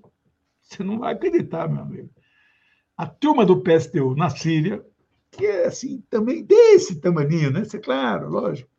[0.61, 2.09] você não vai acreditar, meu amigo
[3.01, 4.85] a turma do PSTU na Síria,
[5.31, 7.63] que é assim, também desse tamaninho, né?
[7.63, 8.69] Isso é claro, lógico.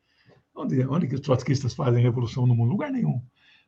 [0.55, 2.71] Onde, onde que os trotskistas fazem revolução no mundo?
[2.71, 3.21] Lugar nenhum.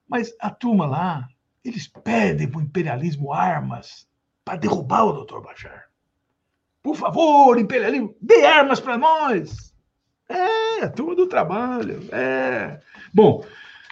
[0.08, 1.26] Mas a turma lá,
[1.64, 4.06] eles pedem para o imperialismo armas
[4.44, 5.88] para derrubar o doutor Bashar.
[6.80, 9.73] Por favor, imperialismo, dê armas para nós.
[10.28, 12.02] É, a turma do trabalho.
[12.12, 12.80] É.
[13.12, 13.44] Bom,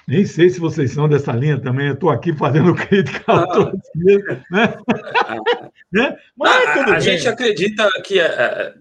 [0.07, 3.81] nem sei se vocês são dessa linha também, eu estou aqui fazendo crítica a todos,
[3.95, 4.17] né?
[5.93, 6.17] né?
[6.37, 8.75] Mas a, a gente acredita que é, é,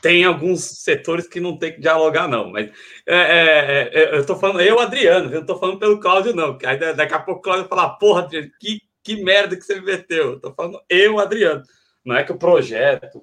[0.00, 2.50] tem alguns setores que não tem que dialogar, não.
[2.50, 2.70] Mas
[3.06, 6.58] é, é, é eu estou falando, eu, Adriano, eu não estou falando pelo Cláudio, não.
[6.64, 9.86] Aí daqui a pouco o Cláudio fala, porra, Adriano, que, que merda que você me
[9.86, 10.34] meteu.
[10.34, 11.62] Estou falando eu, Adriano.
[12.04, 13.22] Não é que o projeto,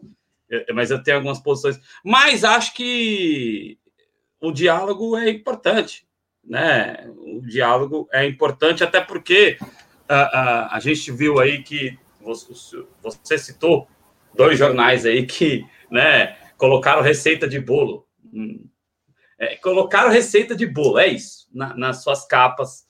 [0.73, 1.79] mas eu tenho algumas posições.
[2.03, 3.77] Mas acho que
[4.41, 6.05] o diálogo é importante
[6.47, 7.09] né?
[7.17, 9.57] O diálogo é importante, até porque
[10.07, 13.87] a, a, a gente viu aí que você, citou
[14.33, 18.05] dois jornais aí que né, colocaram receita de bolo.
[18.33, 18.65] Hum.
[19.37, 22.85] É, colocaram receita de bolo, é isso, na, nas suas capas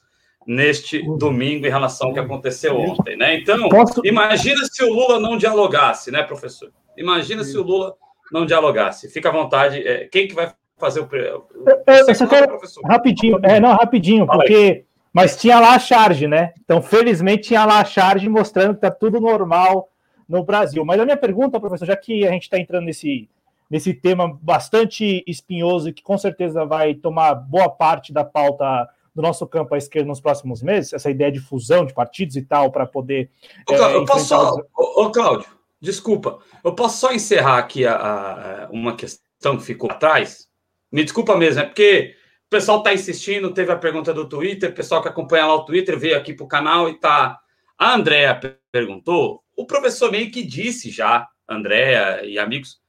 [0.46, 3.40] neste domingo em relação ao que aconteceu ontem, né?
[3.40, 3.68] Então,
[4.04, 6.72] imagina se o Lula não dialogasse, né, professor?
[6.98, 7.96] Imagina se o Lula
[8.32, 9.10] não dialogasse.
[9.10, 9.86] Fica à vontade.
[9.86, 11.16] É, quem que vai fazer o.
[11.16, 11.48] Eu,
[11.88, 14.54] eu só quero rapidinho, é, não, rapidinho, Fala porque.
[14.54, 14.86] Aí.
[15.14, 16.54] Mas tinha lá a charge, né?
[16.66, 19.88] Então, felizmente, tinha lá a charge mostrando que está tudo normal
[20.28, 20.84] no Brasil.
[20.84, 23.30] Mas a minha pergunta, professor, já que a gente está entrando nesse,
[23.70, 29.22] nesse tema bastante espinhoso e que com certeza vai tomar boa parte da pauta do
[29.22, 32.70] nosso campo à esquerda nos próximos meses, essa ideia de fusão de partidos e tal,
[32.70, 33.30] para poder.
[33.70, 34.52] Ô, é, eu posso só.
[34.52, 34.66] Os...
[34.76, 35.48] Ô, Cláudio,
[35.86, 36.40] desculpa.
[36.64, 40.50] Eu posso só encerrar aqui a, a, uma questão que ficou atrás?
[40.92, 42.16] Me desculpa mesmo, é porque
[42.48, 45.66] o pessoal está insistindo, teve a pergunta do Twitter, o pessoal que acompanha lá o
[45.66, 47.40] Twitter veio aqui para o canal e tá.
[47.78, 48.40] A Andrea
[48.72, 52.80] perguntou, o professor meio que disse já, Andrea e amigos,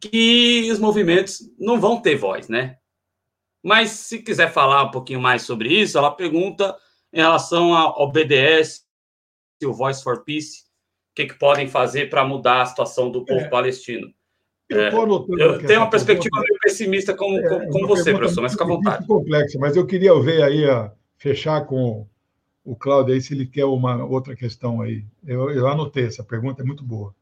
[0.00, 2.76] que os movimentos não vão ter voz, né?
[3.62, 6.76] Mas se quiser falar um pouquinho mais sobre isso, ela pergunta
[7.12, 8.84] em relação ao BDS,
[9.64, 10.64] o Voice for Peace,
[11.14, 13.48] que, que podem fazer para mudar a situação do povo é.
[13.48, 14.12] palestino.
[14.68, 14.90] Eu, é,
[15.38, 19.06] eu tenho uma perspectiva meio pessimista como, é, como, você, professor, mas fica à vontade.
[19.06, 22.06] Complexa, mas eu queria ver aí, a, fechar com
[22.64, 25.04] o Cláudio aí, se ele quer uma outra questão aí.
[25.26, 27.14] Eu, eu anotei, essa pergunta é muito boa.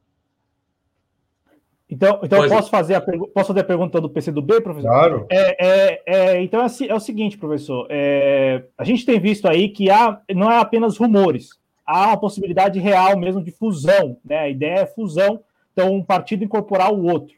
[1.88, 4.88] Então, então posso, fazer a posso fazer a pergunta do PCdoB, professor?
[4.88, 5.26] Claro.
[5.28, 7.88] É, é, é, então é, é, o seguinte, professor.
[7.90, 11.58] É, a gente tem visto aí que há, não é apenas rumores,
[11.90, 14.16] há uma possibilidade real mesmo de fusão.
[14.24, 14.38] Né?
[14.38, 15.40] A ideia é fusão,
[15.72, 17.34] então um partido incorporar o outro.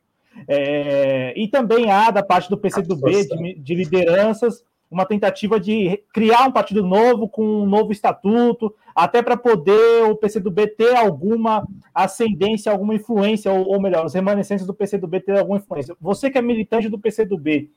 [0.46, 6.46] É, e também há, da parte do PCdoB, de, de lideranças, uma tentativa de criar
[6.46, 12.70] um partido novo com um novo estatuto, até para poder o PCdoB ter alguma ascendência,
[12.70, 15.96] alguma influência, ou, ou, melhor, os remanescentes do PCdoB ter alguma influência.
[15.98, 17.70] Você que é militante do PCdoB,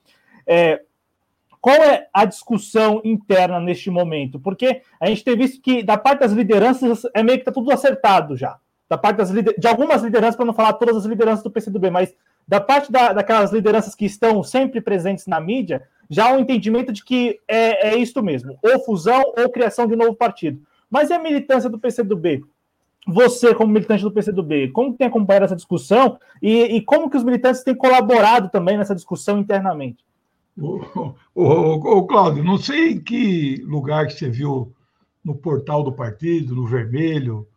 [0.46, 0.82] é,
[1.66, 4.40] qual é a discussão interna neste momento?
[4.40, 7.72] Porque a gente tem visto que da parte das lideranças é meio que está tudo
[7.72, 8.60] acertado já.
[8.88, 12.14] Da parte das de algumas lideranças, para não falar todas as lideranças do PCdoB, mas
[12.48, 16.94] da parte da, daquelas lideranças que estão sempre presentes na mídia, já há um entendimento
[16.94, 20.62] de que é, é isto mesmo, ou fusão ou criação de um novo partido.
[20.88, 22.46] Mas e a militância do PCdoB?
[23.08, 27.24] Você, como militante do PCdoB, como tem acompanhado essa discussão e, e como que os
[27.24, 30.06] militantes têm colaborado também nessa discussão internamente?
[30.58, 30.80] Ô,
[31.34, 34.74] ô, ô, Cláudio, não sei em que lugar que você viu
[35.24, 37.48] no portal do partido, no vermelho,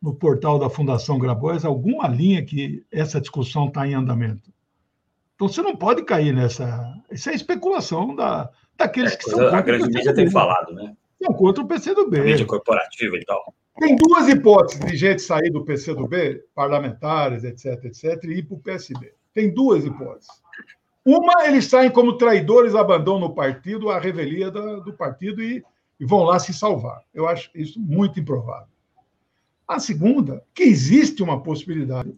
[0.00, 4.52] no portal da Fundação Grabois, alguma linha que essa discussão está em andamento.
[5.34, 6.94] Então você não pode cair nessa.
[7.10, 9.48] Isso é especulação da, daqueles é, que são.
[9.48, 10.94] A grande mídia tem falado, né?
[11.22, 12.20] São contra o PCdoB.
[12.20, 13.54] A mídia corporativa e tal.
[13.80, 18.60] Tem duas hipóteses de gente sair do PCdoB, parlamentares, etc, etc, e ir para o
[18.60, 19.12] PSB.
[19.32, 20.43] Tem duas hipóteses.
[21.04, 25.62] Uma, eles saem como traidores, abandonam o partido, a revelia do, do partido e,
[26.00, 27.02] e vão lá se salvar.
[27.12, 28.68] Eu acho isso muito improvável.
[29.68, 32.14] A segunda, que existe uma possibilidade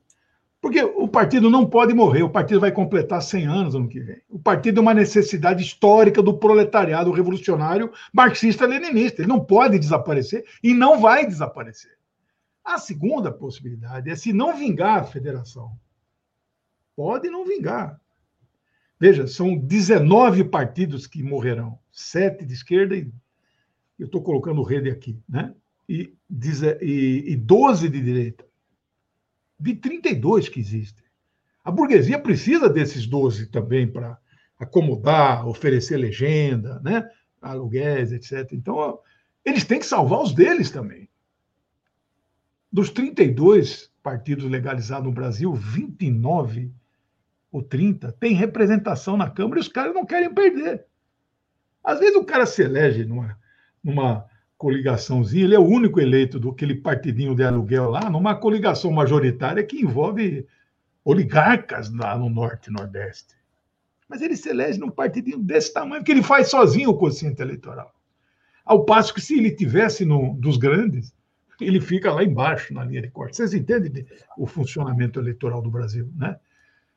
[0.66, 4.20] porque o partido não pode morrer, o partido vai completar 100 anos ano que vem.
[4.28, 9.22] O partido é uma necessidade histórica do proletariado revolucionário marxista-leninista.
[9.22, 11.92] Ele não pode desaparecer e não vai desaparecer.
[12.64, 15.70] A segunda possibilidade é se não vingar a federação.
[16.96, 18.00] Pode não vingar.
[18.98, 23.10] Veja, são 19 partidos que morrerão, sete de esquerda e
[23.98, 25.54] eu estou colocando rede aqui, né?
[25.88, 26.14] E,
[26.80, 28.46] e, e 12 de direita
[29.58, 31.04] de 32 que existem.
[31.64, 34.18] A burguesia precisa desses 12 também para
[34.58, 37.08] acomodar, oferecer legenda, né?
[37.40, 38.52] aluguéis, etc.
[38.52, 38.98] Então,
[39.44, 41.08] eles têm que salvar os deles também.
[42.70, 46.72] Dos 32 partidos legalizados no Brasil, 29
[47.56, 50.84] ou 30 têm representação na Câmara e os caras não querem perder.
[51.82, 53.38] Às vezes o cara se elege numa,
[53.82, 54.26] numa
[54.58, 59.64] coligaçãozinha, ele é o único eleito do aquele partidinho de aluguel lá, numa coligação majoritária
[59.64, 60.46] que envolve
[61.02, 63.34] oligarcas lá no norte e nordeste.
[64.06, 67.90] Mas ele se elege num partidinho desse tamanho, que ele faz sozinho o quociente eleitoral.
[68.66, 71.14] Ao passo que se ele tivesse no, dos grandes,
[71.58, 73.36] ele fica lá embaixo na linha de corte.
[73.36, 74.04] Vocês entendem
[74.36, 76.36] o funcionamento eleitoral do Brasil, né?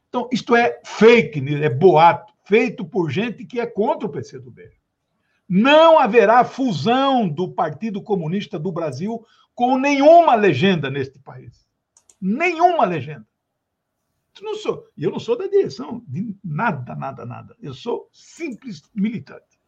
[0.09, 4.71] Então, isto é fake, é boato, feito por gente que é contra o PCdoB.
[5.47, 9.23] Não haverá fusão do Partido Comunista do Brasil
[9.53, 11.67] com nenhuma legenda neste país.
[12.19, 13.27] Nenhuma legenda.
[14.39, 17.55] Eu não sou, eu não sou da direção de nada, nada, nada.
[17.61, 19.59] Eu sou simples militante.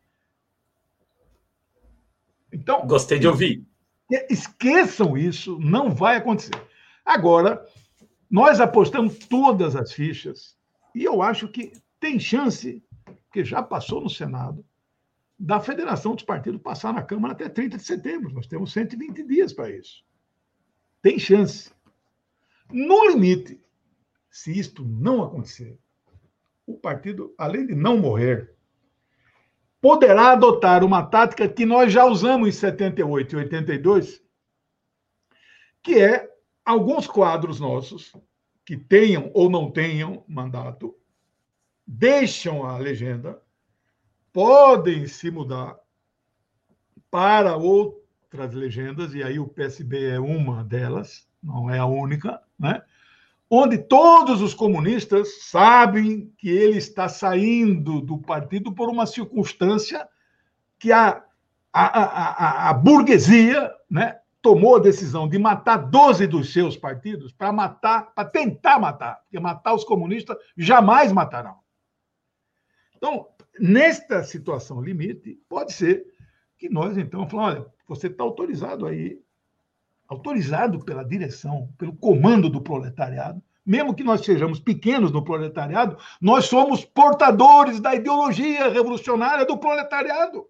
[2.51, 3.65] Então, gostei de ouvir.
[4.29, 6.55] Esqueçam isso, não vai acontecer.
[7.05, 7.65] Agora,
[8.31, 10.57] nós apostamos todas as fichas
[10.95, 12.81] e eu acho que tem chance,
[13.31, 14.65] que já passou no Senado,
[15.37, 18.33] da Federação dos Partidos passar na Câmara até 30 de setembro.
[18.33, 20.05] Nós temos 120 dias para isso.
[21.01, 21.73] Tem chance.
[22.71, 23.59] No limite,
[24.29, 25.77] se isto não acontecer,
[26.65, 28.55] o partido, além de não morrer,
[29.81, 34.23] poderá adotar uma tática que nós já usamos em 78 e 82,
[35.83, 36.30] que é
[36.71, 38.13] alguns quadros nossos
[38.65, 40.95] que tenham ou não tenham mandato
[41.85, 43.41] deixam a legenda,
[44.31, 45.77] podem se mudar
[47.09, 52.81] para outras legendas, e aí o PSB é uma delas, não é a única, né?
[53.49, 60.07] onde todos os comunistas sabem que ele está saindo do partido por uma circunstância
[60.79, 61.21] que a,
[61.73, 67.51] a, a, a burguesia né, tomou a decisão de matar 12 dos seus partidos para
[67.51, 71.59] matar, para tentar matar, porque matar os comunistas jamais matarão.
[72.95, 73.27] Então,
[73.59, 76.05] nesta situação limite, pode ser
[76.57, 79.19] que nós, então, falamos: olha, você está autorizado aí,
[80.07, 86.45] autorizado pela direção, pelo comando do proletariado, mesmo que nós sejamos pequenos no proletariado, nós
[86.45, 90.47] somos portadores da ideologia revolucionária do proletariado.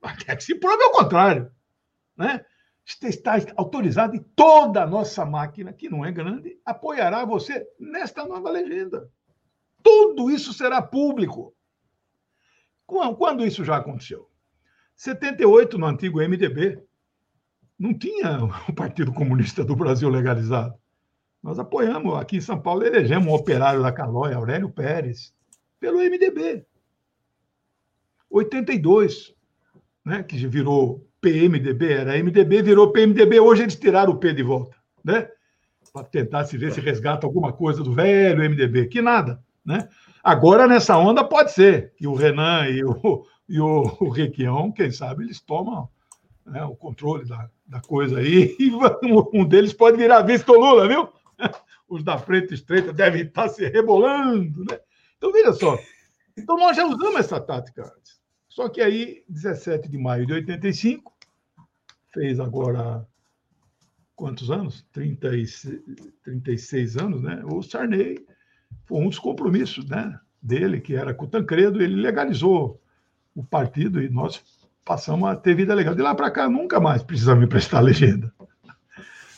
[0.00, 1.50] Até que se prove ao contrário.
[2.16, 2.44] Né?
[3.02, 8.50] Está autorizado e toda a nossa máquina, que não é grande, apoiará você nesta nova
[8.50, 9.10] legenda.
[9.82, 11.54] Tudo isso será público.
[12.86, 14.30] Quando isso já aconteceu?
[14.96, 16.82] 78, no antigo MDB,
[17.78, 20.74] não tinha o Partido Comunista do Brasil legalizado.
[21.42, 25.32] Nós apoiamos, aqui em São Paulo, elegemos um operário da Calóia, Aurélio Pérez,
[25.78, 26.66] pelo MDB.
[28.30, 29.34] 82,
[30.04, 34.76] né, que virou PMDB, era MDB, virou PMDB, hoje eles tiraram o P de volta,
[35.04, 35.28] né?
[35.92, 39.42] Para tentar se ver se resgata alguma coisa do velho MDB, que nada.
[39.64, 39.88] Né?
[40.22, 44.90] Agora, nessa onda, pode ser que o Renan e o, e o, o Requião, quem
[44.90, 45.88] sabe, eles tomam
[46.46, 48.70] né, o controle da, da coisa aí, e
[49.32, 51.08] um deles pode virar visto Lula, viu?
[51.88, 54.78] Os da frente estreita devem estar se rebolando, né?
[55.16, 55.78] Então, veja só.
[56.36, 58.17] Então, nós já usamos essa tática antes.
[58.58, 61.12] Só que aí, 17 de maio de 85,
[62.12, 63.06] fez agora
[64.16, 64.84] quantos anos?
[64.92, 65.78] 36,
[66.24, 67.40] 36 anos, né?
[67.44, 68.18] O Sarney
[68.84, 72.82] foi um dos compromissos né, dele, que era com o Tancredo, ele legalizou
[73.32, 74.42] o partido e nós
[74.84, 75.94] passamos a ter vida legal.
[75.94, 78.34] De lá para cá, nunca mais precisamos emprestar legenda.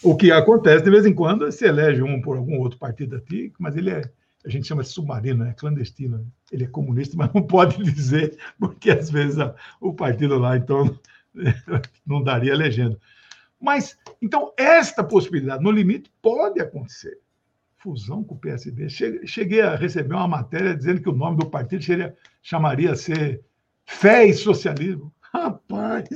[0.03, 3.53] O que acontece, de vez em quando, se elege um por algum outro partido aqui,
[3.59, 4.01] mas ele é,
[4.45, 6.27] a gente chama de submarino, é clandestino.
[6.51, 9.37] Ele é comunista, mas não pode dizer, porque às vezes
[9.81, 10.99] o partido lá, então,
[12.07, 12.99] não daria legenda.
[13.61, 17.19] Mas, então, esta possibilidade, no limite, pode acontecer
[17.81, 18.89] fusão com o PSB.
[19.25, 23.43] Cheguei a receber uma matéria dizendo que o nome do partido seria, chamaria ser
[23.87, 25.12] Fé e Socialismo.
[25.33, 26.09] Rapaz,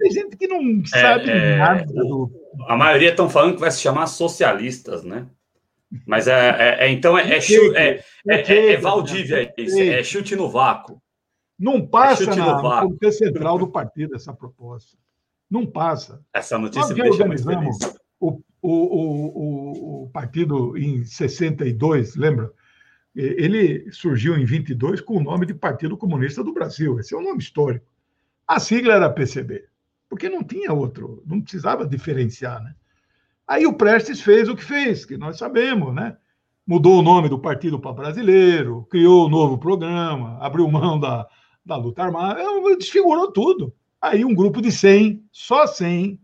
[0.00, 1.84] tem gente que não é, sabe é, nada.
[1.86, 2.30] Do...
[2.66, 5.26] A maioria estão falando que vai se chamar socialistas, né?
[6.06, 11.00] Mas é, é, é então é, é, é, Valdívia, isso, é chute no vácuo.
[11.58, 14.98] Não passa na, no comitê central do partido essa proposta.
[15.50, 16.20] Não passa.
[16.32, 17.78] Essa notícia Nós me feliz.
[18.18, 22.50] O, o, o, o partido em 62, lembra?
[23.14, 26.98] Ele surgiu em 22 com o nome de Partido Comunista do Brasil.
[26.98, 27.86] Esse é o nome histórico.
[28.46, 29.64] A sigla era PCB,
[30.08, 32.74] porque não tinha outro, não precisava diferenciar, né?
[33.46, 36.16] Aí o Prestes fez o que fez, que nós sabemos, né?
[36.66, 41.26] Mudou o nome do partido para brasileiro, criou um novo programa, abriu mão da,
[41.64, 42.42] da luta armada,
[42.78, 43.74] desfigurou tudo.
[44.00, 46.18] Aí um grupo de 100, só 100,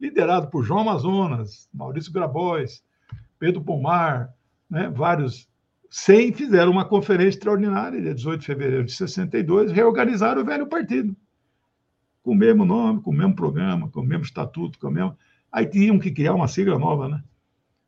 [0.00, 2.82] liderado por João Amazonas, Maurício Grabois,
[3.38, 4.32] Pedro Pomar,
[4.68, 5.48] né, vários,
[5.90, 11.14] 100 fizeram uma conferência extraordinária, dia 18 de fevereiro de 62, reorganizaram o velho partido,
[12.22, 15.16] com o mesmo nome, com o mesmo programa, com o mesmo estatuto, com o mesmo...
[15.52, 17.22] Aí tinham que criar uma sigla nova, né?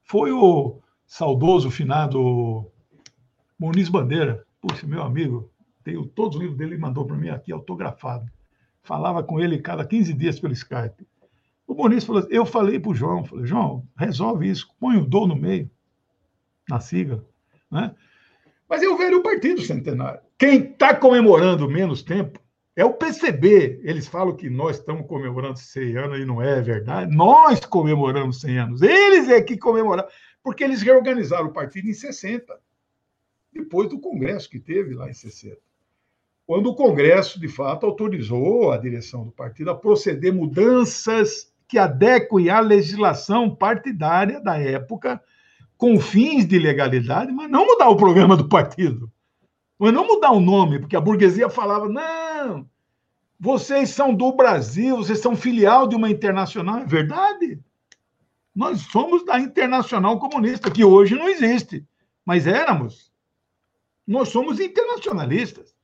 [0.03, 2.71] Foi o saudoso finado
[3.59, 5.51] Muniz Bandeira, puxa, meu amigo,
[5.83, 8.31] tenho todos os livros dele, ele mandou para mim aqui autografado.
[8.83, 11.07] Falava com ele cada 15 dias pelo Skype.
[11.67, 15.27] O Bonício falou eu falei para o João, falei, João, resolve isso, põe o dom
[15.27, 15.71] no meio,
[16.69, 17.25] na sigla.
[17.71, 17.95] Né?
[18.69, 20.21] Mas vejo o Partido Centenário.
[20.39, 22.39] Quem está comemorando menos tempo
[22.77, 23.81] é o PCB.
[23.83, 27.15] Eles falam que nós estamos comemorando 100 anos e não é verdade.
[27.15, 28.83] Nós comemoramos 100 anos.
[28.83, 30.09] Eles é que comemoraram,
[30.43, 32.59] porque eles reorganizaram o partido em 60,
[33.53, 35.57] depois do congresso que teve lá em 60
[36.47, 42.51] quando o Congresso, de fato, autorizou a direção do partido a proceder mudanças que adequem
[42.51, 45.21] à legislação partidária da época
[45.77, 49.11] com fins de legalidade, mas não mudar o programa do partido.
[49.79, 52.03] Mas não mudar o nome, porque a burguesia falava, não,
[53.39, 57.61] vocês são do Brasil, vocês são filial de uma internacional, é verdade?
[58.55, 61.85] Nós somos da Internacional Comunista, que hoje não existe,
[62.25, 63.13] mas éramos.
[64.07, 65.75] Nós somos internacionalistas.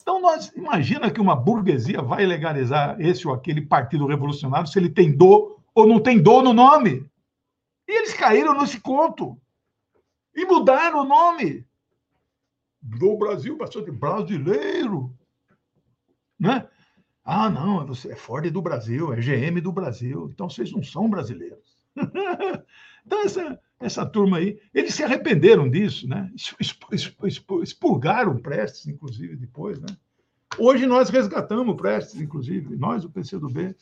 [0.00, 4.90] Então, nós imagina que uma burguesia vai legalizar esse ou aquele partido revolucionário se ele
[4.90, 7.08] tem dor ou não tem dor no nome.
[7.86, 9.38] E eles caíram nesse conto.
[10.34, 11.66] E mudaram o nome.
[12.80, 15.12] Do Brasil passou de brasileiro.
[16.38, 16.66] Né?
[17.24, 20.30] Ah, não, é Ford do Brasil, é GM do Brasil.
[20.32, 21.76] Então vocês não são brasileiros.
[23.06, 26.30] então, essa, essa turma aí, eles se arrependeram disso, né?
[27.62, 29.88] Expurgaram Prestes, inclusive, depois, né?
[30.58, 33.74] Hoje nós resgatamos Prestes, inclusive, nós, o PCdoB,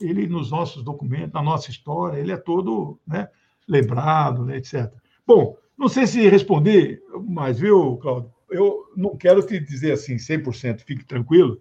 [0.00, 3.28] ele nos nossos documentos, na nossa história, ele é todo né,
[3.66, 4.92] lembrado, né, etc.
[5.26, 10.80] Bom, não sei se respondi, mas, viu, Cláudio, eu não quero te dizer assim 100%,
[10.80, 11.60] fique tranquilo,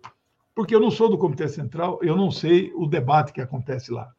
[0.57, 4.11] porque eu não sou do Comitê Central, eu não sei o debate que acontece lá,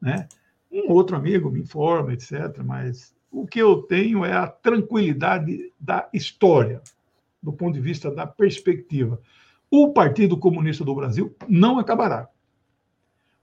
[0.00, 0.28] né?
[0.70, 2.56] Um outro amigo me informa, etc.
[2.64, 6.80] Mas o que eu tenho é a tranquilidade da história,
[7.42, 9.20] do ponto de vista da perspectiva.
[9.68, 12.28] O Partido Comunista do Brasil não acabará.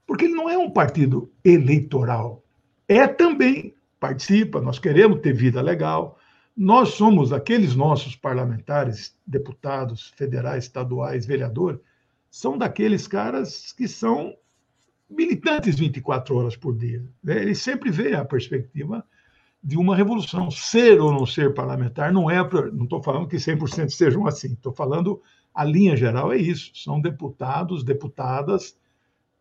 [0.06, 2.42] Porque ele não é um partido eleitoral.
[2.88, 6.18] É também, participa, nós queremos ter vida legal.
[6.56, 11.78] Nós somos aqueles nossos parlamentares, deputados federais, estaduais, vereadores,
[12.30, 14.34] são daqueles caras que são
[15.08, 17.04] militantes 24 horas por dia.
[17.22, 17.42] Né?
[17.42, 19.04] Ele sempre vê a perspectiva
[19.62, 20.50] de uma revolução.
[20.50, 22.38] Ser ou não ser parlamentar não é.
[22.72, 25.20] Não estou falando que 100% sejam assim, estou falando
[25.54, 28.78] a linha geral é isso: são deputados, deputadas,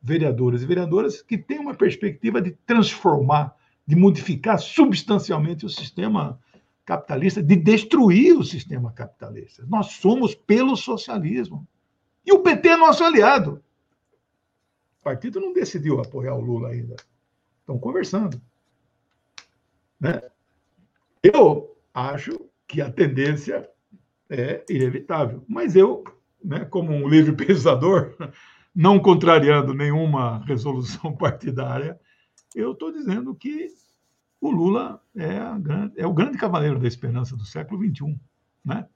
[0.01, 3.55] vereadores e vereadoras que têm uma perspectiva de transformar,
[3.85, 6.39] de modificar substancialmente o sistema
[6.85, 9.63] capitalista, de destruir o sistema capitalista.
[9.67, 11.67] Nós somos pelo socialismo.
[12.29, 13.59] E o PT é nosso aliado.
[14.99, 16.95] O partido não decidiu apoiar o Lula ainda.
[17.61, 18.39] Estão conversando.
[19.99, 20.21] Né?
[21.23, 23.67] Eu acho que a tendência
[24.29, 25.43] é inevitável.
[25.47, 26.03] Mas eu,
[26.43, 28.15] né, como um livre pensador,
[28.75, 31.99] não contrariando nenhuma resolução partidária,
[32.53, 33.69] eu estou dizendo que
[34.39, 38.15] o Lula é, é, o grande cavaleiro da esperança do século XXI.
[38.63, 38.87] Né?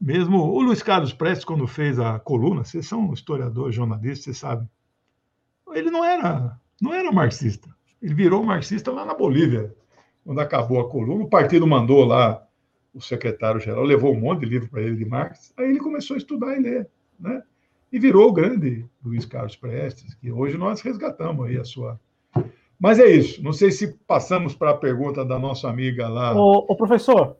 [0.00, 4.68] Mesmo o Luiz Carlos Prestes, quando fez a coluna, vocês são historiador, jornalista, vocês sabem,
[5.72, 7.68] ele não era, não era marxista.
[8.00, 9.74] Ele virou marxista lá na Bolívia,
[10.24, 11.24] quando acabou a coluna.
[11.24, 12.46] O partido mandou lá
[12.94, 15.52] o secretário-geral, levou um monte de livro para ele de Marx.
[15.56, 16.88] Aí ele começou a estudar e ler,
[17.18, 17.42] né?
[17.90, 21.98] E virou o grande Luiz Carlos Prestes, que hoje nós resgatamos aí a sua.
[22.78, 23.42] Mas é isso.
[23.42, 26.34] Não sei se passamos para a pergunta da nossa amiga lá.
[26.34, 27.36] O, o professor,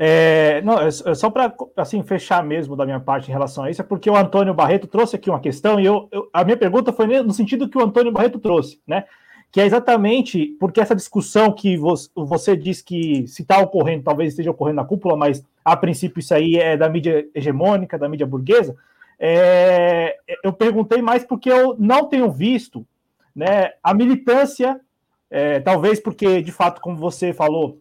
[0.00, 3.70] é, não, é, é só para assim fechar mesmo da minha parte em relação a
[3.70, 6.56] isso, é porque o Antônio Barreto trouxe aqui uma questão e eu, eu, a minha
[6.56, 9.04] pergunta foi no sentido que o Antônio Barreto trouxe, né?
[9.50, 14.30] Que é exatamente porque essa discussão que você, você diz que se está ocorrendo, talvez
[14.30, 18.26] esteja ocorrendo na cúpula, mas a princípio isso aí é da mídia hegemônica, da mídia
[18.26, 18.76] burguesa.
[19.18, 22.86] É, eu perguntei mais porque eu não tenho visto
[23.34, 24.80] né, a militância,
[25.28, 27.78] é, talvez porque, de fato, como você falou,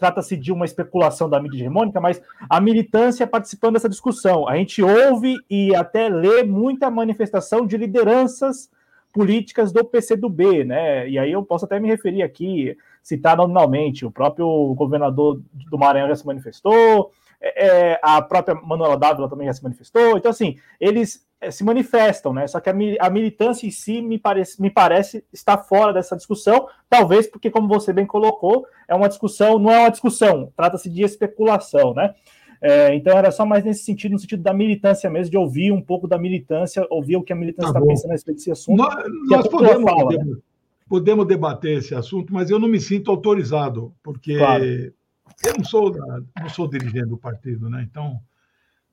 [0.00, 4.48] trata-se de uma especulação da mídia hegemônica, mas a militância participando dessa discussão.
[4.48, 8.70] A gente ouve e até lê muita manifestação de lideranças
[9.12, 11.08] políticas do PCdoB, né?
[11.08, 16.08] E aí eu posso até me referir aqui, citar nominalmente, o próprio governador do Maranhão
[16.08, 20.16] já se manifestou, é, é a própria Manuela Dávila também já se manifestou.
[20.16, 22.46] Então, assim, eles é, se manifestam, né?
[22.46, 26.68] Só que a, a militância em si me parece, me parece estar fora dessa discussão,
[26.88, 31.02] talvez porque, como você bem colocou, é uma discussão, não é uma discussão, trata-se de
[31.02, 32.14] especulação, né?
[32.62, 35.80] É, então era só mais nesse sentido, no sentido da militância mesmo, de ouvir um
[35.80, 38.76] pouco da militância, ouvir o que a militância está tá pensando a respeito desse assunto.
[38.76, 38.94] Nós,
[39.30, 40.42] nós podemos, fala, podemos, né?
[40.86, 44.62] podemos, debater esse assunto, mas eu não me sinto autorizado, porque claro.
[44.62, 45.90] eu não sou,
[46.38, 47.86] não sou dirigente do partido, né?
[47.90, 48.20] Então,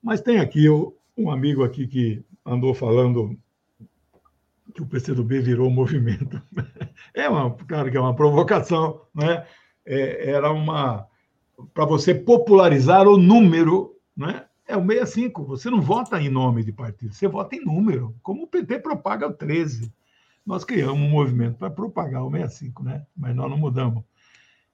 [0.02, 0.69] mas tem aqui
[1.18, 3.38] um amigo aqui que andou falando
[4.73, 6.41] que o PCdoB virou movimento.
[7.14, 9.44] É uma, claro que é uma provocação, né?
[9.84, 11.07] É, era uma
[11.73, 14.45] para você popularizar o número, né?
[14.68, 15.44] É o 65.
[15.45, 18.15] Você não vota em nome de partido, você vota em número.
[18.22, 19.91] Como o PT propaga o 13.
[20.45, 23.03] Nós criamos um movimento para propagar o 65, né?
[23.15, 24.03] Mas nós não mudamos.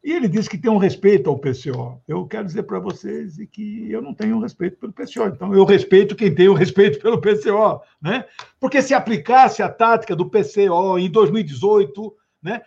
[0.03, 2.01] E ele disse que tem um respeito ao PCO.
[2.05, 5.27] Eu quero dizer para vocês que eu não tenho respeito pelo PCO.
[5.27, 7.81] Então, eu respeito quem tem o respeito pelo PCO.
[8.01, 8.25] Né?
[8.59, 12.61] Porque se aplicasse a tática do PCO em 2018, né,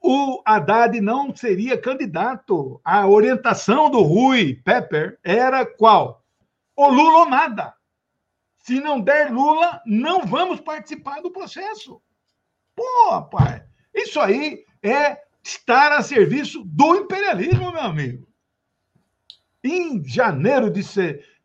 [0.00, 2.80] o Haddad não seria candidato.
[2.84, 6.24] A orientação do Rui Pepper era qual?
[6.74, 7.74] O Lula ou nada.
[8.58, 12.02] Se não der Lula, não vamos participar do processo.
[12.74, 13.64] Pô, pai,
[13.94, 18.28] isso aí é estar a serviço do imperialismo, meu amigo.
[19.62, 20.82] Em janeiro de,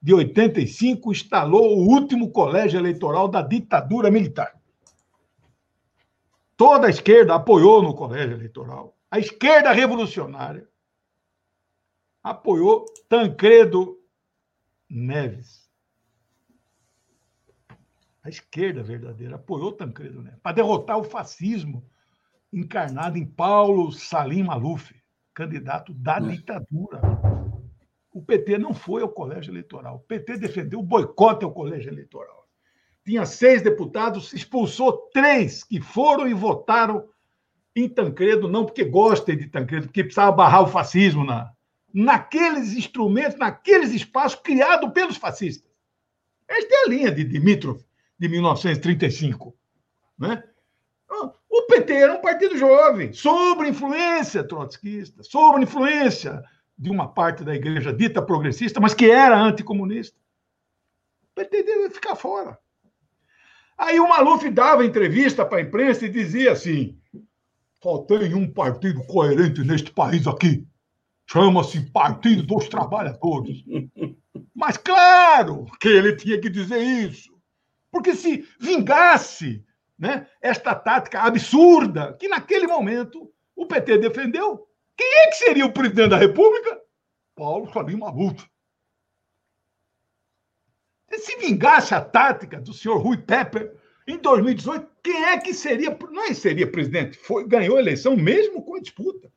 [0.01, 4.59] de 85, instalou o último colégio eleitoral da ditadura militar.
[6.55, 8.97] Toda a esquerda apoiou no colégio eleitoral.
[9.11, 10.67] A esquerda revolucionária
[12.23, 13.99] apoiou Tancredo
[14.89, 15.67] Neves
[18.27, 21.89] a esquerda verdadeira apoiou Tancredo Neves para derrotar o fascismo
[22.57, 24.93] encarnado em Paulo Salim Maluf,
[25.33, 27.01] candidato da ditadura.
[28.11, 29.97] O PT não foi ao colégio eleitoral.
[29.97, 32.47] O PT defendeu o boicote ao colégio eleitoral.
[33.05, 37.07] Tinha seis deputados, expulsou três que foram e votaram
[37.75, 41.51] em Tancredo, não porque gostem de Tancredo, porque precisava barrar o fascismo na,
[41.93, 45.71] naqueles instrumentos, naqueles espaços criados pelos fascistas.
[46.47, 47.79] Esta é a linha de Dimitrov
[48.17, 49.55] de 1935.
[50.17, 50.43] Né?
[51.49, 56.43] O PT era um partido jovem, sob influência trotskista, sob influência
[56.77, 60.17] de uma parte da igreja dita progressista, mas que era anticomunista.
[61.23, 62.57] O PT deve ficar fora.
[63.77, 66.99] Aí o Maluf dava entrevista para a imprensa e dizia assim:
[67.81, 70.67] só tem um partido coerente neste país aqui.
[71.29, 73.63] Chama-se Partido dos Trabalhadores.
[74.55, 77.37] Mas claro que ele tinha que dizer isso.
[77.91, 79.63] Porque se vingasse
[79.97, 85.73] né, esta tática absurda que, naquele momento, o PT defendeu, quem é que seria o
[85.73, 86.79] presidente da República?
[87.35, 88.45] Paulo Salim Maluf.
[91.19, 93.73] Se vingasse a tática do senhor Rui Pepper
[94.07, 95.97] em 2018, quem é que seria?
[96.11, 99.31] Não é seria presidente, foi, ganhou a eleição mesmo com a disputa.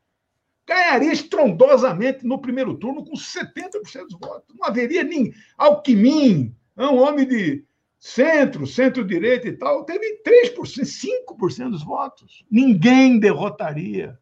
[0.67, 3.73] Ganharia estrondosamente no primeiro turno com 70%
[4.09, 4.55] dos votos.
[4.57, 7.65] Não haveria nem Alckmin, é um homem de
[8.01, 12.43] centro, centro-direita e tal, teve 3%, 5% dos votos.
[12.51, 14.19] Ninguém derrotaria.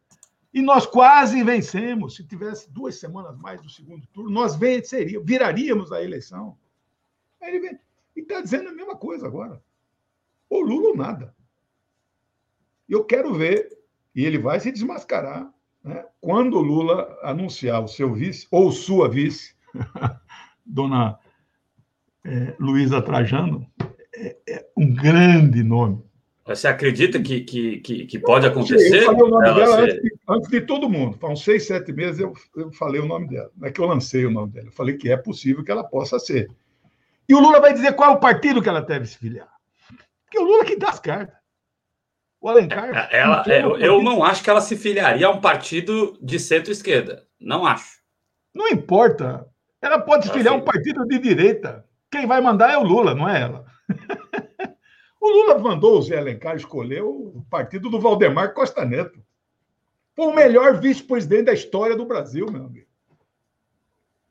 [0.52, 2.16] E nós quase vencemos.
[2.16, 6.58] Se tivesse duas semanas mais do segundo turno, nós venceríamos, viraríamos a eleição.
[7.40, 7.78] Ele
[8.16, 9.62] e está dizendo a mesma coisa agora.
[10.50, 11.32] Ou Lula ou nada.
[12.88, 13.78] Eu quero ver,
[14.12, 15.52] e ele vai se desmascarar,
[15.84, 19.54] né, quando o Lula anunciar o seu vice, ou sua vice,
[20.66, 21.20] dona
[22.28, 23.66] é, Luísa Trajano
[24.14, 26.04] é, é, um grande nome.
[26.46, 29.02] Você acredita que, que, que, que pode acontecer?
[29.02, 29.82] Eu falei o nome dela ser...
[29.82, 31.18] antes, de, antes, de, todo mundo.
[31.22, 33.50] Há uns seis, sete meses eu, eu falei o nome dela.
[33.56, 34.68] Não é que eu lancei o nome dela.
[34.68, 36.48] Eu falei que é possível que ela possa ser.
[37.28, 39.48] E o Lula vai dizer qual é o partido que ela deve se filiar.
[40.24, 41.36] Porque o Lula que dá as cartas.
[42.40, 43.10] O Alencar.
[43.10, 47.26] É, ela, eu, eu não acho que ela se filiaria a um partido de centro-esquerda.
[47.38, 47.98] Não acho.
[48.54, 49.46] Não importa.
[49.82, 51.87] Ela pode se filiar a um partido de direita.
[52.10, 53.66] Quem vai mandar é o Lula, não é ela.
[55.20, 59.22] o Lula mandou o Zé Alencar escolher o partido do Valdemar Costa Neto.
[60.16, 62.88] Foi o melhor vice-presidente da história do Brasil, meu amigo.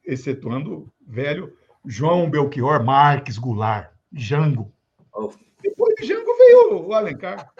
[0.03, 1.55] Excetuando o velho
[1.85, 4.71] João Belchior Marques Goulart, Jango.
[5.13, 5.31] Oh.
[5.61, 7.51] Depois de Jango veio o Alencar.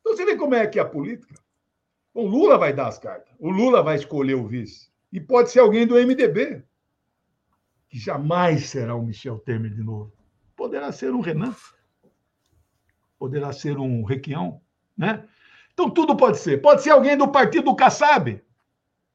[0.00, 1.34] Então você vê como é que é a política.
[2.12, 3.32] O Lula vai dar as cartas.
[3.38, 4.90] O Lula vai escolher o vice.
[5.12, 6.62] E pode ser alguém do MDB
[7.90, 10.12] que jamais será o Michel Temer de novo.
[10.56, 11.54] Poderá ser um Renan,
[13.18, 14.60] poderá ser um Requião,
[14.96, 15.24] né?
[15.72, 16.62] Então tudo pode ser.
[16.62, 18.40] Pode ser alguém do partido do Kassab.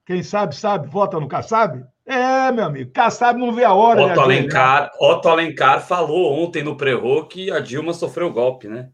[0.06, 1.84] Quem sabe, sabe, vota no Kassab.
[2.06, 4.04] É, meu amigo, Kassab não vê a hora.
[4.04, 8.90] Otto Alencar, Otto Alencar falou ontem no Prerro que a Dilma sofreu golpe, né?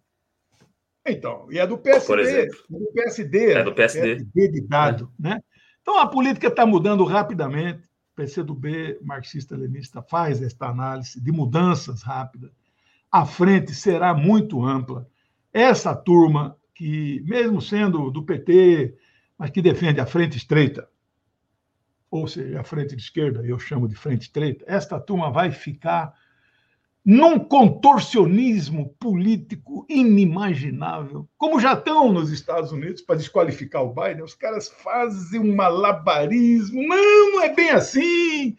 [1.05, 2.07] Então, e é do PSD.
[2.07, 2.57] Por exemplo.
[2.69, 3.51] É do PSD.
[3.53, 4.15] É do PSD.
[4.15, 5.29] PSD de dado, é.
[5.29, 5.39] né?
[5.81, 7.81] Então a política está mudando rapidamente.
[8.21, 12.51] PCdoB marxista-leninista faz esta análise de mudanças rápidas.
[13.11, 15.07] A frente será muito ampla.
[15.51, 18.95] Essa turma que, mesmo sendo do PT,
[19.37, 20.87] mas que defende a frente estreita,
[22.11, 26.13] ou seja, a frente de esquerda, eu chamo de frente estreita, esta turma vai ficar
[27.03, 34.35] num contorcionismo político inimaginável, como já estão nos Estados Unidos para desqualificar o Biden, os
[34.35, 36.87] caras fazem um malabarismo.
[36.87, 38.55] Não, não é bem assim.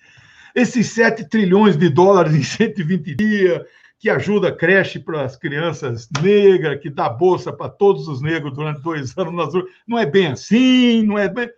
[0.55, 3.63] Esses 7 trilhões de dólares em 120 dias,
[3.99, 8.53] que ajuda a creche para as crianças negras, que dá bolsa para todos os negros
[8.53, 11.49] durante dois anos nas ruas, não é bem assim, não é bem.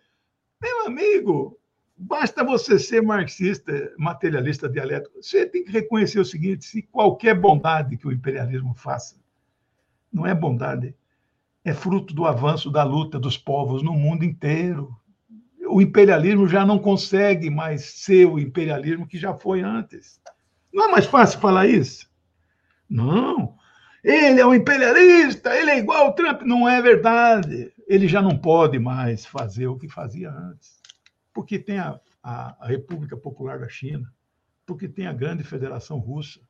[0.63, 1.59] Meu amigo,
[2.07, 5.23] Basta você ser marxista, materialista, dialético.
[5.23, 9.17] Você tem que reconhecer o seguinte: se qualquer bondade que o imperialismo faça
[10.13, 10.95] não é bondade,
[11.65, 14.95] é fruto do avanço da luta dos povos no mundo inteiro.
[15.67, 20.21] O imperialismo já não consegue mais ser o imperialismo que já foi antes.
[20.71, 22.07] Não é mais fácil falar isso?
[22.87, 23.57] Não,
[24.05, 26.43] ele é um imperialista, ele é igual ao Trump.
[26.43, 27.73] Não é verdade.
[27.89, 30.84] Ele já não pode mais fazer o que fazia antes.
[31.35, 34.11] Porque tem a, a, República Popular da China,
[34.65, 36.41] porque tem a Grande Federação Russa,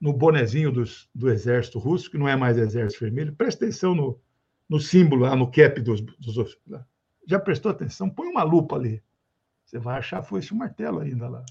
[0.00, 3.34] no bonezinho dos, do exército russo, que não é mais exército vermelho.
[3.34, 4.18] Presta atenção no,
[4.66, 6.58] no símbolo, lá no cap dos, dos.
[7.26, 8.08] Já prestou atenção?
[8.08, 9.02] Põe uma lupa ali.
[9.66, 11.44] Você vai achar foi esse martelo ainda lá.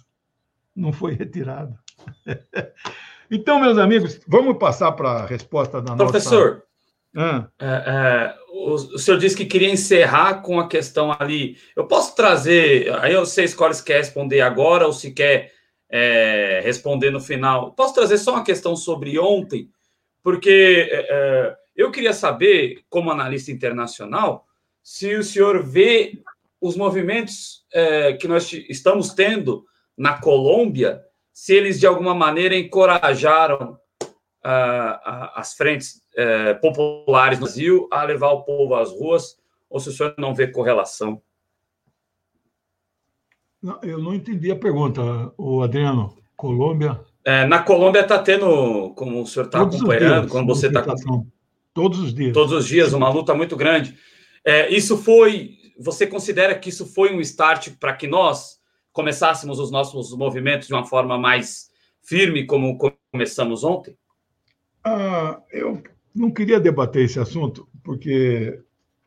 [0.75, 1.77] Não foi retirado.
[3.29, 6.29] então, meus amigos, vamos passar para a resposta da Professor, nossa.
[6.29, 6.68] Professor,
[7.15, 7.47] ah.
[7.59, 11.57] é, é, o, o senhor disse que queria encerrar com a questão ali.
[11.75, 12.93] Eu posso trazer.
[12.99, 15.51] Aí você escolhe se quer responder agora ou se quer
[15.89, 17.73] é, responder no final.
[17.73, 19.69] Posso trazer só uma questão sobre ontem?
[20.21, 24.45] Porque é, é, eu queria saber, como analista internacional,
[24.83, 26.21] se o senhor vê
[26.61, 29.65] os movimentos é, que nós estamos tendo
[29.97, 33.78] na Colômbia, se eles de alguma maneira encorajaram
[34.43, 39.37] as frentes uh, populares no Brasil a levar o povo às ruas,
[39.69, 41.21] ou se o senhor não vê correlação.
[43.61, 45.01] Não, eu não entendi a pergunta,
[45.37, 46.17] o Adriano.
[46.39, 47.01] Colômbia.
[47.25, 50.85] É, na Colômbia está tendo, como o senhor está acompanhando, dias, como você está.
[51.73, 52.33] Todos os dias.
[52.33, 53.97] Todos os dias, uma luta muito grande.
[54.45, 55.57] É, isso foi.
[55.77, 58.57] Você considera que isso foi um start para que nós
[58.93, 61.69] começássemos os nossos movimentos de uma forma mais
[62.01, 62.77] firme, como
[63.11, 63.97] começamos ontem?
[64.89, 65.83] Ah, eu
[66.15, 68.59] não queria debater esse assunto, porque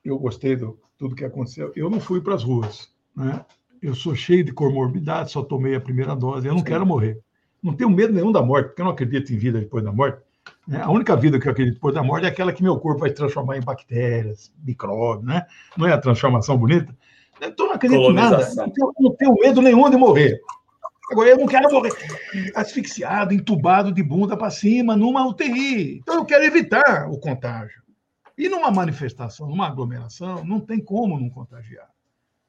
[0.04, 0.64] eu gostei de
[0.96, 1.72] tudo que aconteceu.
[1.74, 3.44] Eu não fui para as ruas, né?
[3.82, 6.66] Eu sou cheio de comorbidade, só tomei a primeira dose, eu não Sim.
[6.66, 7.18] quero morrer.
[7.60, 10.22] Não tenho medo nenhum da morte, porque eu não acredito em vida depois da morte.
[10.68, 10.80] Né?
[10.80, 13.10] A única vida que eu acredito depois da morte é aquela que meu corpo vai
[13.10, 15.44] transformar em bactérias, micróbios, né?
[15.76, 16.96] Não é a transformação bonita?
[17.40, 18.48] Então não acredito em nada.
[18.54, 20.40] Não tenho, não tenho medo nenhum de morrer.
[21.12, 21.92] Agora, eu não quero morrer
[22.54, 25.98] asfixiado, entubado de bunda para cima, numa UTI.
[25.98, 27.82] Então, eu quero evitar o contágio.
[28.36, 31.90] E numa manifestação, numa aglomeração, não tem como não contagiar.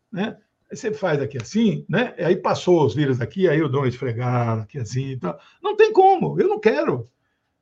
[0.10, 0.38] Né?
[0.72, 2.16] Você faz aqui assim, né?
[2.18, 5.12] Aí passou os vírus aqui, aí eu dou uma esfregada aqui assim.
[5.12, 7.10] Então, não tem como, eu não quero.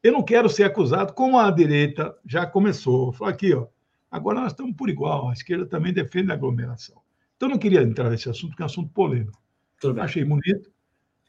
[0.03, 3.11] Eu não quero ser acusado, como a direita já começou.
[3.11, 3.65] Falou aqui, ó,
[4.11, 7.01] agora nós estamos por igual, a esquerda também defende a aglomeração.
[7.35, 9.41] Então, eu não queria entrar nesse assunto, que é um assunto polêmico.
[9.99, 10.69] Achei bonito.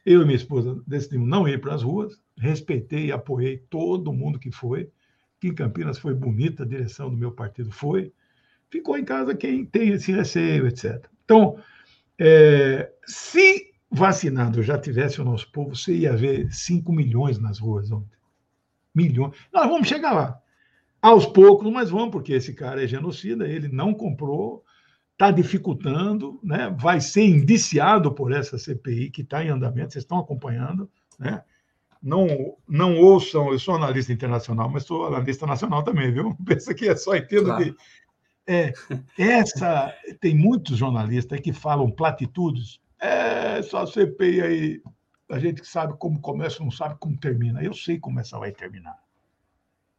[0.04, 4.38] Eu e minha esposa decidimos não ir para as ruas, respeitei e apoiei todo mundo
[4.38, 4.90] que foi.
[5.40, 8.12] Que em Campinas foi bonita, a direção do meu partido foi.
[8.70, 11.06] Ficou em casa quem tem esse receio, etc.
[11.24, 11.58] Então,
[12.18, 17.90] é, se vacinado já tivesse o nosso povo, você ia ver 5 milhões nas ruas
[17.90, 18.16] ontem.
[18.94, 19.36] Milhões.
[19.52, 20.40] Nós vamos chegar lá.
[21.00, 24.64] Aos poucos, mas vamos, porque esse cara é genocida, ele não comprou
[25.22, 26.74] está dificultando, né?
[26.76, 30.90] vai ser indiciado por essa CPI que está em andamento, vocês estão acompanhando.
[31.16, 31.40] Né?
[32.02, 36.36] Não, não ouçam, eu sou analista internacional, mas sou analista nacional também, viu?
[36.44, 37.64] Pensa que é só entendo claro.
[37.64, 37.76] que.
[38.44, 38.72] É,
[39.16, 44.82] essa, tem muitos jornalistas que falam platitudes, é só CPI aí,
[45.30, 47.62] a gente que sabe como começa, não sabe como termina.
[47.62, 48.98] Eu sei como essa vai terminar.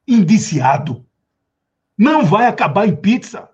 [0.06, 1.06] Indiciado.
[1.98, 3.53] Não vai acabar em pizza.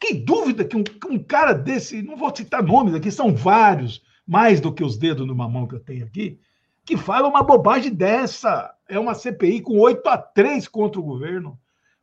[0.00, 4.60] Que dúvida que um, um, cara desse, não vou citar nomes aqui, são vários, mais
[4.60, 6.38] do que os dedos numa mão que eu tenho aqui,
[6.84, 8.74] que fala uma bobagem dessa.
[8.88, 11.58] É uma CPI com 8 a 3 contra o governo.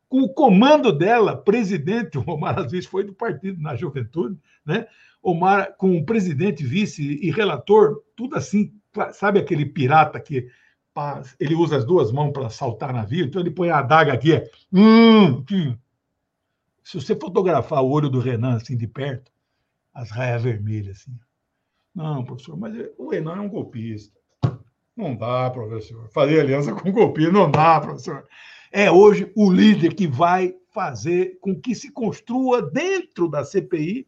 [0.07, 4.87] Com o comando dela, presidente, o Omar Aziz foi do partido na juventude, né?
[5.21, 8.71] Omar, com o presidente, vice e relator, tudo assim,
[9.11, 10.47] sabe aquele pirata que
[11.39, 14.49] ele usa as duas mãos para saltar navio, então ele põe a adaga aqui, é,
[14.71, 15.77] hum, hum,
[16.85, 19.31] se você fotografar o olho do Renan assim de perto,
[19.91, 21.17] as raias vermelhas assim.
[21.95, 24.15] Não, professor, mas o Renan é um golpista.
[24.95, 26.07] Não dá, professor.
[26.13, 28.27] Fazer aliança com golpista não dá, professor.
[28.71, 34.07] É hoje o líder que vai fazer com que se construa dentro da CPI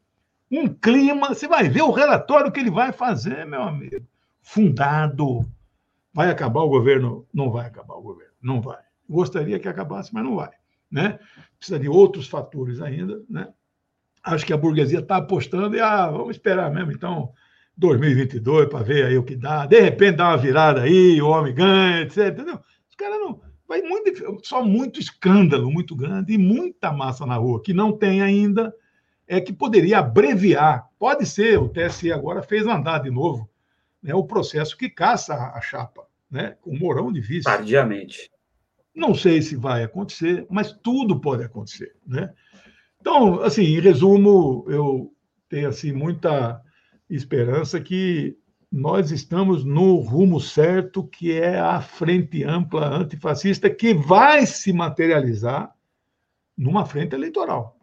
[0.51, 1.29] um clima.
[1.29, 4.05] Você vai ver o relatório que ele vai fazer, meu amigo.
[4.39, 5.49] Fundado.
[6.13, 7.25] Vai acabar o governo?
[7.33, 8.33] Não vai acabar o governo.
[8.39, 8.83] Não vai.
[9.09, 10.56] Gostaria que acabasse, mas não vai
[10.91, 11.19] né?
[11.57, 13.47] Precisa de outros fatores ainda, né?
[14.23, 17.31] Acho que a burguesia está apostando e ah, vamos esperar mesmo, então
[17.77, 19.65] 2022 para ver aí o que dá.
[19.65, 22.29] De repente dá uma virada aí, o homem ganha, etc.
[22.29, 22.59] Entendeu?
[22.89, 27.61] Os caras não vai muito só muito escândalo, muito grande e muita massa na rua
[27.61, 28.73] que não tem ainda
[29.27, 30.87] é que poderia abreviar.
[30.97, 33.49] Pode ser, o TSE agora fez andar de novo,
[34.01, 37.43] né, o processo que caça a chapa, né, com o Mourão de vice.
[37.43, 38.31] Tardiamente.
[38.97, 42.33] Não sei se vai acontecer, mas tudo pode acontecer, né?
[42.99, 45.13] Então, assim, em resumo, eu
[45.47, 46.59] tenho assim muita
[47.07, 48.35] esperança que
[48.71, 55.71] nós estamos no rumo certo, que é a frente ampla antifascista, que vai se materializar
[56.57, 57.77] numa frente eleitoral.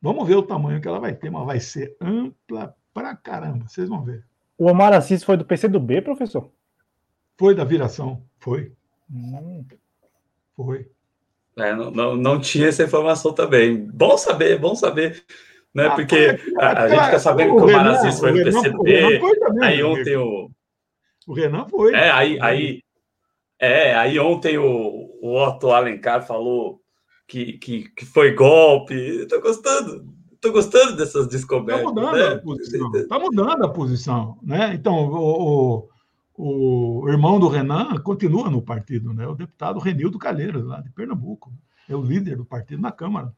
[0.00, 3.90] Vamos ver o tamanho que ela vai ter, mas vai ser ampla pra caramba, vocês
[3.90, 4.24] vão ver.
[4.56, 6.50] O Omar Assis foi do PCdoB, professor?
[7.36, 8.72] Foi da viração, foi.
[9.12, 9.62] Hum.
[10.56, 10.86] Foi.
[11.58, 13.86] É, não, não, não, tinha essa informação também.
[13.92, 15.22] Bom saber, bom saber.
[15.74, 15.86] Né?
[15.86, 19.20] Ah, Porque a, a gente fica sabendo que o Omar Assis foi do PCdoB.
[19.62, 20.50] Aí ontem o.
[21.26, 21.92] O Renan foi.
[21.92, 22.82] É, aí, aí,
[23.58, 26.80] é, aí ontem o, o Otto Alencar falou
[27.26, 28.94] que, que, que foi golpe.
[28.94, 30.14] Estou gostando.
[30.32, 31.86] Estou gostando dessas descobertas.
[31.86, 32.34] Está mudando né?
[32.34, 32.94] a posição.
[32.94, 34.38] Está mudando a posição.
[34.42, 34.74] Né?
[34.74, 35.88] Então, o, o,
[36.36, 39.26] o, irmão do Renan continua no partido, né?
[39.26, 41.52] o deputado Renildo Calheiros, lá de Pernambuco.
[41.88, 43.32] É o líder do partido na Câmara.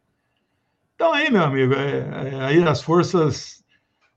[0.95, 3.63] Então, aí, meu amigo, é, é, aí as forças.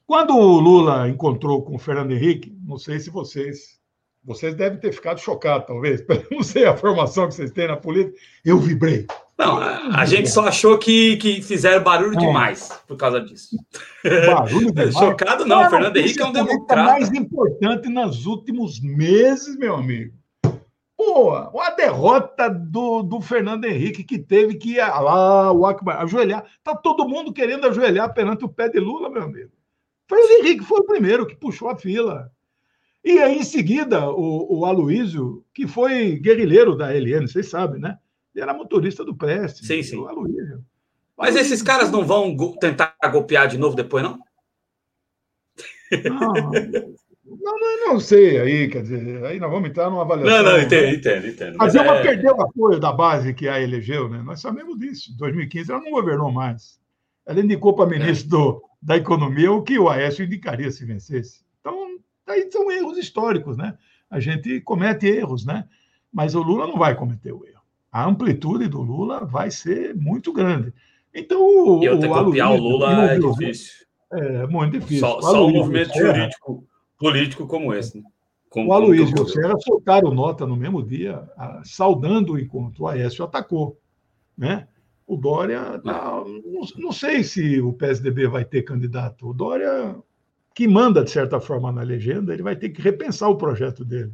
[0.07, 3.80] Quando o Lula encontrou com o Fernando Henrique, não sei se vocês
[4.23, 6.03] vocês devem ter ficado chocados, talvez.
[6.31, 8.18] Não sei a formação que vocês têm na política.
[8.45, 9.07] Eu vibrei.
[9.38, 12.19] Não, a, a gente só achou que, que fizeram barulho é.
[12.19, 13.57] demais por causa disso.
[14.03, 14.93] Barulho demais?
[14.93, 16.84] Chocado não, Cara, Fernando Henrique é um democrata.
[16.84, 20.14] mais importante nos últimos meses, meu amigo.
[20.95, 26.45] Pô, uma derrota do, do Fernando Henrique que teve que ir lá, o Akbar, ajoelhar.
[26.64, 29.49] Tá todo mundo querendo ajoelhar perante o pé de Lula, meu amigo.
[30.07, 32.31] Fernando Henrique foi o primeiro que puxou a fila.
[33.03, 37.98] E aí, em seguida, o, o Aloísio, que foi guerrilheiro da LN, vocês sabem, né?
[38.34, 39.65] Ele era motorista do Prestes.
[39.68, 39.98] Sim, sim.
[39.98, 40.64] O Aloísio.
[41.18, 44.19] Mas esses caras não vão tentar golpear de novo depois, não?
[46.06, 46.34] Não,
[47.23, 50.44] não, não, não, sei aí, quer dizer, aí nós vamos entrar numa avaliação.
[50.44, 50.94] Não, não, entendo, né?
[50.94, 51.57] entendo, entendo.
[51.57, 52.02] Mas ela é...
[52.02, 54.22] perdeu o apoio da base que a elegeu, né?
[54.23, 55.11] Nós sabemos disso.
[55.11, 56.80] Em 2015 ela não governou mais.
[57.26, 58.30] Ela indicou para ministro é.
[58.30, 61.44] do, da Economia o que o Aécio indicaria se vencesse.
[62.31, 63.77] Aí são erros históricos, né?
[64.09, 65.65] A gente comete erros, né?
[66.11, 67.61] Mas o Lula não vai cometer o erro.
[67.91, 70.73] A amplitude do Lula vai ser muito grande.
[71.13, 73.85] Então, o, eu ter o copiar o Lula é difícil.
[74.11, 74.99] É muito difícil.
[74.99, 76.67] Só, só um movimento Serra, jurídico
[76.97, 77.97] político como esse.
[77.97, 78.03] Né?
[78.49, 81.23] Como, o Aloysio e o Serra soltaram nota no mesmo dia,
[81.63, 82.83] saudando o encontro.
[82.83, 83.79] O Aécio atacou.
[84.37, 84.67] Né?
[85.07, 89.29] O Dória, tá, não, não sei se o PSDB vai ter candidato.
[89.29, 89.95] O Dória
[90.53, 94.11] que manda, de certa forma, na legenda, ele vai ter que repensar o projeto dele.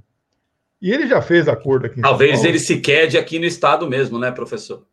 [0.82, 2.50] E ele já fez acordo aqui em Talvez São Paulo.
[2.50, 4.86] ele se quede aqui no Estado mesmo, né, professor?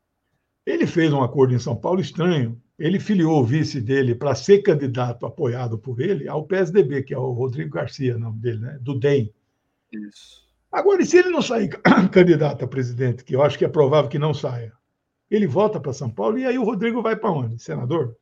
[0.65, 2.61] Ele fez um acordo em São Paulo estranho.
[2.79, 7.19] Ele filiou o vice dele para ser candidato apoiado por ele ao PSDB, que é
[7.19, 8.79] o Rodrigo Garcia, nome dele, né?
[8.81, 9.33] Do DEM.
[9.93, 10.43] Isso.
[10.73, 11.69] Agora, e se ele não sair
[12.11, 14.73] candidato a presidente, que eu acho que é provável que não saia,
[15.31, 17.63] ele volta para São Paulo e aí o Rodrigo vai para onde?
[17.63, 18.17] Senador?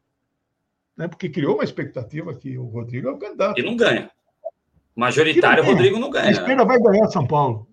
[1.02, 1.08] Né?
[1.08, 3.58] porque criou uma expectativa que o Rodrigo é o candidato.
[3.58, 4.10] E não ganha.
[4.94, 6.28] Majoritário, o Rodrigo não ganha.
[6.28, 7.66] A esquerda vai ganhar São Paulo.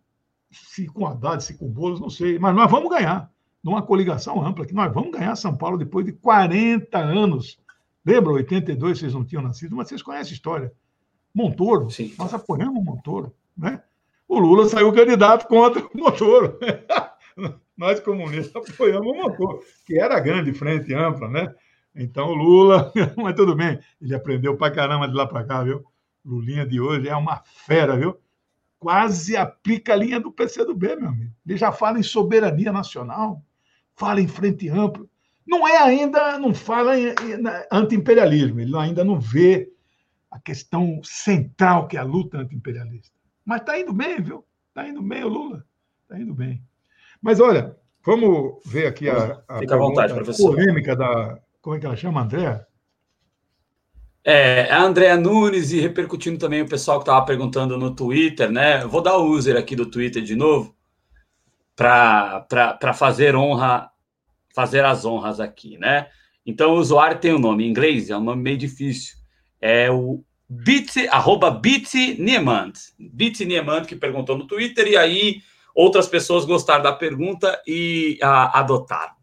[0.51, 2.39] Se com Haddad, se com Boulos, não sei.
[2.39, 3.29] Mas nós vamos ganhar.
[3.63, 7.59] Numa coligação ampla, que nós vamos ganhar São Paulo depois de 40 anos.
[8.03, 10.73] Lembra, 82 vocês não tinham nascido, mas vocês conhecem a história.
[11.35, 12.13] Montoro, Sim.
[12.17, 13.35] nós apoiamos o Montoro.
[13.55, 13.81] Né?
[14.27, 16.57] O Lula saiu candidato contra o Montoro.
[17.77, 21.53] nós, comunistas, apoiamos o Montoro, que era a grande frente ampla, né?
[21.99, 25.83] Então, o Lula, mas tudo bem, ele aprendeu pra caramba de lá para cá, viu?
[26.23, 28.17] Lulinha de hoje é uma fera, viu?
[28.79, 31.33] Quase aplica a linha do PCdoB, meu amigo.
[31.45, 33.43] Ele já fala em soberania nacional,
[33.95, 35.05] fala em frente ampla.
[35.45, 39.69] Não é ainda, não fala em, em anti-imperialismo, ele ainda não vê
[40.31, 43.13] a questão central que é a luta anti-imperialista.
[43.43, 44.45] Mas está indo bem, viu?
[44.69, 45.65] Está indo bem o Lula,
[46.03, 46.63] está indo bem.
[47.21, 49.59] Mas olha, vamos ver aqui a, a,
[50.13, 50.55] professor.
[50.55, 52.65] polêmica da, como é que ela chama, Andréa?
[54.23, 58.83] É, a Andréa Nunes e repercutindo também o pessoal que estava perguntando no Twitter, né?
[58.83, 60.75] Eu vou dar o user aqui do Twitter de novo
[61.75, 63.89] para fazer honra,
[64.53, 66.07] fazer as honras aqui, né?
[66.45, 69.17] Então o usuário tem um nome em inglês, é um nome meio difícil.
[69.61, 71.51] É o Bit, arroba.
[71.51, 72.73] Bit Niemand
[73.87, 75.41] que perguntou no Twitter, e aí
[75.75, 79.18] outras pessoas gostaram da pergunta e a, adotaram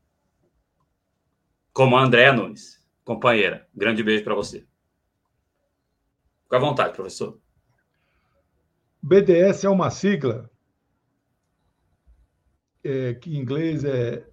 [1.77, 3.69] como a Andréa Nunes, companheira.
[3.75, 4.67] Grande beijo para você.
[6.45, 7.39] Fica à vontade, professor.
[9.03, 10.51] BDS é uma sigla
[12.83, 14.27] é, que em inglês é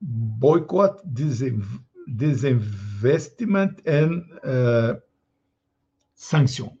[0.00, 1.02] Boycott,
[2.06, 5.02] Disinvestment and uh,
[6.14, 6.78] Sanction.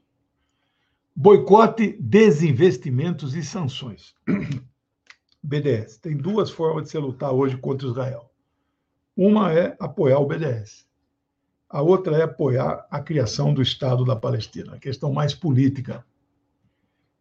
[1.16, 4.14] Boicote, desinvestimentos e sanções.
[5.42, 5.98] BDS.
[5.98, 8.33] Tem duas formas de se lutar hoje contra Israel.
[9.16, 10.86] Uma é apoiar o BDS.
[11.68, 16.04] A outra é apoiar a criação do Estado da Palestina, a questão mais política.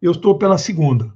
[0.01, 1.13] Eu estou pela segunda.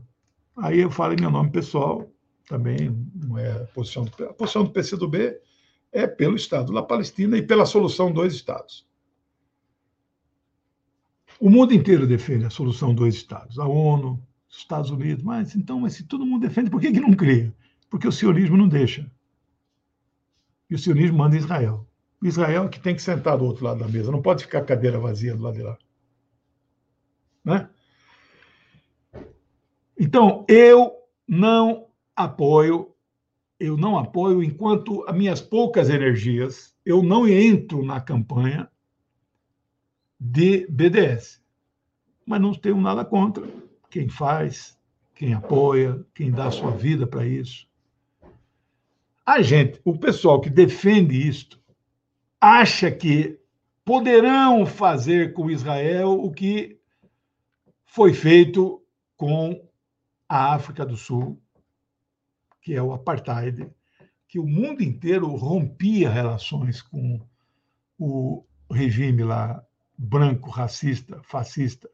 [0.55, 2.09] Aí eu falo em meu nome pessoal,
[2.47, 5.39] também não é a posição do, a posição do PCdoB
[5.91, 8.87] é pelo Estado da Palestina e pela solução dois Estados.
[11.39, 15.79] O mundo inteiro defende a solução dois Estados, a ONU, os Estados Unidos, mas então,
[15.79, 17.53] mas se todo mundo defende, por que, que não cria?
[17.89, 19.09] Porque o sionismo não deixa.
[20.69, 21.87] E o sionismo manda Israel.
[22.23, 25.35] Israel que tem que sentar do outro lado da mesa, não pode ficar cadeira vazia
[25.35, 25.77] do lado de lá.
[27.43, 27.69] Né?
[29.99, 30.93] Então, eu
[31.27, 32.93] não apoio,
[33.59, 38.69] eu não apoio enquanto as minhas poucas energias, eu não entro na campanha
[40.19, 41.41] de BDS.
[42.25, 43.47] Mas não tenho nada contra
[43.89, 44.77] quem faz,
[45.15, 47.67] quem apoia, quem dá a sua vida para isso.
[49.27, 51.61] A gente, o pessoal que defende isto,
[52.39, 53.37] acha que
[53.83, 56.79] poderão fazer com Israel o que
[57.83, 58.81] foi feito
[59.17, 59.67] com
[60.29, 61.37] a África do Sul,
[62.61, 63.69] que é o apartheid,
[64.29, 67.19] que o mundo inteiro rompia relações com
[67.99, 69.61] o regime lá
[69.97, 71.89] branco, racista, fascista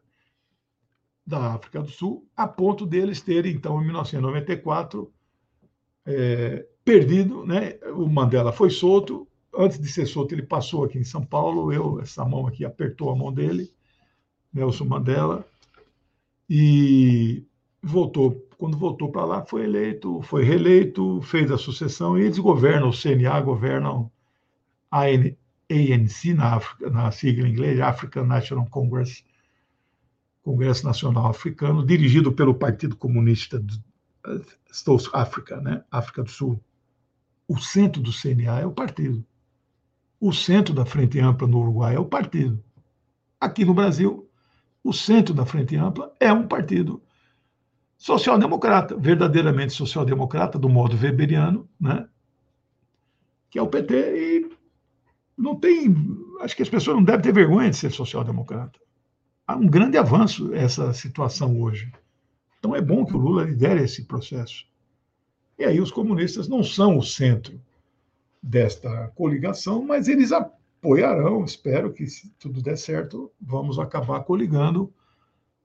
[1.26, 5.12] da África do Sul, a ponto deles terem, então, em 1994,
[6.06, 7.76] é, perdido, né?
[7.96, 9.28] O Mandela foi solto.
[9.56, 11.72] Antes de ser solto, ele passou aqui em São Paulo.
[11.72, 13.72] Eu, essa mão aqui apertou a mão dele,
[14.52, 15.46] Nelson Mandela,
[16.50, 17.44] e
[17.82, 18.48] voltou.
[18.58, 22.94] Quando voltou para lá, foi eleito, foi reeleito, fez a sucessão e eles governam, o
[22.94, 24.10] CNA governam
[24.90, 29.24] a ANC na, África, na sigla em inglês, African National Congress,
[30.44, 33.74] Congresso Nacional Africano, dirigido pelo Partido Comunista do
[34.72, 35.84] South Africa, né?
[35.92, 36.64] África do Sul.
[37.54, 39.24] O centro do CNA é o partido.
[40.20, 42.64] O centro da Frente Ampla no Uruguai é o partido.
[43.40, 44.28] Aqui no Brasil,
[44.84, 47.00] o centro da Frente Ampla é um partido
[47.96, 52.10] social-democrata, verdadeiramente social-democrata, do modo weberiano, né?
[53.52, 54.58] que é o PT, e
[55.38, 55.96] não tem.
[56.42, 58.80] Acho que as pessoas não devem ter vergonha de ser social-democrata.
[59.46, 61.92] Há um grande avanço essa situação hoje.
[62.58, 64.66] Então é bom que o Lula lidere esse processo.
[65.64, 67.58] E aí os comunistas não são o centro
[68.42, 74.94] desta coligação, mas eles apoiarão, espero que se tudo der certo, vamos acabar coligando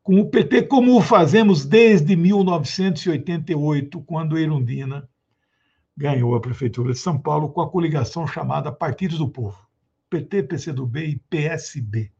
[0.00, 5.10] com o PT, como fazemos desde 1988, quando Erundina
[5.96, 9.58] ganhou a Prefeitura de São Paulo com a coligação chamada Partidos do Povo,
[10.08, 12.12] PT, PCdoB e PSB,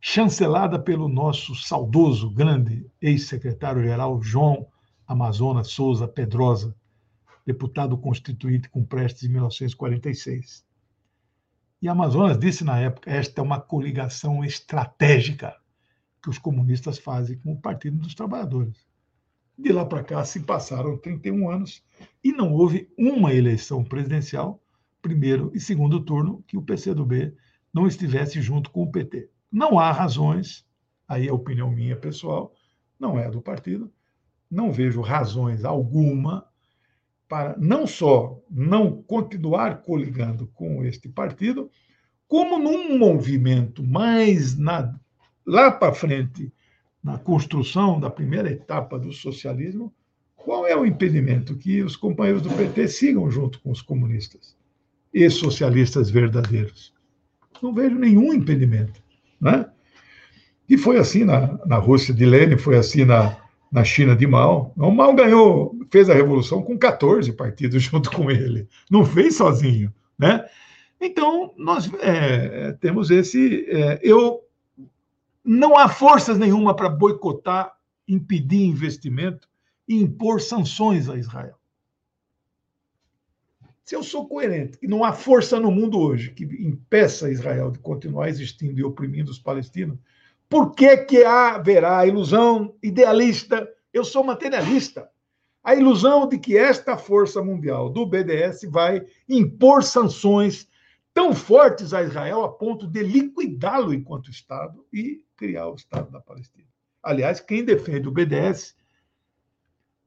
[0.00, 4.66] chancelada pelo nosso saudoso, grande ex-secretário-geral João
[5.06, 6.74] Amazonas Souza Pedrosa,
[7.44, 10.64] deputado constituinte com prestes em 1946.
[11.82, 15.54] E Amazonas disse na época: esta é uma coligação estratégica
[16.22, 18.86] que os comunistas fazem com o Partido dos Trabalhadores.
[19.56, 21.84] De lá para cá se passaram 31 anos
[22.22, 24.60] e não houve uma eleição presidencial,
[25.02, 27.36] primeiro e segundo turno, que o PCdoB
[27.72, 29.28] não estivesse junto com o PT.
[29.52, 30.66] Não há razões,
[31.06, 32.54] aí é opinião minha pessoal,
[32.98, 33.92] não é do partido,
[34.50, 36.46] não vejo razões alguma
[37.28, 41.70] para não só não continuar coligando com este partido,
[42.28, 44.94] como num movimento mais na
[45.46, 46.52] lá para frente,
[47.02, 49.92] na construção da primeira etapa do socialismo,
[50.34, 51.56] qual é o impedimento?
[51.56, 54.56] Que os companheiros do PT sigam junto com os comunistas
[55.12, 56.94] e socialistas verdadeiros.
[57.62, 59.02] Não vejo nenhum impedimento.
[59.40, 59.66] Né?
[60.68, 63.36] E foi assim na, na Rússia de Lenin, foi assim na,
[63.74, 64.72] na China de Mao.
[64.76, 68.68] O Mao ganhou, fez a revolução com 14 partidos junto com ele.
[68.88, 69.92] Não fez sozinho.
[70.16, 70.48] Né?
[71.00, 73.68] Então, nós é, temos esse.
[73.68, 74.44] É, eu
[75.44, 77.74] não há forças nenhuma para boicotar,
[78.06, 79.48] impedir investimento
[79.88, 81.58] e impor sanções a Israel.
[83.84, 87.80] Se eu sou coerente, e não há força no mundo hoje que impeça Israel de
[87.80, 89.98] continuar existindo e oprimindo os palestinos,
[90.48, 93.68] por que, que haverá ilusão idealista?
[93.92, 95.10] Eu sou materialista.
[95.62, 100.68] A ilusão de que esta força mundial do BDS vai impor sanções
[101.14, 106.20] tão fortes a Israel a ponto de liquidá-lo enquanto Estado e criar o Estado da
[106.20, 106.68] Palestina.
[107.02, 108.76] Aliás, quem defende o BDS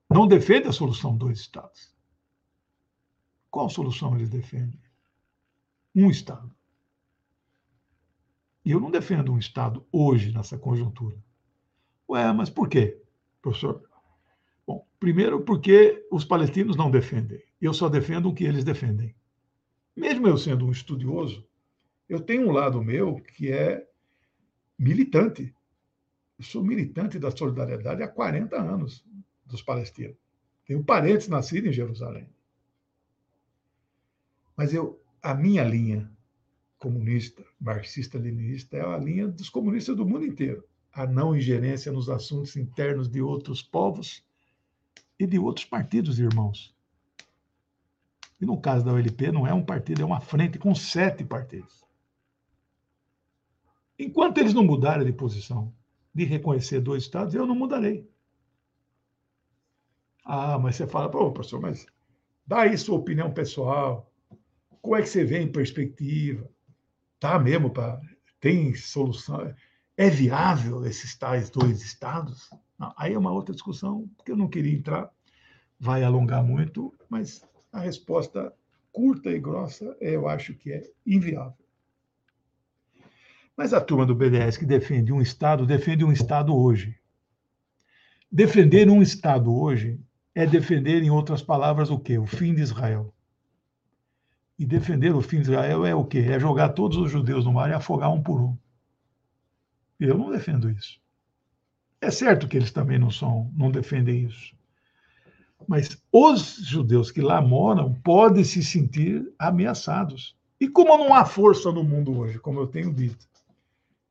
[0.09, 1.95] não defende a solução dois Estados.
[3.49, 4.79] Qual solução eles defendem?
[5.95, 6.56] Um Estado.
[8.67, 11.15] E eu não defendo um Estado hoje, nessa conjuntura.
[12.09, 13.01] Ué, mas por quê,
[13.41, 13.81] professor?
[14.67, 17.41] Bom, primeiro porque os palestinos não defendem.
[17.61, 19.15] Eu só defendo o que eles defendem.
[19.95, 21.47] Mesmo eu sendo um estudioso,
[22.09, 23.87] eu tenho um lado meu que é
[24.77, 25.55] militante.
[26.37, 29.01] Eu sou militante da solidariedade há 40 anos
[29.45, 30.17] dos palestinos.
[30.65, 32.29] Tenho parentes nascidos em Jerusalém.
[34.57, 36.11] Mas eu, a minha linha
[36.77, 40.63] comunista, marxista-leninista, é a linha dos comunistas do mundo inteiro.
[40.91, 44.23] A não ingerência nos assuntos internos de outros povos
[45.19, 46.75] e de outros partidos, irmãos.
[48.39, 51.83] E no caso da ULP, não é um partido, é uma frente com sete partidos.
[53.97, 55.73] Enquanto eles não mudarem de posição,
[56.13, 58.07] de reconhecer dois Estados, eu não mudarei.
[60.23, 61.87] Ah, mas você fala, pô, professor, mas
[62.45, 64.11] dá aí sua opinião pessoal.
[64.81, 66.47] Como é que você vê em perspectiva?
[67.19, 67.99] Tá mesmo, pra,
[68.39, 69.53] tem solução?
[69.95, 72.49] É viável esses tais dois estados?
[72.77, 75.09] Não, aí é uma outra discussão, porque eu não queria entrar,
[75.79, 78.53] vai alongar muito, mas a resposta
[78.91, 81.57] curta e grossa é, eu acho que é inviável.
[83.55, 86.95] Mas a turma do BDS que defende um Estado, defende um Estado hoje.
[88.31, 89.99] Defender um Estado hoje
[90.35, 92.19] é defender, em outras palavras, o quê?
[92.19, 93.11] O fim de Israel.
[94.57, 96.19] E defender o fim de Israel é o quê?
[96.19, 98.57] É jogar todos os judeus no mar e afogar um por um.
[99.99, 100.99] Eu não defendo isso.
[102.01, 104.55] É certo que eles também não são, não defendem isso.
[105.67, 110.35] Mas os judeus que lá moram podem se sentir ameaçados.
[110.59, 113.27] E como não há força no mundo hoje, como eu tenho dito,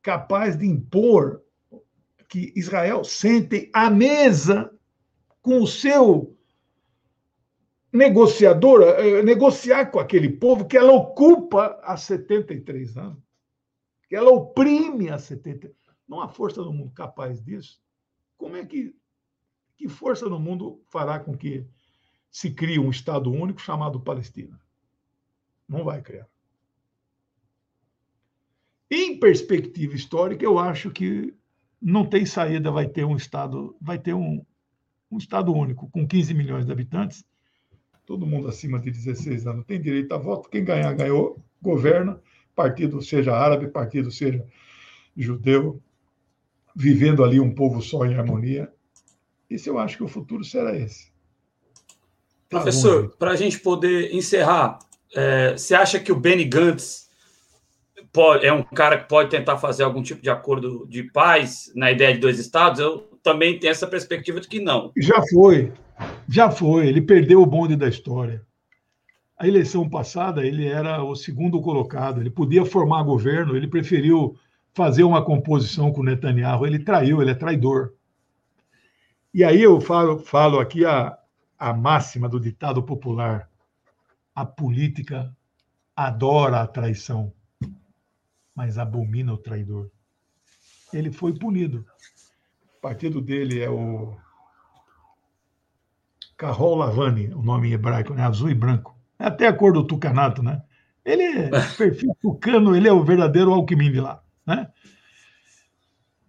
[0.02, 1.43] capaz de impor
[2.28, 4.70] que Israel sente à mesa
[5.40, 6.36] com o seu
[7.93, 13.23] negociador, eh, negociar com aquele povo que ela ocupa há 73 anos,
[14.09, 15.73] que ela oprime há 70
[16.09, 17.81] Não há força no mundo capaz disso.
[18.37, 18.95] Como é que
[19.77, 21.67] que força no mundo fará com que
[22.31, 24.59] se crie um Estado único chamado Palestina?
[25.69, 26.27] Não vai criar.
[28.91, 31.35] Em perspectiva histórica, eu acho que
[31.81, 34.45] não tem saída, vai ter um Estado, vai ter um,
[35.11, 37.25] um Estado único, com 15 milhões de habitantes.
[38.07, 40.49] Todo mundo acima de 16 anos tem direito a voto.
[40.49, 42.20] Quem ganhar, ganhou, governa,
[42.55, 44.47] partido seja árabe, partido seja
[45.16, 45.83] judeu,
[46.74, 48.73] vivendo ali um povo só em harmonia.
[49.51, 51.11] Esse eu acho que o futuro será esse.
[52.49, 54.78] Professor, para a gente poder encerrar,
[55.15, 57.11] é, você acha que o Benny Gantz
[58.12, 61.91] pode, é um cara que pode tentar fazer algum tipo de acordo de paz na
[61.91, 62.78] ideia de dois estados?
[62.78, 64.93] Eu também tenho essa perspectiva de que não.
[64.97, 65.73] Já foi,
[66.28, 66.86] já foi.
[66.86, 68.47] Ele perdeu o bonde da história.
[69.36, 72.20] A eleição passada, ele era o segundo colocado.
[72.20, 74.39] Ele podia formar governo, ele preferiu
[74.73, 76.65] fazer uma composição com Netanyahu.
[76.65, 77.94] Ele traiu, ele é traidor.
[79.35, 81.19] E aí eu falo, falo aqui a,
[81.59, 83.51] a máxima do ditado popular:
[84.36, 85.36] a política
[85.97, 87.32] adora a traição,
[88.55, 89.90] mas abomina o traidor.
[90.93, 91.85] Ele foi punido.
[92.77, 94.16] O partido dele é o
[96.36, 98.23] Carol Lavani, o nome hebraico, né?
[98.23, 98.97] azul e branco.
[99.19, 100.62] É até a cor do tucanato, né?
[101.05, 104.69] Ele é perfil tucano, ele é o verdadeiro Alckmin lá, né?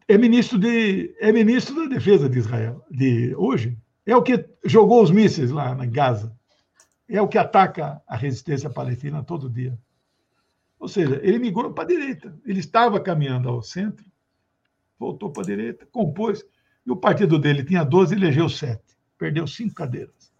[0.07, 5.03] é ministro de é ministro da defesa de Israel de hoje é o que jogou
[5.03, 6.35] os mísseis lá na Gaza
[7.09, 9.77] é o que ataca a resistência palestina todo dia
[10.79, 14.05] ou seja ele migrou para a direita ele estava caminhando ao centro
[14.99, 16.45] voltou para a direita compôs
[16.85, 18.81] e o partido dele tinha 12 elegeu 7
[19.17, 20.31] perdeu cinco cadeiras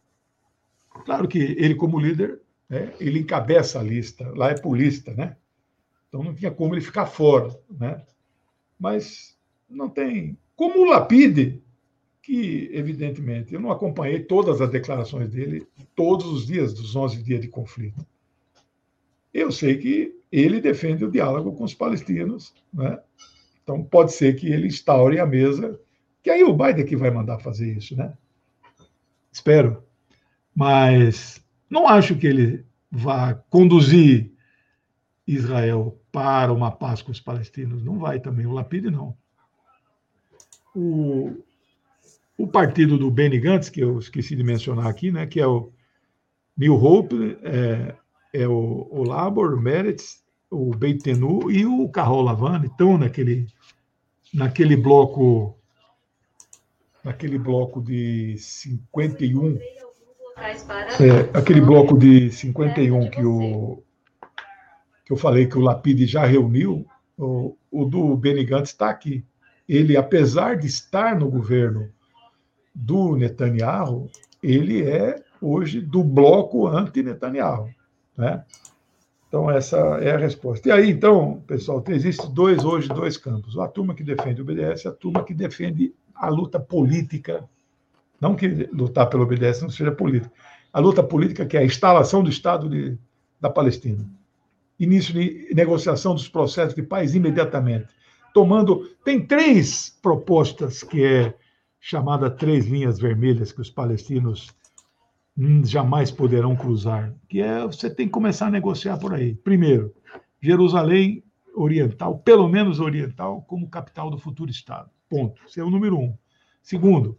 [1.06, 5.38] claro que ele como líder né, ele encabeça a lista lá é polista né
[6.08, 8.04] então não tinha como ele ficar fora né
[8.80, 9.38] mas
[9.70, 10.38] não tem.
[10.56, 11.62] Como o Lapide,
[12.22, 17.42] que, evidentemente, eu não acompanhei todas as declarações dele todos os dias dos 11 dias
[17.42, 18.06] de conflito.
[19.34, 23.00] Eu sei que ele defende o diálogo com os palestinos, né?
[23.68, 25.78] Então, pode ser que ele instaure a mesa,
[26.24, 28.14] que aí o Biden que vai mandar fazer isso, né?
[29.30, 29.84] Espero.
[30.56, 34.32] Mas não acho que ele vá conduzir
[35.28, 37.84] Israel para uma paz com os palestinos.
[37.84, 38.46] Não vai também.
[38.46, 39.18] O Lapide não
[40.78, 41.44] o,
[42.38, 45.72] o partido do Benny Gantz, que eu esqueci de mencionar aqui, né, que é o
[46.56, 47.96] New Hope, é,
[48.34, 53.48] é o, o Labor, Meretz, o Beitenu e o Carol Lavane estão naquele,
[54.34, 55.58] naquele bloco
[57.04, 59.58] naquele bloco de 51
[61.00, 63.84] é, aquele bloco de 51 que o
[65.06, 66.86] que eu falei que o Lapide já reuniu
[67.18, 69.26] o, o do Benny Gantz está aqui
[69.68, 71.90] ele, apesar de estar no governo
[72.74, 74.10] do Netanyahu,
[74.42, 77.70] ele é hoje do bloco anti-Netanyahu.
[78.16, 78.44] Né?
[79.28, 80.68] Então, essa é a resposta.
[80.70, 83.58] E aí, então, pessoal, existe dois hoje, dois campos.
[83.60, 87.48] A turma que defende o BDS e a turma que defende a luta política.
[88.22, 90.32] Não que lutar pelo BDS não seja política.
[90.72, 92.98] A luta política que é a instalação do Estado de,
[93.40, 94.06] da Palestina.
[94.80, 97.88] Início de negociação dos processos de paz imediatamente.
[98.34, 98.90] Tomando.
[99.04, 101.34] Tem três propostas que é
[101.80, 104.54] chamada três linhas vermelhas que os palestinos
[105.64, 109.36] jamais poderão cruzar, que é você tem que começar a negociar por aí.
[109.36, 109.94] Primeiro,
[110.42, 111.24] Jerusalém
[111.54, 114.90] Oriental, pelo menos oriental, como capital do futuro Estado.
[115.10, 115.42] Ponto.
[115.48, 116.16] Esse é o número um.
[116.62, 117.18] Segundo,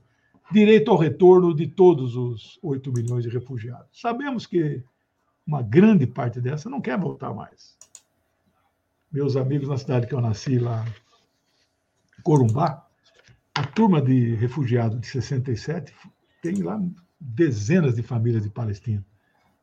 [0.51, 4.01] direito ao retorno de todos os 8 milhões de refugiados.
[4.01, 4.83] Sabemos que
[5.47, 7.77] uma grande parte dessa não quer voltar mais.
[9.11, 10.85] Meus amigos na cidade que eu nasci, lá,
[12.23, 12.87] Corumbá,
[13.55, 15.95] a turma de refugiados de 67
[16.43, 16.81] tem lá
[17.21, 19.05] dezenas de famílias de palestinos.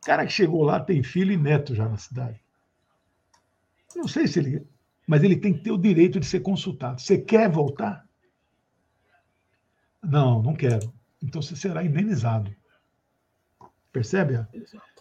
[0.02, 2.40] O cara que chegou lá tem filho e neto já na cidade.
[3.96, 4.68] Não sei se ele.
[5.08, 7.00] Mas ele tem que ter o direito de ser consultado.
[7.00, 8.06] Você quer voltar?
[10.04, 10.94] Não, não quero.
[11.22, 12.54] Então você será indenizado.
[13.92, 14.46] Percebe?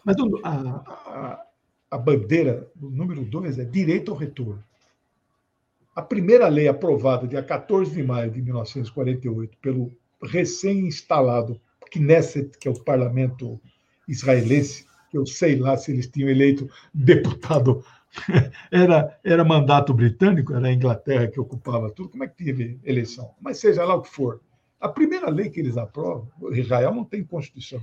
[0.04, 1.46] Mas a, a,
[1.90, 4.62] a bandeira, o número dois, é direito ao retorno.
[5.94, 11.60] A primeira lei aprovada dia 14 de maio de 1948 pelo recém-instalado
[11.90, 13.60] Knesset, que é o parlamento
[14.08, 17.84] israelense, que eu sei lá se eles tinham eleito deputado,
[18.70, 23.34] era, era mandato britânico, era a Inglaterra que ocupava tudo, como é que teve eleição?
[23.40, 24.40] Mas seja lá o que for.
[24.80, 27.80] A primeira lei que eles aprovam, Israel não tem constituição.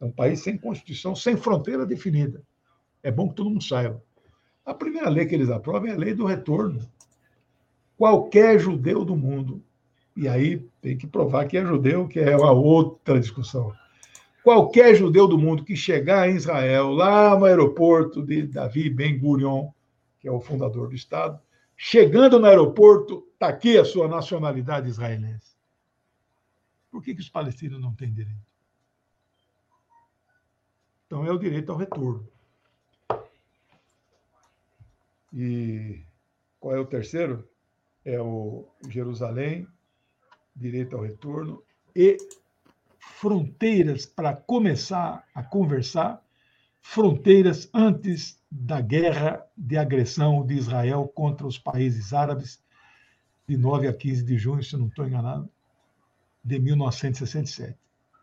[0.00, 2.42] É um país sem constituição, sem fronteira definida.
[3.02, 4.02] É bom que todo mundo saiba.
[4.64, 6.80] A primeira lei que eles aprovam é a lei do retorno.
[7.96, 9.62] Qualquer judeu do mundo
[10.20, 13.74] e aí tem que provar que é judeu, que é uma outra discussão.
[14.44, 19.70] Qualquer judeu do mundo que chegar em Israel, lá no aeroporto de Davi Ben Gurion,
[20.18, 21.40] que é o fundador do Estado,
[21.74, 25.56] chegando no aeroporto, está aqui a sua nacionalidade israelense.
[26.90, 28.36] Por que, que os palestinos não têm direito?
[31.06, 32.28] Então é o direito ao retorno.
[35.32, 36.02] E
[36.58, 37.48] qual é o terceiro?
[38.04, 39.66] É o Jerusalém
[40.60, 41.62] direito ao retorno
[41.96, 42.18] e
[42.98, 46.22] fronteiras para começar a conversar,
[46.80, 52.62] fronteiras antes da guerra de agressão de Israel contra os países árabes,
[53.48, 55.50] de 9 a 15 de junho, se não estou enganado,
[56.44, 57.76] de 1967.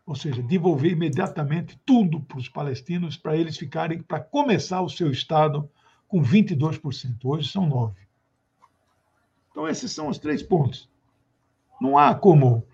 [0.06, 5.10] Ou seja, devolver imediatamente tudo para os palestinos, para eles ficarem, para começar o seu
[5.10, 5.68] Estado
[6.06, 7.18] com 22%.
[7.24, 7.94] Hoje são 9%.
[9.50, 10.88] Então, esses são os três pontos.
[11.80, 12.66] Não há como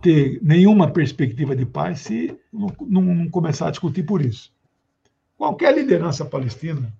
[0.00, 4.52] ter nenhuma perspectiva de paz se não, não começar a discutir por isso.
[5.36, 6.92] Qualquer liderança palestina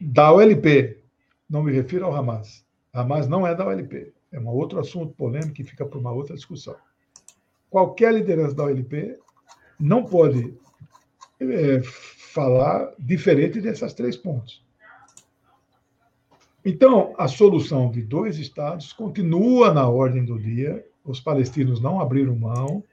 [0.00, 0.98] da OLP,
[1.48, 2.64] não me refiro ao Hamas.
[2.92, 6.34] Hamas não é da OLP, é um outro assunto polêmico que fica para uma outra
[6.34, 6.76] discussão.
[7.68, 9.18] Qualquer liderança da OLP
[9.78, 10.54] não pode
[11.40, 14.64] é, falar diferente dessas três pontos.
[16.64, 20.84] Então, a solução de dois estados continua na ordem do dia.
[21.04, 22.84] Os palestinos não abriram mão,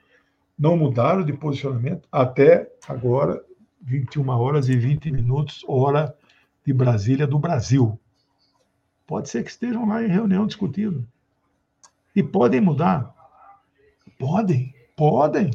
[0.58, 3.44] não mudaram de posicionamento até agora,
[3.82, 6.16] 21 horas e 20 minutos, hora
[6.66, 8.00] de Brasília do Brasil.
[9.06, 11.08] Pode ser que estejam lá em reunião discutindo.
[12.16, 13.14] E podem mudar.
[14.18, 15.52] Podem, podem.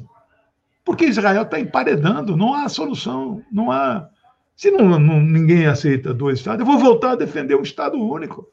[0.84, 4.08] Porque Israel está emparedando, não há solução, não há
[4.56, 8.50] se não, não, ninguém aceita dois Estados, eu vou voltar a defender um Estado único.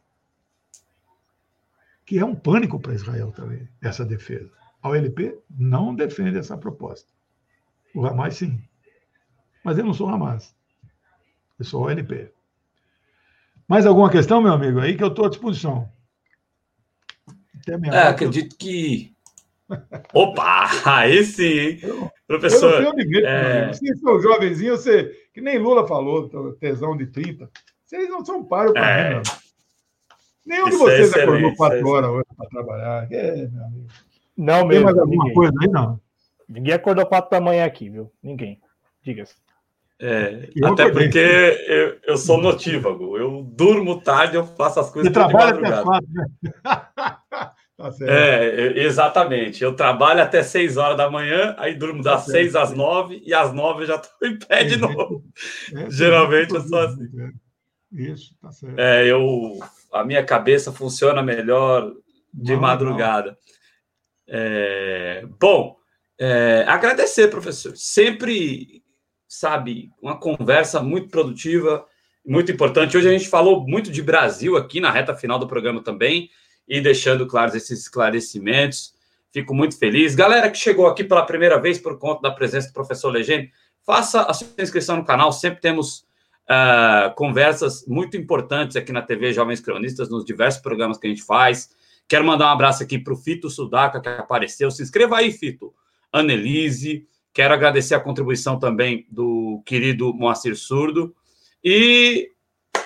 [2.06, 4.52] Que é um pânico para Israel também, essa defesa.
[4.82, 7.12] A OLP não defende essa proposta.
[7.94, 8.62] O Hamas, sim.
[9.64, 10.56] Mas eu não sou Hamas.
[11.60, 12.32] Eu sou OLP.
[13.68, 14.80] Mais alguma questão, meu amigo?
[14.80, 15.92] Aí que eu estou à disposição.
[17.92, 19.14] É, acredito que
[20.14, 21.80] Opa, aí sim, hein?
[22.28, 22.82] Professor.
[22.82, 23.68] Eu não é...
[23.68, 27.50] Vocês são jovenzinho, você, que nem Lula falou, tesão de 30.
[27.84, 29.10] Vocês não são páreo para é...
[29.10, 29.50] mim, não.
[30.46, 33.08] Nenhum isso de vocês é acordou quatro horas hoje para trabalhar.
[33.12, 33.88] É, meu amigo.
[34.36, 34.70] Não, mesmo.
[34.70, 35.34] Tem mais alguma ninguém.
[35.34, 36.00] coisa aí, não?
[36.48, 38.12] Ninguém acordou quatro da manhã aqui, viu?
[38.24, 38.60] Ninguém.
[39.04, 39.36] Diga-se.
[40.02, 40.92] É, até acordei.
[40.92, 41.20] porque
[41.68, 43.18] eu, eu sou notívago.
[43.18, 45.12] Eu durmo tarde, eu faço as coisas.
[45.12, 46.26] Você trabalha até quatro, né?
[47.80, 49.64] Tá é, exatamente.
[49.64, 53.34] Eu trabalho até 6 horas da manhã, aí durmo das tá 6 às 9 e
[53.34, 55.24] às 9 eu já estou em pé de novo.
[55.74, 57.10] É, Geralmente eu sou assim.
[57.18, 58.02] É.
[58.04, 58.78] Isso, tá certo.
[58.78, 59.58] É, eu,
[59.94, 61.94] a minha cabeça funciona melhor
[62.34, 63.32] de não, madrugada.
[63.32, 63.38] Não.
[64.28, 65.78] É, bom,
[66.20, 67.72] é, agradecer, professor.
[67.78, 68.84] Sempre
[69.26, 71.86] sabe, uma conversa muito produtiva,
[72.26, 72.98] muito importante.
[72.98, 76.30] Hoje a gente falou muito de Brasil aqui na reta final do programa também,
[76.70, 78.94] e deixando claros esses esclarecimentos.
[79.34, 80.14] Fico muito feliz.
[80.14, 83.52] Galera que chegou aqui pela primeira vez por conta da presença do professor Legene,
[83.86, 85.32] faça a sua inscrição no canal.
[85.32, 86.06] Sempre temos
[86.50, 91.24] uh, conversas muito importantes aqui na TV Jovens Cronistas, nos diversos programas que a gente
[91.24, 91.70] faz.
[92.08, 94.70] Quero mandar um abraço aqui para o Fito Sudaca, que apareceu.
[94.70, 95.74] Se inscreva aí, Fito.
[96.12, 97.08] Anelise.
[97.34, 101.16] Quero agradecer a contribuição também do querido Moacir Surdo.
[101.64, 102.32] E,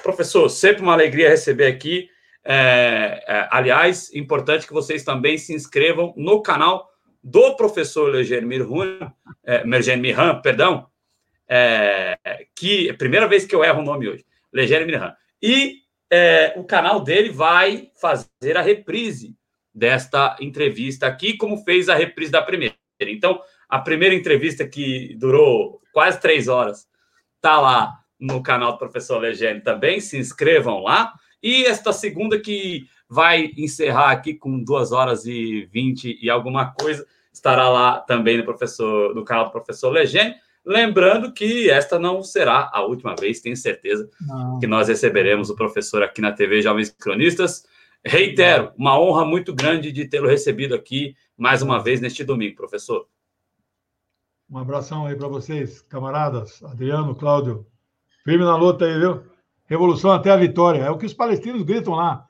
[0.01, 2.09] professor, sempre uma alegria receber aqui.
[2.45, 6.89] É, é, aliás, importante que vocês também se inscrevam no canal
[7.23, 9.13] do professor Leger Mirhan,
[9.43, 9.63] é,
[10.41, 10.87] perdão,
[11.47, 12.17] é,
[12.55, 15.15] que é a primeira vez que eu erro o nome hoje, Leger Mirhan.
[15.41, 19.35] E é, o canal dele vai fazer a reprise
[19.73, 22.75] desta entrevista aqui, como fez a reprise da primeira.
[22.99, 26.87] Então, a primeira entrevista que durou quase três horas
[27.37, 29.99] está lá no canal do professor Legene também.
[29.99, 31.13] Se inscrevam lá.
[31.43, 37.05] E esta segunda que vai encerrar aqui com duas horas e vinte e alguma coisa
[37.33, 40.35] estará lá também no professor no canal do professor Legene.
[40.65, 44.59] Lembrando que esta não será a última vez, tenho certeza não.
[44.59, 47.65] que nós receberemos o professor aqui na TV Jovens Cronistas.
[48.05, 53.07] Reitero, uma honra muito grande de tê-lo recebido aqui mais uma vez neste domingo, professor.
[54.49, 56.63] Um abração aí para vocês, camaradas.
[56.63, 57.65] Adriano, Cláudio,
[58.23, 59.32] firme na luta aí, viu?
[59.73, 60.83] Revolução até a vitória.
[60.83, 62.27] É o que os palestinos gritam lá.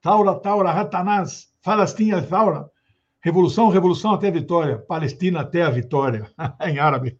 [0.00, 2.64] Taura, Taura, Ratanás, Falastinha, Taura.
[3.20, 4.78] Revolução, revolução até a vitória.
[4.78, 6.30] Palestina até a vitória.
[6.66, 7.18] em árabe.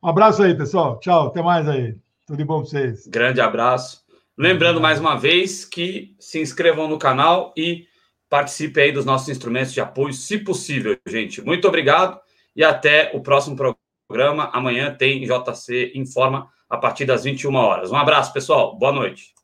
[0.00, 1.00] Um abraço aí, pessoal.
[1.00, 1.96] Tchau, até mais aí.
[2.24, 3.08] Tudo de bom para vocês.
[3.08, 4.04] Grande abraço.
[4.38, 7.88] Lembrando mais uma vez que se inscrevam no canal e
[8.28, 11.42] participe aí dos nossos instrumentos de apoio, se possível, gente.
[11.42, 12.16] Muito obrigado
[12.54, 14.50] e até o próximo programa.
[14.52, 17.90] Amanhã tem JC Informa a partir das 21 horas.
[17.90, 18.78] Um abraço, pessoal.
[18.78, 19.39] Boa noite.